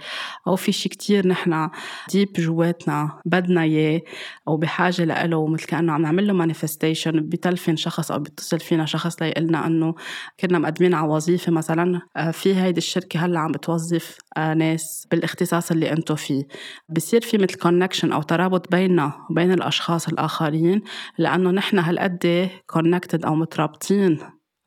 أو 0.47 0.55
في 0.55 0.71
شي 0.71 0.89
كتير 0.89 1.27
نحن 1.27 1.69
deep 2.09 2.33
جواتنا 2.33 3.21
بدنا 3.25 3.61
إياه 3.61 4.01
أو 4.47 4.57
بحاجة 4.57 5.03
لإله 5.03 5.47
مثل 5.47 5.65
كأنه 5.65 5.93
عم 5.93 6.01
نعمل 6.01 6.27
له 6.27 6.33
manifestation 6.33 7.29
بتلفن 7.29 7.75
شخص 7.75 8.11
أو 8.11 8.19
بيتصل 8.19 8.59
فينا 8.59 8.85
شخص 8.85 9.21
ليقلنا 9.21 9.67
إنه 9.67 9.95
كنا 10.39 10.59
مقدمين 10.59 10.93
على 10.93 11.07
وظيفة 11.07 11.51
مثلا. 11.51 12.01
آه، 12.17 12.31
في 12.31 12.55
هيدي 12.55 12.77
الشركة 12.77 13.25
هلأ 13.25 13.39
عم 13.39 13.51
بتوظف 13.51 14.17
آه، 14.37 14.53
ناس 14.53 15.07
بالاختصاص 15.11 15.71
اللي 15.71 15.91
أنتو 15.91 16.15
فيه. 16.15 16.47
بصير 16.89 17.21
في 17.21 17.37
مثل 17.37 17.55
connection 17.55 18.11
أو 18.11 18.21
ترابط 18.21 18.71
بيننا 18.71 19.13
وبين 19.29 19.51
الأشخاص 19.51 20.07
الآخرين 20.57 20.81
لأنه 21.17 21.51
نحن 21.51 21.79
هالقد 21.79 22.49
connected 22.67 23.25
أو 23.25 23.35
مترابطين 23.35 24.19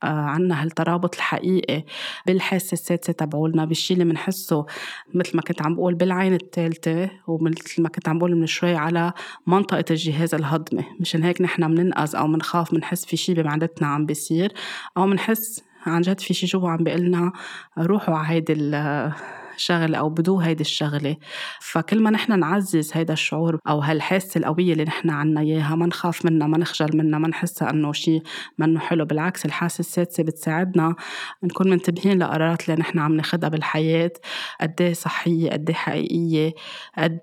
آه، 0.03 0.07
عنا 0.07 0.62
هالترابط 0.62 1.14
الحقيقي 1.14 1.84
بالحاسة 2.26 2.72
السادسة 2.72 3.12
تبعولنا 3.12 3.64
بالشي 3.64 3.95
اللي 3.95 4.05
بنحسه 4.05 4.66
مثل 5.14 5.36
ما 5.36 5.43
كنت 5.43 5.62
عم 5.62 5.74
بقول 5.74 5.95
بالعين 5.95 6.34
الثالثة 6.34 7.11
ومثل 7.26 7.82
ما 7.82 7.88
كنت 7.88 8.09
عم 8.09 8.18
بقول 8.18 8.36
من 8.36 8.47
شوي 8.47 8.74
على 8.74 9.12
منطقة 9.47 9.84
الجهاز 9.91 10.34
الهضمي. 10.34 10.84
مشان 11.01 11.22
هيك 11.22 11.41
نحن 11.41 11.74
بننقذ 11.74 12.16
أو 12.16 12.26
بنخاف 12.26 12.74
بنحس 12.74 13.05
في 13.05 13.16
شي 13.16 13.34
بمعدتنا 13.34 13.88
عم 13.88 14.07
بيصير 14.07 14.53
أو 14.97 15.07
بنحس 15.07 15.62
عن 15.86 16.01
جد 16.01 16.20
في 16.20 16.34
شي 16.34 16.47
جوا 16.47 16.70
عم 16.70 16.84
بيقلنا 16.84 17.32
روحوا 17.78 18.14
على 18.14 18.28
هيدي 18.28 18.53
شغلة 19.61 19.98
أو 19.98 20.08
بدو 20.08 20.40
هيدي 20.40 20.61
الشغلة. 20.61 21.16
فكل 21.61 22.02
ما 22.02 22.11
نحن 22.11 22.40
نعزز 22.40 22.90
هيدا 22.94 23.12
الشعور 23.12 23.58
أو 23.68 23.80
هالحاسة 23.80 24.38
القوية 24.38 24.72
اللي 24.72 24.84
نحن 24.84 25.11
عنا 25.11 25.40
إياها 25.40 25.74
ما 25.74 25.86
نخاف 25.86 26.24
منها 26.24 26.46
ما 26.46 26.58
نخجل 26.58 26.96
منها 26.96 27.18
ما 27.18 27.28
نحسها 27.28 27.70
إنه 27.70 27.92
شيء 27.92 28.22
منه 28.58 28.80
حلو. 28.80 29.04
بالعكس 29.04 29.46
الحاسة 29.46 29.80
السادسة 29.80 30.22
بتساعدنا 30.22 30.94
نكون 31.42 31.70
منتبهين 31.70 32.18
لقرارات 32.18 32.68
اللي 32.68 32.80
نحن 32.80 32.98
عم 32.98 33.12
ناخدها 33.12 33.48
بالحياة. 33.48 34.12
قد 34.61 34.82
إيه 34.82 34.92
صحية 34.92 35.50
قد 35.50 35.68
إيه 35.70 35.76
حقيقية 35.76 36.54
قد 36.98 37.18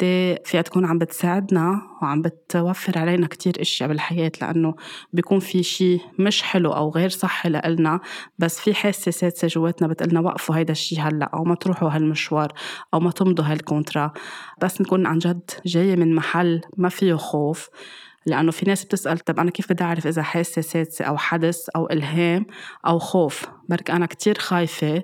فيها 0.45 0.61
تكون 0.61 0.85
عم 0.85 0.97
بتساعدنا 0.97 1.81
وعم 2.01 2.21
بتوفر 2.21 2.97
علينا 2.97 3.27
كتير 3.27 3.61
إشياء 3.61 3.89
بالحياة 3.89 4.31
لأنه 4.41 4.75
بيكون 5.13 5.39
في 5.39 5.63
شيء 5.63 6.01
مش 6.19 6.43
حلو 6.43 6.71
أو 6.71 6.89
غير 6.89 7.09
صحي 7.09 7.49
لإلنا 7.49 7.99
بس 8.39 8.59
في 8.59 8.73
حاسة 8.73 9.11
سادسة 9.11 9.47
جواتنا 9.47 9.87
بتقلنا 9.87 10.19
وقفوا 10.19 10.55
هيدا 10.55 10.71
الشيء 10.71 10.99
هلأ 10.99 11.29
أو 11.33 11.43
ما 11.43 11.55
تروحوا 11.55 11.89
هالمشوار 11.89 12.53
أو 12.93 12.99
ما 12.99 13.11
تمضوا 13.11 13.45
هالكونترا. 13.45 14.13
بس 14.61 14.81
نكون 14.81 15.05
عن 15.05 15.17
جد 15.17 15.51
جاية 15.65 15.95
من 15.95 16.15
محل 16.15 16.61
ما 16.77 16.89
فيه 16.89 17.13
خوف 17.13 17.69
لأنه 18.25 18.51
في 18.51 18.65
ناس 18.65 18.85
بتسأل 18.85 19.19
طب 19.19 19.39
أنا 19.39 19.51
كيف 19.51 19.71
بدي 19.71 19.83
أعرف 19.83 20.07
إذا 20.07 20.21
حاسة 20.21 20.61
سادسة 20.61 21.05
أو 21.05 21.17
حدس 21.17 21.69
أو 21.75 21.85
إلهام 21.89 22.45
أو 22.87 22.99
خوف؟ 22.99 23.45
بركي 23.69 23.91
أنا 23.91 24.05
كتير 24.05 24.37
خايفة 24.37 25.03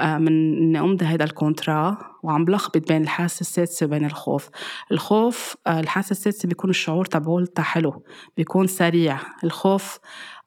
من 0.00 0.56
إني 0.58 0.80
أمضي 0.80 1.06
هيدا 1.06 1.24
ال 1.24 1.33
contrat 1.33 1.98
وعم 2.22 2.44
بلخبط 2.44 2.88
بين 2.88 3.02
الحاسة 3.02 3.40
السادسة 3.40 3.86
وبين 3.86 4.04
الخوف. 4.04 4.48
الخوف 4.92 5.56
آه، 5.66 5.80
الحاسة 5.80 6.10
السادسة 6.10 6.48
بيكون 6.48 6.70
الشعور 6.70 7.04
تبعولتها 7.04 7.62
حلو 7.62 8.02
بيكون 8.36 8.66
سريع. 8.66 9.18
الخوف 9.44 9.98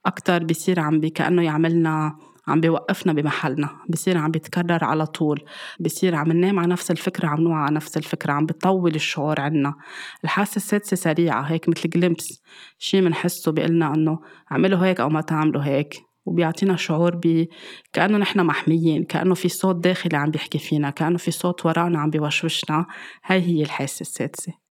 أكثر 0.05 0.43
بيصير 0.43 0.79
عم 0.79 0.99
بي 0.99 1.09
كأنه 1.09 1.41
يعملنا 1.41 2.15
عم 2.47 2.61
بيوقفنا 2.61 3.13
بمحلنا 3.13 3.69
بصير 3.89 4.17
عم 4.17 4.31
بيتكرر 4.31 4.83
على 4.83 5.05
طول 5.05 5.43
بصير 5.79 6.15
عم 6.15 6.31
ننام 6.31 6.59
على 6.59 6.67
نفس 6.67 6.91
الفكرة 6.91 7.27
عم 7.27 7.41
نوعى 7.41 7.61
على 7.63 7.75
نفس 7.75 7.97
الفكرة 7.97 8.31
عم 8.33 8.45
بيطول 8.45 8.95
الشعور 8.95 9.41
عنا. 9.41 9.73
الحاسة 10.23 10.55
السادسة 10.55 10.95
سريعة 10.95 11.41
هيك 11.41 11.69
مثل 11.69 11.89
جلمس 11.89 12.41
شي 12.79 13.01
منحسه 13.01 13.51
بيقلنا 13.51 13.93
إنه 13.95 14.19
اعملوا 14.51 14.85
هيك 14.85 14.99
أو 14.99 15.09
ما 15.09 15.21
تعملوا 15.21 15.63
هيك. 15.63 16.08
وبيعطينا 16.29 16.75
شعور 16.75 17.15
ب 17.15 17.47
كأنه 17.93 18.17
نحن 18.17 18.39
محميين 18.45 19.03
كأنه 19.03 19.35
في 19.35 19.49
صوت 19.49 19.75
داخلي 19.75 20.17
عم 20.17 20.31
بيحكي 20.31 20.59
فينا 20.59 20.89
كأنه 20.89 21.17
في 21.17 21.31
صوت 21.31 21.65
ورانا 21.65 21.99
عم 21.99 22.09
بيوشوشنا. 22.09 22.85
هاي 23.25 23.41
هي 23.41 23.63
الحاسة 23.63 24.01
السادسة. 24.01 24.68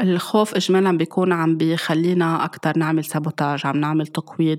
الخوف 0.00 0.54
اجمالا 0.54 0.98
بيكون 0.98 1.32
عم 1.32 1.56
بيخلينا 1.56 2.44
أكثر 2.44 2.78
نعمل 2.78 3.04
سابوتاج 3.04 3.66
عم 3.66 3.76
نعمل 3.76 4.06
تقويض 4.06 4.58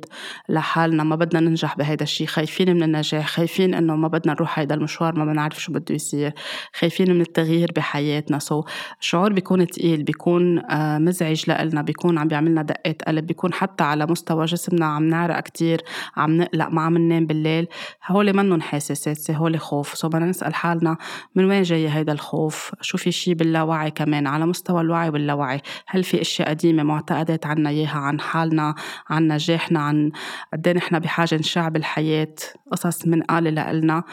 لحالنا 0.50 1.04
ما 1.04 1.16
بدنا 1.16 1.40
ننجح 1.40 1.78
بهيدا 1.78 2.04
الشيء 2.04 2.28
خايفين 2.28 2.76
من 2.76 2.84
النجاح 2.84 3.28
خايفين 3.28 3.74
إنه 3.74 3.96
ما 3.96 4.08
بدنا 4.08 4.34
نروح 4.34 4.60
هيدا 4.60 4.76
المشوار 4.76 5.20
ما 5.20 5.26
بنعرف 5.26 5.62
شو 5.62 5.72
بده 5.74 5.96
يصير. 5.96 6.34
خايفين 6.74 7.14
من 7.14 7.22
التغيير 7.22 7.72
بحياتنا. 7.76 8.40
so 8.40 8.64
الشعور 9.02 9.34
بيكون 9.34 9.68
تقيل 9.68 10.04
بيكون 10.04 10.60
آه، 10.60 10.98
مزعج 10.98 11.44
لنا 11.50 11.82
بيكون 11.82 12.18
عم 12.18 12.28
بيعملنا 12.28 12.62
دقات 12.62 13.02
قلب 13.04 13.28
بيكون 13.28 13.54
حتى 13.54 13.84
على 13.84 14.06
مستوى 14.06 14.46
جسمنا 14.46 14.86
عم 14.86 15.04
نعرق 15.04 15.40
كتير 15.40 15.82
عم 16.18 16.38
نقلق 16.38 16.68
ما 16.70 16.82
عم 16.82 16.98
ننام 16.98 17.26
بالليل. 17.26 17.68
هول 18.08 18.34
منهم 18.34 18.62
حاسسات 18.62 19.32
هول 19.32 19.60
خوف. 19.60 19.98
so 19.98 20.10
بدنا 20.10 20.26
نسأل 20.26 20.56
حالنا 20.56 20.98
من 21.36 21.46
وين 21.46 21.64
جاي 21.64 21.90
هيدا 21.90 22.14
الخوف؟ 22.14 22.72
شو 22.82 22.98
في 22.98 23.12
شيء 23.12 23.34
باللاوعي 23.34 23.92
كمان؟ 23.92 24.28
على 24.28 24.46
مستوى 24.46 24.82
الوعي 24.82 25.10
واللاوعي 25.10 25.29
اللاوعي. 25.30 25.62
هل 25.88 26.04
في 26.04 26.22
إشياء 26.22 26.50
قديمة 26.50 26.84
معتقدات 26.84 27.46
عنا 27.46 27.70
إياها 27.70 27.98
عن 27.98 28.20
حالنا 28.20 28.76
عن 29.10 29.28
نجاحنا 29.28 29.80
عن 29.80 30.12
قد 30.54 30.68
إيه 30.68 30.76
نحن 30.76 31.00
بحاجة 31.00 31.36
نشفى 31.36 31.76
بالحياة؟ 31.76 32.36
قصص 32.72 33.08
منقولة 33.08 33.72
لنا 33.72 34.04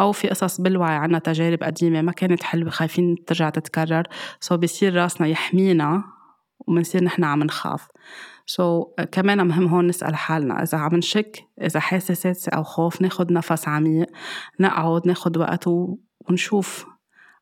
أو 0.00 0.12
في 0.12 0.28
قصص 0.28 0.60
بالوعي 0.60 0.96
عنا 0.96 1.18
تجارب 1.18 1.62
قديمة 1.62 2.02
ما 2.02 2.12
كانت 2.12 2.42
حلوة 2.42 2.70
خايفين 2.70 3.24
ترجع 3.26 3.50
تتكرر. 3.50 4.02
so 4.40 4.56
بيصير 4.56 4.94
راسنا 4.94 5.26
يحمينا 5.26 6.04
وبنصير 6.58 7.04
نحن 7.04 7.24
عم 7.24 7.42
نخاف. 7.42 7.88
so, 8.46 9.04
كمان 9.04 9.46
مهم 9.46 9.66
هون 9.66 9.86
نسأل 9.86 10.16
حالنا 10.16 10.62
إذا 10.62 10.78
عم 10.78 10.96
نشك 10.96 11.44
إذا 11.62 11.80
حاسة 11.80 12.14
سادسة 12.14 12.52
أو 12.52 12.62
خوف 12.62 13.02
ناخد 13.02 13.32
نفس 13.32 13.68
عميق 13.68 14.06
نقعد 14.60 15.06
ناخد 15.06 15.36
وقت 15.36 15.64
ونشوف 16.28 16.86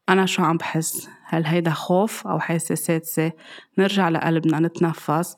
أنا 0.08 0.26
شو 0.26 0.42
عم 0.42 0.56
بحس؟ 0.56 1.08
هل 1.24 1.46
هيدا 1.46 1.70
خوف 1.70 2.26
أو 2.26 2.40
حاسة 2.40 2.74
سادسة؟ 2.74 3.32
نرجع 3.78 4.08
لقلبنا 4.08 4.60
نتنفس. 4.60 5.36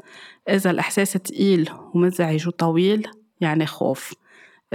إذا 0.49 0.71
الإحساس 0.71 1.13
تقيل 1.13 1.71
ومزعج 1.95 2.49
وطويل 2.49 3.09
يعني 3.41 3.67
خوف. 3.67 4.15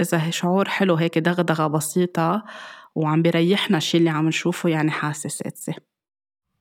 إذا 0.00 0.30
شعور 0.30 0.68
حلو 0.68 0.94
هيك 0.94 1.18
دغدغة 1.18 1.66
بسيطة 1.66 2.44
وعم 2.94 3.22
بيريحنا 3.22 3.76
الشي 3.76 3.98
اللي 3.98 4.10
عم 4.10 4.28
نشوفه 4.28 4.68
يعني 4.68 4.90
حاسة 4.90 5.28
سادسة. 5.28 5.74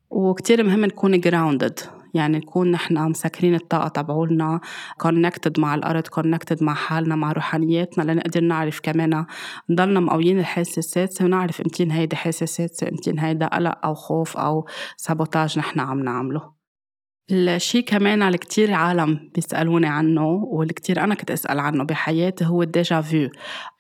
وكتير 0.10 0.64
مهم 0.64 0.86
نكون 0.86 1.22
grounded. 1.22 2.01
يعني 2.14 2.38
نكون 2.38 2.72
نحن 2.72 3.10
مسكرين 3.10 3.56
الطاقة 3.56 3.88
تبعولنا 3.88 4.60
connected 5.04 5.60
مع 5.60 5.76
الأرض 5.76 6.08
connected 6.08 6.62
مع 6.62 6.74
حالنا 6.74 7.16
مع 7.16 7.32
روحانياتنا 7.32 8.12
لنقدر 8.12 8.42
نعرف 8.42 8.80
كمان 8.84 9.26
نضلنا 9.70 10.00
مقويين 10.00 10.40
الحاسة 10.40 10.80
السادسة 10.80 11.26
ونعرف 11.26 11.62
امتين 11.62 11.92
هيدي 11.92 12.16
حاسة 12.16 12.46
سادسة 12.46 12.90
امتين 12.90 13.20
هيدا 13.20 13.48
قلق 13.48 13.86
أو 13.86 13.94
خوف 13.94 14.38
أو 14.38 14.66
sabotage 14.98 15.60
نحن 15.60 15.80
عم 15.80 16.00
نعمله. 16.00 16.61
الشيء 17.32 17.84
كمان 17.84 18.24
اللي 18.24 18.38
كتير 18.38 18.74
عالم 18.74 19.30
بيسألوني 19.36 19.88
عنه 19.88 20.28
واللي 20.28 20.74
أنا 20.98 21.16
كنت 21.16 21.32
أسأل 21.32 21.60
عنه 21.60 21.84
بحياتي 21.84 22.46
هو 22.46 22.64
ال 22.64 22.71
déjà 22.71 23.02
vu 23.02 23.30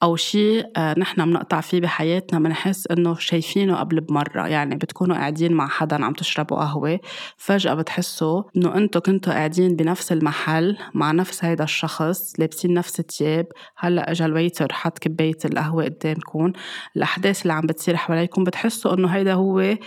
أو 0.03 0.15
شيء 0.15 0.65
آه، 0.77 0.99
نحن 0.99 1.25
بنقطع 1.25 1.61
فيه 1.61 1.81
بحياتنا 1.81 2.39
بنحس 2.39 2.87
إنه 2.87 3.15
شايفينه 3.15 3.75
قبل 3.75 4.01
بمرة. 4.01 4.47
يعني 4.47 4.75
بتكونوا 4.75 5.15
قاعدين 5.15 5.53
مع 5.53 5.67
حدا 5.67 6.05
عم 6.05 6.13
تشربوا 6.13 6.57
قهوة 6.57 6.99
فجأة 7.37 7.73
بتحسوا 7.73 8.43
إنه 8.57 8.75
أنتوا 8.75 9.01
كنتوا 9.01 9.33
قاعدين 9.33 9.75
بنفس 9.75 10.11
المحل 10.11 10.77
مع 10.93 11.11
نفس 11.11 11.45
هيدا 11.45 11.63
الشخص 11.63 12.39
لابسين 12.39 12.73
نفس 12.73 12.99
التياب 12.99 13.45
هلأ 13.77 14.11
اجى 14.11 14.25
ال 14.25 14.32
waiter 14.32 14.73
حط 14.73 14.99
كباية 14.99 15.37
القهوة 15.45 15.83
قدامكم. 15.83 16.51
الأحداث 16.95 17.41
اللي 17.41 17.53
عم 17.53 17.67
بتصير 17.67 17.95
حواليكم 17.95 18.43
بتحسوا 18.43 18.93
إنه 18.93 19.07
هيدا 19.07 19.33
هو 19.33 19.77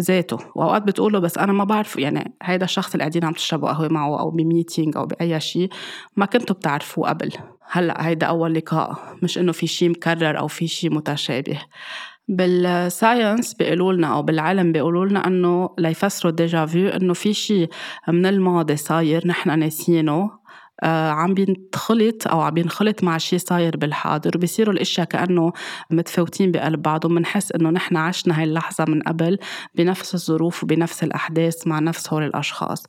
ذاته. 0.00 0.38
وأوقات 0.54 0.82
بتقولوا 0.82 1.20
بس 1.20 1.38
أنا 1.38 1.52
ما 1.52 1.64
بعرف 1.64 1.96
يعني 1.96 2.34
هيدا 2.42 2.64
الشخص 2.64 2.92
اللي 2.92 3.02
قاعدين 3.02 3.24
عم 3.24 3.32
تشربوا 3.32 3.68
قهوة 3.68 3.88
معه 3.88 4.20
أو 4.20 4.30
ب 4.30 4.38
meeting 4.38 4.96
أو 4.96 5.06
بأي 5.06 5.40
شيء 5.40 5.68
ما 6.16 6.26
كنتوا 6.26 6.56
بتعرفوه 6.56 7.08
قبل. 7.08 7.32
هلأ 7.70 8.06
هيدا 8.06 8.26
أول 8.26 8.54
لقاء 8.54 9.16
مش 9.22 9.38
إنه 9.38 9.52
في 9.52 9.66
شيء 9.66 9.88
مكرر 9.90 10.38
أو 10.38 10.48
في 10.48 10.66
شيء 10.66 10.94
متشابه. 10.94 11.58
بال 12.28 12.56
science 12.56 13.54
بيقولوا 13.54 13.92
لنا 13.92 14.06
أو 14.06 14.22
بالعلم 14.22 14.72
بيقولوا 14.72 15.06
لنا 15.06 15.26
إنه 15.26 15.70
ليفسروا 15.78 16.30
ال 16.30 16.37
déjà 16.37 16.66
vu 16.66 16.88
إنه 16.88 17.14
في 17.14 17.34
شيء 17.34 17.68
من 18.08 18.26
الماضي 18.26 18.76
صاير 18.76 19.26
نحن 19.26 19.58
ناسيينه 19.58 20.12
آه، 20.12 20.41
عم 20.88 21.34
بينخلط 21.34 22.28
أو 22.28 22.40
عم 22.40 22.54
بينخلط 22.54 23.04
مع 23.04 23.18
شيء 23.18 23.38
صاير 23.38 23.76
بالحاضر. 23.76 24.30
وبصيروا 24.36 24.74
الإشياء 24.74 25.06
كأنه 25.06 25.52
مفوتين 25.90 26.52
بقلب 26.52 26.82
بعض 26.82 27.04
وبنحس 27.04 27.52
إنه 27.52 27.70
نحن 27.70 27.96
عشنا 27.96 28.38
هاي 28.38 28.44
اللحظة 28.44 28.84
من 28.88 29.02
قبل 29.02 29.38
بنفس 29.74 30.14
الظروف 30.14 30.64
وبنفس 30.64 31.04
الأحداث 31.04 31.66
مع 31.66 31.78
نفس 31.78 32.12
هول 32.12 32.22
الأشخاص. 32.22 32.86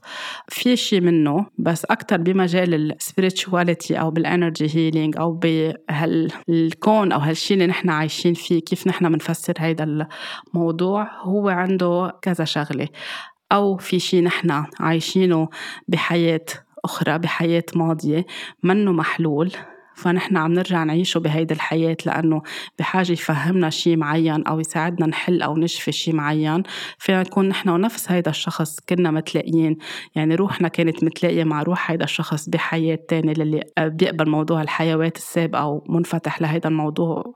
في 0.49 0.75
شيء 0.75 1.01
منه 1.01 1.45
بس 1.57 1.85
أكثر 1.85 2.17
بمجال 2.17 2.91
ال 2.91 3.00
spirituality 3.00 3.99
أو 3.99 4.11
بال 4.11 4.27
energy 4.27 4.75
healing 4.75 5.17
أو 5.17 5.31
بهالكون 5.31 7.11
أو 7.11 7.19
هالشيء 7.19 7.57
اللي 7.57 7.67
نحن 7.67 7.89
عايشين 7.89 8.33
فيه 8.33 8.59
كيف 8.59 8.87
نحن 8.87 9.09
بنفسر 9.09 9.53
هيدا 9.57 10.07
الموضوع 10.53 11.21
هو 11.21 11.49
عنده 11.49 12.11
كذا 12.21 12.45
شغلة. 12.45 12.87
أو 13.51 13.77
في 13.77 13.99
شيء 13.99 14.23
نحن 14.23 14.65
عايشينه 14.79 15.49
بحياة 15.87 16.45
أخرى 16.85 17.17
بحياة 17.17 17.65
ماضية 17.75 18.25
منه 18.63 18.91
محلول 18.91 19.51
فنحن 19.95 20.37
عم 20.37 20.53
نرجع 20.53 20.83
نعيشه 20.83 21.19
بهيدي 21.19 21.53
الحياة 21.53 21.97
لأنه 22.05 22.41
بحاجة 22.79 23.11
يفهمنا 23.11 23.69
شيء 23.69 23.97
معين 23.97 24.43
أو 24.43 24.59
يساعدنا 24.59 25.07
نحل 25.07 25.41
أو 25.41 25.57
نشفي 25.57 25.91
شيء 25.91 26.15
معين. 26.15 26.63
فينا 26.97 27.21
نكون 27.21 27.49
نحن 27.49 27.69
ونفس 27.69 28.11
هيدا 28.11 28.31
الشخص 28.31 28.79
كنا 28.89 29.11
متلاقيين. 29.11 29.77
يعني 30.15 30.35
روحنا 30.35 30.67
كانت 30.67 31.03
متلاقية 31.03 31.43
مع 31.43 31.63
روح 31.63 31.91
هيدا 31.91 32.03
الشخص 32.03 32.49
بحياة 32.49 32.99
تانية 33.07 33.33
للي 33.33 33.63
بيقبل 33.79 34.29
موضوع 34.29 34.61
الحيوات 34.61 35.17
السابقة 35.17 35.61
أو 35.61 35.83
منفتح 35.89 36.41
لهيدا 36.41 36.69
الموضوع. 36.69 37.35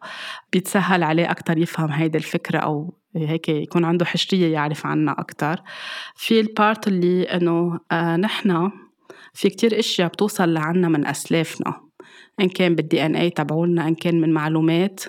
بيتسهل 0.54 1.04
عليه 1.04 1.32
أكتر 1.32 1.58
يفهم 1.58 1.92
هيدي 1.92 2.18
الفكرة 2.18 2.60
أو 2.60 2.94
هيك 3.16 3.50
يكون 3.50 3.86
عنده 3.86 4.06
حشرية 4.06 4.54
يعرف 4.54 4.86
عنها 4.86 5.16
أكتر. 5.20 5.62
في 6.16 6.40
البارت 6.40 6.88
اللي 6.88 7.24
إنه 7.24 7.80
آه 7.92 8.16
نحن 8.16 8.72
في 9.38 9.50
كتير 9.50 9.80
أشياء 9.80 10.08
بتوصل 10.08 10.54
لعنا 10.54 10.88
من 10.88 11.08
أسلافنا 11.08 11.82
إن 12.40 12.50
كان 12.50 12.76
بال 12.76 13.06
DNA 13.06 13.30
تبعولنا 13.30 13.88
إن 13.88 13.96
كان 13.96 14.22
من 14.22 14.34
معلومات 14.34 15.04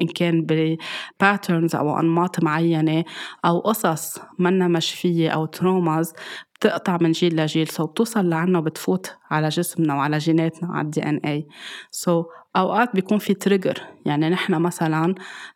إن 0.00 0.06
كان 0.06 0.46
ب 0.48 0.62
patterns 0.62 1.76
أو 1.76 2.00
أنماط 2.00 2.44
معينة 2.44 3.04
أو 3.44 3.58
قصص 3.58 4.18
منا 4.38 4.68
مشفية 4.68 5.30
أو 5.30 5.46
traumas 5.46 6.12
بتقطع 6.54 6.98
من 7.00 7.12
جيل 7.12 7.36
لجيل. 7.36 7.68
so 7.68 7.90
بتوصل 7.90 8.28
لعنا 8.28 8.58
وبتفوت 8.58 9.16
على 9.30 9.48
جسمنا 9.48 9.94
وعلى 9.94 10.18
جيناتنا 10.18 10.72
على 10.72 10.84
ال 10.84 11.02
DNA 11.02 11.16
so 11.16 12.24
أوقات 12.58 12.94
بيكون 12.94 13.18
في 13.18 13.34
trigger 13.34 13.78
يعني 14.06 14.28
نحن 14.30 14.54
مثلا 14.62 15.14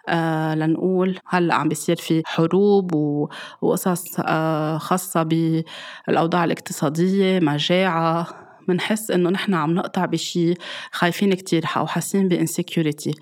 آه 0.08 0.54
لنقول 0.54 1.18
هلأ 1.26 1.54
عم 1.54 1.68
بيصير 1.68 1.96
في 1.96 2.22
حروب 2.26 2.94
وقصص 3.62 4.20
آه 4.20 4.78
خاصة 4.78 5.22
بالأوضاع 5.22 6.44
الاقتصادية 6.44 7.40
مجاعة. 7.40 8.41
منحس 8.68 9.10
إنه 9.10 9.30
نحن 9.30 9.54
عم 9.54 9.74
نقطع 9.74 10.04
بشي 10.04 10.54
خايفين 10.92 11.34
كتير 11.34 11.64
أو 11.76 11.86
حاسين 11.86 12.28
ب 12.28 12.36
insecurity 12.36 13.14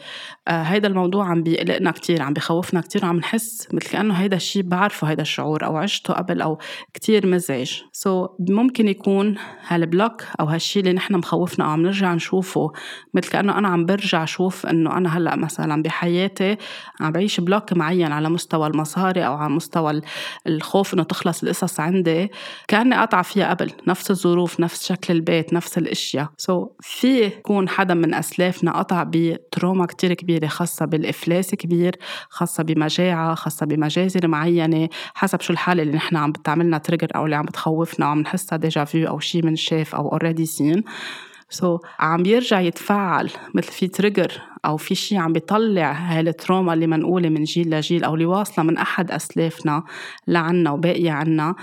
آه 0.49 0.63
هيدا 0.63 0.89
الموضوع 0.89 1.27
عم 1.27 1.43
بيقلقنا 1.43 1.91
كتير 1.91 2.23
عم 2.23 2.33
بخوفنا 2.33 2.81
كتير 2.81 3.05
وعم 3.05 3.17
نحس 3.17 3.69
مثل 3.73 3.91
كأنه 3.91 4.15
هيدا 4.15 4.37
الشيء 4.37 4.63
بعرفه 4.63 5.11
هيدا 5.11 5.23
الشعور 5.23 5.65
أو 5.65 5.77
عشته 5.77 6.15
قبل 6.15 6.43
أو 6.43 6.59
كتير 6.95 7.27
مزعج. 7.27 7.83
so, 7.93 8.31
ممكن 8.51 8.89
يكون 8.89 9.37
هال 9.67 9.83
block 9.83 10.25
أو 10.41 10.47
هالشيء 10.47 10.83
اللي 10.83 10.93
نحن 10.93 11.15
مخوفنا 11.15 11.65
أو 11.65 11.71
عم 11.71 11.83
نرجع 11.83 12.15
نشوفه 12.15 12.73
مثل 13.15 13.31
كأنه 13.31 13.59
أنا 13.59 13.69
عم 13.69 13.87
برجع 13.87 14.23
أشوف 14.23 14.67
إنه 14.67 14.97
أنا 14.97 15.19
هلأ 15.19 15.37
مثلا 15.37 15.83
بحياتي 15.83 16.57
عم 17.01 17.13
بعيش 17.13 17.41
block 17.41 17.73
معين 17.73 18.13
على 18.13 18.29
مستوى 18.31 18.67
المصاري 18.67 19.27
أو 19.27 19.35
على 19.35 19.53
مستوى 19.53 20.01
الخوف 20.47 20.95
إنه 20.95 21.03
تخلص 21.03 21.43
القصص 21.43 21.81
عندي. 21.81 22.31
كأني 22.69 22.95
قاطعة 22.95 23.23
فيها 23.23 23.51
قبل 23.51 23.73
نفس 23.87 24.11
الظروف 24.11 24.61
نفس 24.61 24.87
شكل 24.89 25.15
البيت. 25.15 25.30
البيت 25.31 25.53
نفس 25.53 25.79
الإشياء. 25.79 26.29
so, 26.37 26.69
في 26.81 27.23
يكون 27.23 27.69
حدا 27.69 27.95
من 27.95 28.15
أسلافنا 28.15 28.79
قطع 28.79 29.03
ب 29.03 29.15
trauma 29.15 29.87
كتير 29.87 30.15
كبيرة 30.15 30.47
خاصة 30.47 30.87
بالإفلاس 30.87 31.55
كبير 31.55 31.97
خاصة 32.29 32.63
بمجاعة 32.63 33.35
خاصة 33.35 33.67
بمجازر 33.67 34.29
معينة 34.29 34.89
حسب 35.15 35.41
شو 35.41 35.53
الحالة 35.53 35.83
اللي 35.83 35.95
نحن 35.97 36.17
عم 36.17 36.33
بتعملنا 36.33 36.79
trigger 36.79 37.09
أو 37.17 37.25
اللي 37.25 37.37
عم 37.37 37.45
بتخوفنا 37.45 38.07
وعم 38.07 38.21
نحسها 38.21 38.57
déjà 38.57 38.85
vu 38.85 39.09
أو 39.09 39.21
شيء 39.21 39.47
منشاف 39.47 39.95
أو 39.95 40.13
already 40.13 40.47
seen 40.47 41.77
so, 41.77 41.81
عم 42.01 42.23
بيرجع 42.23 42.61
يتفاعل 42.61 43.31
مثل 43.55 43.73
في 43.73 43.89
trigger 43.89 44.41
أو 44.65 44.77
في 44.77 44.95
شيء 44.95 45.19
عم 45.19 45.33
بيطلع 45.33 45.93
هاي 45.93 46.21
ال 46.21 46.28
trauma 46.28 46.75
اللي 46.75 46.87
منقولة 46.87 47.29
من 47.29 47.45
جيل 47.45 47.71
لجيل 47.71 48.05
أو 48.05 48.15
اللي 48.15 48.27
واصلة 48.27 48.65
من 48.65 48.77
أحد 48.77 49.11
أسلافنا 49.11 49.83
لعنا 50.27 50.71
وباقيه 50.71 51.11
عنا. 51.11 51.55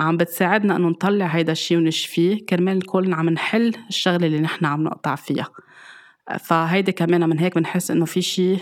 عم 0.00 0.16
بتساعدنا 0.16 0.76
إنه 0.76 0.88
نطلع 0.88 1.26
هيدا 1.26 1.52
الشيء 1.52 1.78
ونشفيه. 1.78 2.46
كرمال 2.46 2.78
نكون 2.78 3.14
عم 3.14 3.28
نحل 3.28 3.74
الشغلة 3.88 4.26
اللي 4.26 4.40
نحن 4.40 4.64
عم 4.64 4.82
نقطع 4.84 5.14
فيها. 5.14 5.48
فهيدا 6.40 6.92
كمان 6.92 7.28
من 7.28 7.38
هيك 7.38 7.54
بنحس 7.54 7.90
إنه 7.90 8.04
في 8.04 8.22
شيء 8.22 8.58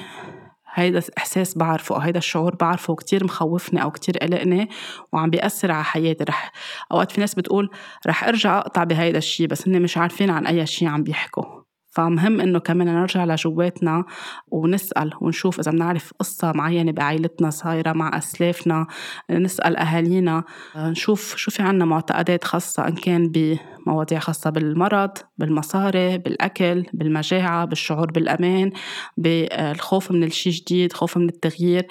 هيدا 0.74 1.02
إحساس 1.18 1.58
بعرفه 1.58 1.94
أو 1.94 2.00
هيدا 2.00 2.18
الشعور 2.18 2.54
بعرفه 2.54 2.92
وكتير 2.92 3.24
مخوفني 3.24 3.82
أو 3.82 3.90
كتير 3.90 4.18
قلقني 4.18 4.68
وعم 5.12 5.30
بيأثر 5.30 5.72
على 5.72 5.84
حياتي. 5.84 6.24
رح 6.24 6.52
أوقات 6.92 7.12
في 7.12 7.20
ناس 7.20 7.34
بتقول 7.34 7.70
رح 8.06 8.24
أرجع 8.24 8.58
أقطع 8.58 8.84
بهيدا 8.84 9.18
الشيء 9.18 9.46
بس 9.46 9.68
هن 9.68 9.82
مش 9.82 9.96
عارفين 9.98 10.30
عن 10.30 10.46
أي 10.46 10.66
شيء 10.66 10.88
عم 10.88 11.02
بيحكوا. 11.02 11.59
فمهم 11.90 12.40
إنه 12.40 12.58
كمان 12.58 12.86
نرجع 12.86 13.24
لجواتنا 13.24 14.04
ونسأل 14.48 15.12
ونشوف 15.20 15.60
إذا 15.60 15.70
بنعرف 15.70 16.12
قصة 16.18 16.52
معينة 16.52 16.92
بعائلتنا 16.92 17.50
صايرة 17.50 17.92
مع 17.92 18.18
أسلافنا 18.18 18.86
نسأل 19.30 19.76
أهالينا 19.76 20.44
نشوف 20.76 21.36
شو 21.36 21.50
في 21.50 21.62
عنا 21.62 21.84
معتقدات 21.84 22.44
خاصة 22.44 22.88
إن 22.88 22.94
كان 22.94 23.32
بمواضيع 23.32 24.18
خاصة 24.18 24.50
بالمرض 24.50 25.10
بالمصاري 25.38 26.18
بالأكل 26.18 26.86
بالمجاعة 26.92 27.64
بالشعور 27.64 28.10
بالأمان 28.10 28.72
بالخوف 29.16 30.12
من 30.12 30.24
الشيء 30.24 30.52
جديد 30.52 30.92
خوف 30.92 31.16
من 31.16 31.28
التغيير. 31.28 31.86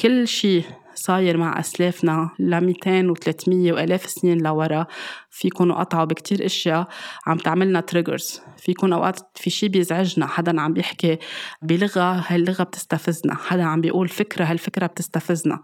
كل 0.00 0.28
شيء 0.28 0.64
صاير 0.98 1.36
مع 1.36 1.60
أسلافنا 1.60 2.30
ل 2.38 2.60
200 2.60 3.10
و 3.10 3.14
300 3.14 3.72
وآلاف 3.72 4.06
سنين 4.06 4.38
لورا 4.38 4.86
في 5.30 5.48
يكونوا 5.48 5.76
قطعوا 5.76 6.04
بكتير 6.04 6.46
أشياء 6.46 6.88
عم 7.26 7.36
تعملنا 7.36 7.80
triggers 7.80 8.40
في 8.56 8.70
يكون 8.70 8.92
أوقات 8.92 9.20
في 9.34 9.50
شيء 9.50 9.68
بيزعجنا 9.68 10.26
حدا 10.26 10.60
عم 10.60 10.72
بيحكي 10.72 11.18
بلغة 11.62 12.24
هاللغة 12.28 12.62
بتستفزنا 12.62 13.34
حدا 13.34 13.62
عم 13.62 13.80
بيقول 13.80 14.08
فكرة 14.08 14.44
هالفكرة 14.44 14.86
بتستفزنا. 14.86 15.62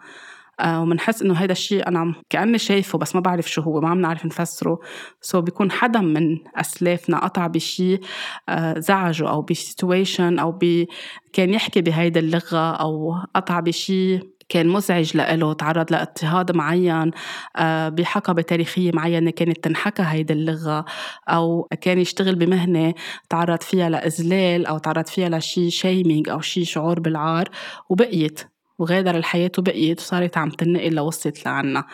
آه 0.61 0.83
ومنحس 0.83 1.23
إنه 1.23 1.35
هذا 1.35 1.53
الشيء 1.53 1.89
أنا 1.89 2.15
كأني 2.31 2.59
شايفه 2.59 2.99
بس 2.99 3.15
ما 3.15 3.21
بعرف 3.21 3.51
شو 3.51 3.61
هو 3.63 3.81
ما 3.81 3.89
عم 3.89 4.01
نعرف 4.01 4.27
نفسره. 4.27 4.79
so 5.21 5.45
بيكون 5.45 5.71
حدا 5.71 6.01
من 6.01 6.39
أسلافنا 6.57 7.19
قطع 7.19 7.47
بشيء 7.47 8.01
آه 8.49 8.79
زعجه 8.79 9.29
أو 9.29 9.43
ب 9.43 9.52
situation 9.52 10.39
أو 10.39 10.53
كان 10.53 11.55
يحكي 11.55 11.81
بهيدا 11.81 12.21
اللغة 12.21 12.73
أو 12.73 13.17
قطع 13.35 13.61
بشيء 13.61 14.34
كان 14.55 14.69
مزعج 14.69 15.17
لإله 15.17 15.53
تعرض 15.53 15.93
لاضطهاد 15.93 16.53
معين 16.57 17.11
آه، 17.57 17.89
بحقبة 17.89 18.43
تاريخية 18.43 18.91
معينة 18.95 19.31
كانت 19.31 19.65
تنحكى 19.65 20.03
هيدي 20.03 20.33
اللغة 20.33 20.85
أو 21.29 21.69
كان 21.81 21.99
يشتغل 21.99 22.35
بمهنة 22.35 22.95
تعرض 23.31 23.63
فيها 23.63 23.89
لإذلال 23.89 24.67
أو 24.67 24.79
تعرض 24.79 25.07
فيها 25.07 25.29
لشي 25.29 25.71
shaming 25.71 26.29
أو 26.29 26.41
شي 26.41 26.65
شعور 26.65 27.01
بالعار 27.01 27.49
وبقيت 27.89 28.41
وغادر 28.79 29.17
الحياة 29.17 29.51
وبقيت 29.59 30.01
وصارت 30.01 30.39
عم 30.39 30.51
تنقل 30.51 30.95
لوصلت 30.95 31.47
لعنا. 31.47 31.85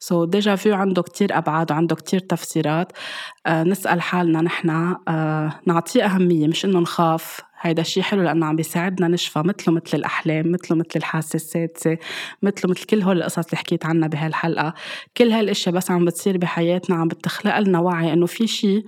so, 0.00 0.28
déjà 0.28 0.56
vu 0.56 0.74
عنده 0.74 1.02
كتير 1.02 1.38
أبعاد 1.38 1.72
وعنده 1.72 1.96
كتير 1.96 2.20
تفسيرات. 2.20 2.92
آه 3.46 3.62
نسأل 3.62 4.02
حالنا 4.02 4.40
نحن 4.42 4.70
آه 5.08 5.60
نعطيه 5.66 6.04
أهمية 6.04 6.48
مش 6.48 6.64
إنه 6.64 6.78
نخاف. 6.80 7.40
هيدا 7.60 7.82
الشيء 7.82 8.02
حلو 8.02 8.22
لأنه 8.22 8.46
عم 8.46 8.56
بيساعدنا 8.56 9.08
نشفى 9.08 9.38
مثله 9.38 9.74
مثل 9.74 9.98
الأحلام 9.98 10.52
مثله 10.52 10.76
مثل 10.76 10.90
الحاسة 10.96 11.36
السادسة 11.36 11.98
مثله 12.42 12.70
مثل 12.70 12.84
كل 12.84 13.02
هول 13.02 13.18
القصص 13.18 13.38
اللي 13.44 13.56
حكيت 13.56 13.86
عنها 13.86 14.08
بهالحلقة. 14.08 14.74
كل 15.16 15.30
هالأشياء 15.30 15.74
بس 15.74 15.90
عم 15.90 16.04
بتصير 16.04 16.38
بحياتنا 16.38 16.96
عم 16.96 17.08
بتخلق 17.08 17.58
لنا 17.58 17.78
وعي 17.78 18.12
إنه 18.12 18.26
في 18.26 18.46
شيء 18.46 18.84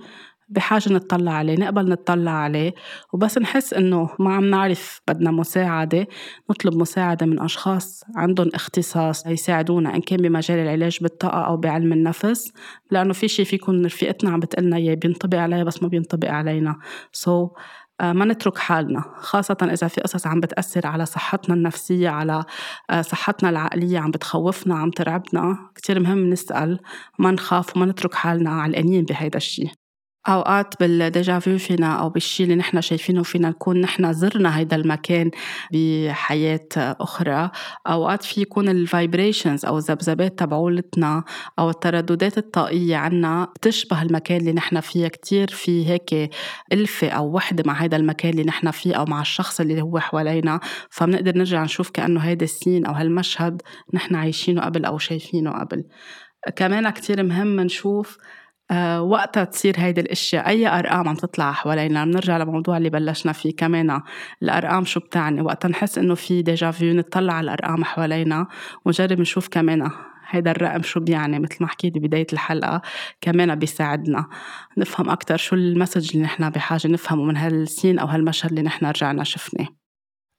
بحاجة 0.49 0.93
نطلع 0.93 1.31
عليه 1.31 1.55
نقبل 1.55 1.89
نطلع 1.89 2.31
عليه. 2.31 2.73
وبس 3.13 3.37
نحس 3.37 3.73
إنه 3.73 4.09
ما 4.19 4.33
عم 4.33 4.45
نعرف 4.45 5.01
بدنا 5.07 5.31
مساعدة 5.31 6.07
نطلب 6.49 6.75
مساعدة 6.75 7.25
من 7.25 7.39
أشخاص 7.39 8.03
عندهم 8.15 8.49
اختصاص 8.53 9.25
يساعدونا 9.25 9.95
إن 9.95 10.01
كان 10.01 10.17
بمجال 10.21 10.57
العلاج 10.57 10.97
بالطاقة 11.01 11.41
أو 11.41 11.57
بعلم 11.57 11.93
النفس. 11.93 12.53
لأنه 12.91 13.13
في 13.13 13.27
شيء 13.27 13.45
فيكون 13.45 13.85
رفيقتنا 13.85 14.31
عم 14.31 14.39
بتقلنا 14.39 14.77
إياه 14.77 14.95
بينطبق 14.95 15.37
عليها 15.37 15.63
بس 15.63 15.83
ما 15.83 15.87
بينطبق 15.87 16.29
علينا. 16.29 16.75
سو 17.11 17.47
so, 17.47 17.59
ما 18.01 18.25
نترك 18.25 18.57
حالنا 18.57 19.03
خاصة 19.15 19.57
إذا 19.61 19.87
في 19.87 20.01
قصص 20.01 20.27
عم 20.27 20.39
بتأثر 20.39 20.87
على 20.87 21.05
صحتنا 21.05 21.55
النفسية 21.55 22.09
على 22.09 22.43
آه، 22.89 23.01
صحتنا 23.01 23.49
العقلية 23.49 23.99
عم 23.99 24.11
بتخوفنا 24.11 24.75
عم 24.75 24.89
ترعبنا 24.91 25.69
كتير 25.75 25.99
مهم 25.99 26.29
نسأل 26.29 26.79
ما 27.19 27.31
نخاف 27.31 27.77
وما 27.77 27.85
نترك 27.85 28.13
حالنا 28.13 28.49
علقانين 28.49 29.05
بهيدا 29.05 29.37
الشيء 29.37 29.71
أوقات 30.27 30.79
بال 30.79 30.99
déjà 30.99 31.38
vu 31.38 31.57
فينا 31.57 31.99
أو 31.99 32.09
بالشيء 32.09 32.45
اللي 32.45 32.55
نحن 32.55 32.81
شايفينه 32.81 33.23
فينا 33.23 33.49
نكون 33.49 33.81
نحن 33.81 34.13
زرنا 34.13 34.57
هيدا 34.57 34.75
المكان 34.75 35.31
بحياة 35.73 36.67
أخرى. 36.77 37.51
أوقات 37.87 38.23
في 38.23 38.41
يكون 38.41 38.69
ال 38.69 38.78
vibrations 38.78 39.65
أو 39.65 39.77
الذبذبات 39.77 40.39
تبعولتنا 40.39 41.23
أو 41.59 41.69
الترددات 41.69 42.37
الطاقية 42.37 42.95
عنا 42.95 43.45
بتشبه 43.55 44.01
المكان 44.01 44.37
اللي 44.37 44.53
نحن 44.53 44.79
فيه. 44.79 45.07
كتير 45.07 45.47
في 45.47 45.87
هيك 45.89 46.31
ألفة 46.73 47.09
أو 47.09 47.35
وحدة 47.35 47.63
مع 47.67 47.73
هيدا 47.73 47.97
المكان 47.97 48.31
اللي 48.31 48.43
نحن 48.43 48.71
فيه 48.71 48.95
أو 48.95 49.05
مع 49.05 49.21
الشخص 49.21 49.59
اللي 49.59 49.81
هو 49.81 49.99
حوالينا. 49.99 50.59
فبنقدر 50.89 51.37
نرجع 51.37 51.63
نشوف 51.63 51.89
كأنه 51.89 52.19
هيدا 52.19 52.43
ال 52.43 52.50
scene 52.50 52.85
أو 52.85 52.93
هالمشهد 52.93 53.61
نحن 53.93 54.15
عايشينه 54.15 54.61
قبل 54.61 54.85
أو 54.85 54.97
شايفينه 54.97 55.51
قبل. 55.51 55.83
كمان 56.55 56.89
كتير 56.89 57.23
مهم 57.23 57.59
نشوف 57.59 58.17
وقتها 58.99 59.43
تصير 59.43 59.75
هيدي 59.77 60.01
الأشياء. 60.01 60.47
أي 60.47 60.67
أرقام 60.67 61.07
عم 61.07 61.15
تطلع 61.15 61.51
حوالينا 61.51 62.05
بنرجع 62.05 62.37
لموضوع 62.37 62.77
اللي 62.77 62.89
بلشنا 62.89 63.31
فيه 63.31 63.55
كمان. 63.55 64.01
الأرقام 64.43 64.85
شو 64.85 64.99
بتعني؟ 64.99 65.41
وقتها 65.41 65.69
نحس 65.69 65.97
إنه 65.97 66.15
في 66.15 66.41
déjà 66.41 66.71
vu 66.71 66.93
نطلع 66.93 67.33
على 67.33 67.45
الأرقام 67.45 67.83
حوالينا 67.83 68.47
ونجرب 68.85 69.19
نشوف 69.19 69.47
كمان 69.47 69.91
هيدا 70.29 70.51
الرقم 70.51 70.81
شو 70.81 70.99
بيعني. 70.99 71.39
مثل 71.39 71.57
ما 71.61 71.67
حكيت 71.67 71.97
ببداية 71.97 72.27
الحلقة 72.33 72.81
كمان 73.21 73.55
بيساعدنا. 73.55 74.25
نفهم 74.77 75.09
أكتر 75.09 75.37
شو 75.37 75.55
ال 75.55 75.62
message 75.62 76.11
اللي 76.13 76.23
نحن 76.25 76.49
بحاجة 76.49 76.87
نفهمه 76.87 77.23
من 77.23 77.37
هال 77.37 77.55
scene 77.55 77.99
أو 77.99 78.07
هالمشهد 78.07 78.49
اللي 78.49 78.61
نحن 78.61 78.85
رجعنا 78.85 79.23
شفناه. 79.23 79.82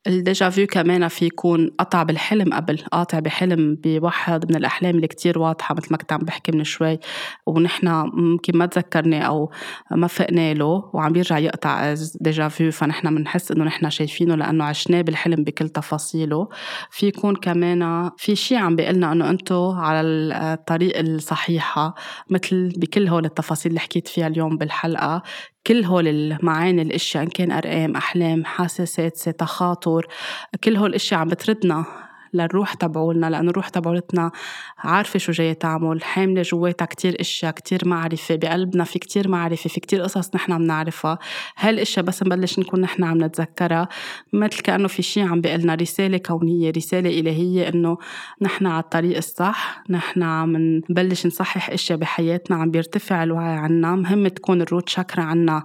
ال 0.07 0.15
déjà 0.15 0.50
vu 0.50 0.66
كمان 0.66 1.09
في 1.09 1.26
يكون 1.26 1.70
قطع 1.78 2.02
بالحلم 2.02 2.55
قبل 2.55 2.78
قاطع 2.92 3.18
بحلم 3.18 3.78
بواحد 3.84 4.50
من 4.50 4.57
الأحلام 4.57 4.96
اللي 4.96 5.07
كتير 5.07 5.38
واضحة 5.38 5.74
مثل 5.74 5.88
ما 5.90 5.96
كنت 5.96 6.12
عم 6.12 6.18
بحكي 6.18 6.52
من 6.52 6.64
شوي 6.64 6.98
ونحن 7.46 7.88
ممكن 8.12 8.59
ما 8.59 8.66
تذكرنا 8.66 9.20
أو 9.20 9.50
ما 9.90 10.07
فقنا 10.07 10.55
له 10.55 10.90
وعم 10.94 11.12
بيرجع 11.12 11.38
يقطع 11.38 11.94
déjà 12.20 12.48
vu 12.48 12.72
فنحن 12.72 13.14
بنحس 13.14 13.50
إنه 13.52 13.64
نحن 13.64 13.90
شايفينه 13.90 14.34
لأنه 14.34 14.64
عشناه 14.64 15.00
بالحلم 15.02 15.44
بكل 15.44 15.68
تفاصيله. 15.68 16.48
في 16.90 17.07
يكون 17.07 17.36
كمان 17.36 18.11
في 18.16 18.36
شيء 18.36 18.59
عم 18.59 18.76
بيقلنا 18.76 19.12
إنه 19.12 19.30
أنتو 19.30 19.70
على 19.72 20.00
الطريق 20.00 20.98
الصحيحة 20.98 21.94
مثل 22.30 22.72
بكل 22.76 23.09
هول 23.09 23.24
التفاصيل 23.24 23.70
اللي 23.70 23.80
حكيت 23.80 24.09
فيها 24.09 24.26
اليوم 24.26 24.57
بالحلقة. 24.57 25.22
كل 25.66 25.84
هول 25.84 26.08
المعاني 26.08 26.82
الأشياء 26.82 27.22
إن 27.22 27.28
كان 27.28 27.52
أرقام 27.52 27.96
أحلام 27.96 28.44
حاسسات 28.44 29.28
تخاطر 29.28 30.06
كل 30.64 30.76
هول 30.76 30.90
الأشياء 30.90 31.20
عم 31.20 31.28
بتردنا. 31.28 32.03
للروح 32.35 32.74
تبعولنا 32.74 33.30
لأنه 33.30 33.51
الروح 33.51 33.68
تبعولتنا 33.68 34.30
عارفة 34.78 35.18
شو 35.18 35.32
جاية 35.32 35.53
تعمل 35.53 36.05
حاملة 36.05 36.43
جواتها 36.43 36.85
كتير 36.85 37.20
إشياء 37.20 37.53
كتير 37.53 37.89
معرفة 37.89 38.37
بقلبنا 38.37 38.85
في 38.85 38.99
كتير 38.99 39.28
معرفة 39.28 39.70
في 39.70 39.80
كتير 39.80 40.03
قصص 40.03 40.35
نحن 40.35 40.59
بنعرفها 40.59 41.18
هالإشياء 41.57 42.05
بس 42.05 42.22
نبلش 42.22 42.59
نكون 42.59 42.80
نحن 42.80 43.05
عم 43.05 43.24
نتذكرها. 43.24 43.89
مثل 44.32 44.61
كأنه 44.61 44.89
في 44.89 45.03
شيء 45.03 45.22
عم 45.24 45.41
بيقلنا 45.41 45.74
رسالة 45.74 46.18
كونية 46.18 46.70
رسالة 46.76 47.20
إلهية 47.20 47.68
إنه 47.68 47.99
نحن 48.43 48.66
على 48.66 48.82
الطريق 48.82 49.16
الصح 49.16 49.82
نحن 49.91 50.22
عم 50.22 50.57
نبلش 50.91 51.26
نصحح 51.26 51.70
إشياء 51.70 51.99
بحياتنا 51.99 52.57
عم 52.57 52.70
بيرتفع 52.70 53.22
الوعي 53.22 53.57
عنا 53.57 53.95
مهم 53.95 54.28
تكون 54.28 54.62
ال 54.62 54.68
root 54.68 54.88
chakra 54.88 55.22
عنا 55.22 55.64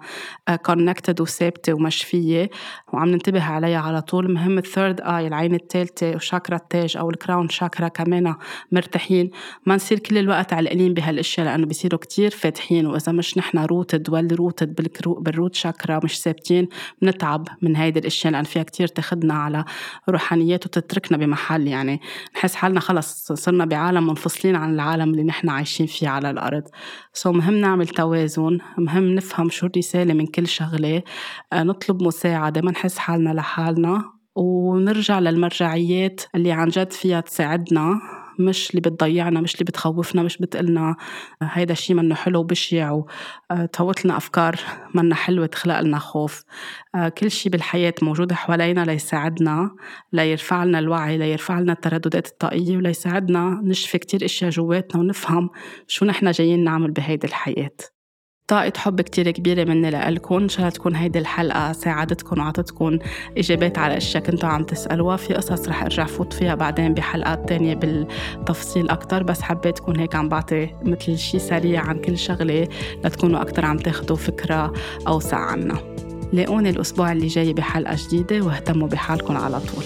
connected 0.66 1.22
وثابتة 1.22 1.74
ومشفية 1.74 2.50
وعم 2.94 3.10
ننتبه 3.10 3.44
عليها 3.44 3.80
على 3.80 4.02
طول. 4.02 4.34
مهم 4.34 4.58
ال 4.58 4.65
third 4.65 5.02
eye 5.02 5.28
العين 5.28 5.56
الثالثة 5.56 6.16
وشاكرا 6.16 6.59
التاج 6.60 6.98
أو 6.98 7.10
ال 7.10 7.16
crown 7.16 7.50
chakra 7.50 7.88
كمان 7.88 8.36
مرتاحين. 8.72 9.32
ما 9.66 9.76
نصير 9.76 10.00
كل 10.00 10.18
الوقت 10.18 10.54
علقانين 10.54 10.94
بهالأشياء 10.94 11.46
لأنه 11.46 11.66
بيصيروا 11.66 12.00
كتير 12.00 12.32
فاتحين. 12.32 12.86
وإذا 12.86 13.12
مش 13.12 13.38
نحن 13.38 13.58
rooted 13.58 14.10
ولا 14.10 14.36
rooted 14.36 14.76
بال 15.06 15.22
root 15.22 15.56
chakra 15.56 16.00
مش 16.04 16.22
ثابتين 16.22 16.68
بنتعب 17.02 17.48
من 17.62 17.76
هيدي 17.76 18.00
الأشياء 18.00 18.34
لأن 18.34 18.44
فيها 18.44 18.64
كتير 18.64 18.88
تاخدنا 18.88 19.34
على 19.34 19.66
روحانيات 20.10 20.66
وتتركنا 20.66 21.18
بمحل 21.18 21.68
يعني. 21.68 22.02
نحس 22.36 22.56
حالنا 22.56 22.80
خلص 22.80 23.32
صرنا 23.32 23.66
بعالم 23.66 24.08
منفصلين 24.08 24.56
عن 24.56 24.74
العالم 24.74 25.10
اللي 25.10 25.24
نحن 25.24 25.50
عايشين 25.50 25.86
فيه 25.86 26.10
على 26.10 26.30
الأرض. 26.30 26.64
سو 27.14 27.32
مهم 27.32 27.56
نعمل 27.56 27.88
توازن 27.88 28.58
مهم 28.78 29.16
نفهم 29.16 29.50
شو 29.50 29.66
الرسالة 29.66 30.14
من 30.14 30.28
كل 30.28 30.48
شغلة. 30.48 31.04
آه، 31.54 31.64
نطلب 31.64 32.04
مساعدة 32.04 32.62
ما 32.62 32.72
نحس 32.72 32.98
حالنا 32.98 33.30
لحالنا. 33.30 34.19
ونرجع 34.40 35.20
للمرجعيات 35.20 36.22
اللي 36.36 36.52
عن 36.52 36.68
جد 36.70 36.92
فيها 36.92 37.22
تساعدنا 37.22 38.00
مش 38.40 38.70
اللي 38.70 38.82
بتضيعنا 38.82 39.42
مش 39.42 39.54
اللي 39.54 39.66
بتخوفنا 39.66 40.24
مش 40.24 40.38
بتقلنا 40.38 40.96
هيدا 41.42 41.74
الشيء 41.74 41.96
منه 41.96 42.16
حلو 42.16 42.40
وبشع 42.40 43.02
وتفوت 43.52 44.06
لنا 44.06 44.18
أفكار 44.18 44.56
منه 44.96 45.16
حلوة 45.16 45.46
تخلق 45.46 45.80
لنا 45.80 46.00
خوف. 46.00 46.44
كل 47.18 47.32
شيء 47.32 47.52
بالحياة 47.52 47.94
موجود 48.02 48.34
حوالينا 48.34 48.86
ليساعدنا 48.86 49.72
ليرفع 50.14 50.64
لنا 50.64 50.80
الوعي 50.80 51.18
ليرفع 51.18 51.60
لنا 51.60 51.74
الترددات 51.74 52.28
الطاقية 52.28 52.78
وليساعدنا 52.78 53.62
نشفي 53.64 53.98
كتير 53.98 54.26
أشياء 54.26 54.52
جواتنا 54.52 55.02
ونفهم 55.02 55.50
شو 55.88 56.06
نحن 56.06 56.32
جايين 56.32 56.64
نعمل 56.64 56.92
بهيدي 56.92 57.28
الحياة. 57.28 57.99
طاقة 58.50 58.74
حب 58.78 59.02
كتير 59.02 59.32
كبيرة 59.32 59.64
مني 59.64 59.90
لإلكم 59.90 60.36
إن 60.36 60.50
شاء 60.50 60.60
الله 60.60 60.70
تكون 60.70 60.96
هيدي 60.96 61.20
الحلقة 61.20 61.72
ساعدتكم 61.72 62.40
وعطتكم 62.40 63.00
إجابات 63.38 63.78
على 63.78 63.98
أشياء 63.98 64.24
كنتوا 64.24 64.50
عم 64.50 64.64
تسألوها. 64.64 65.18
في 65.18 65.34
قصص 65.34 65.68
رح 65.68 65.84
أرجع 65.84 66.06
فوت 66.06 66.34
فيها 66.34 66.56
بعدين 66.56 66.94
بحلقات 66.94 67.50
تانية 67.50 67.76
بالتفصيل 67.76 68.90
أكتر. 68.90 69.24
بس 69.24 69.42
حبيت 69.42 69.78
تكون 69.78 70.00
هيك 70.00 70.16
عم 70.16 70.30
بعطي 70.30 70.70
مثل 70.84 71.18
شي 71.18 71.40
سريع 71.40 71.82
عن 71.82 72.00
كل 72.00 72.18
شغلة 72.18 72.68
لتكونوا 73.06 73.42
أكتر 73.42 73.66
عم 73.66 73.78
تاخدوا 73.78 74.16
فكرة 74.16 74.74
أوسع 75.08 75.38
عنها 75.38 75.80
لاقوني 76.34 76.70
الأسبوع 76.70 77.12
اللي 77.12 77.28
جاي 77.28 77.54
بحلقة 77.54 77.98
جديدة 78.08 78.46
واهتموا 78.46 78.88
بحالكم 78.88 79.38
على 79.38 79.60
طول. 79.60 79.84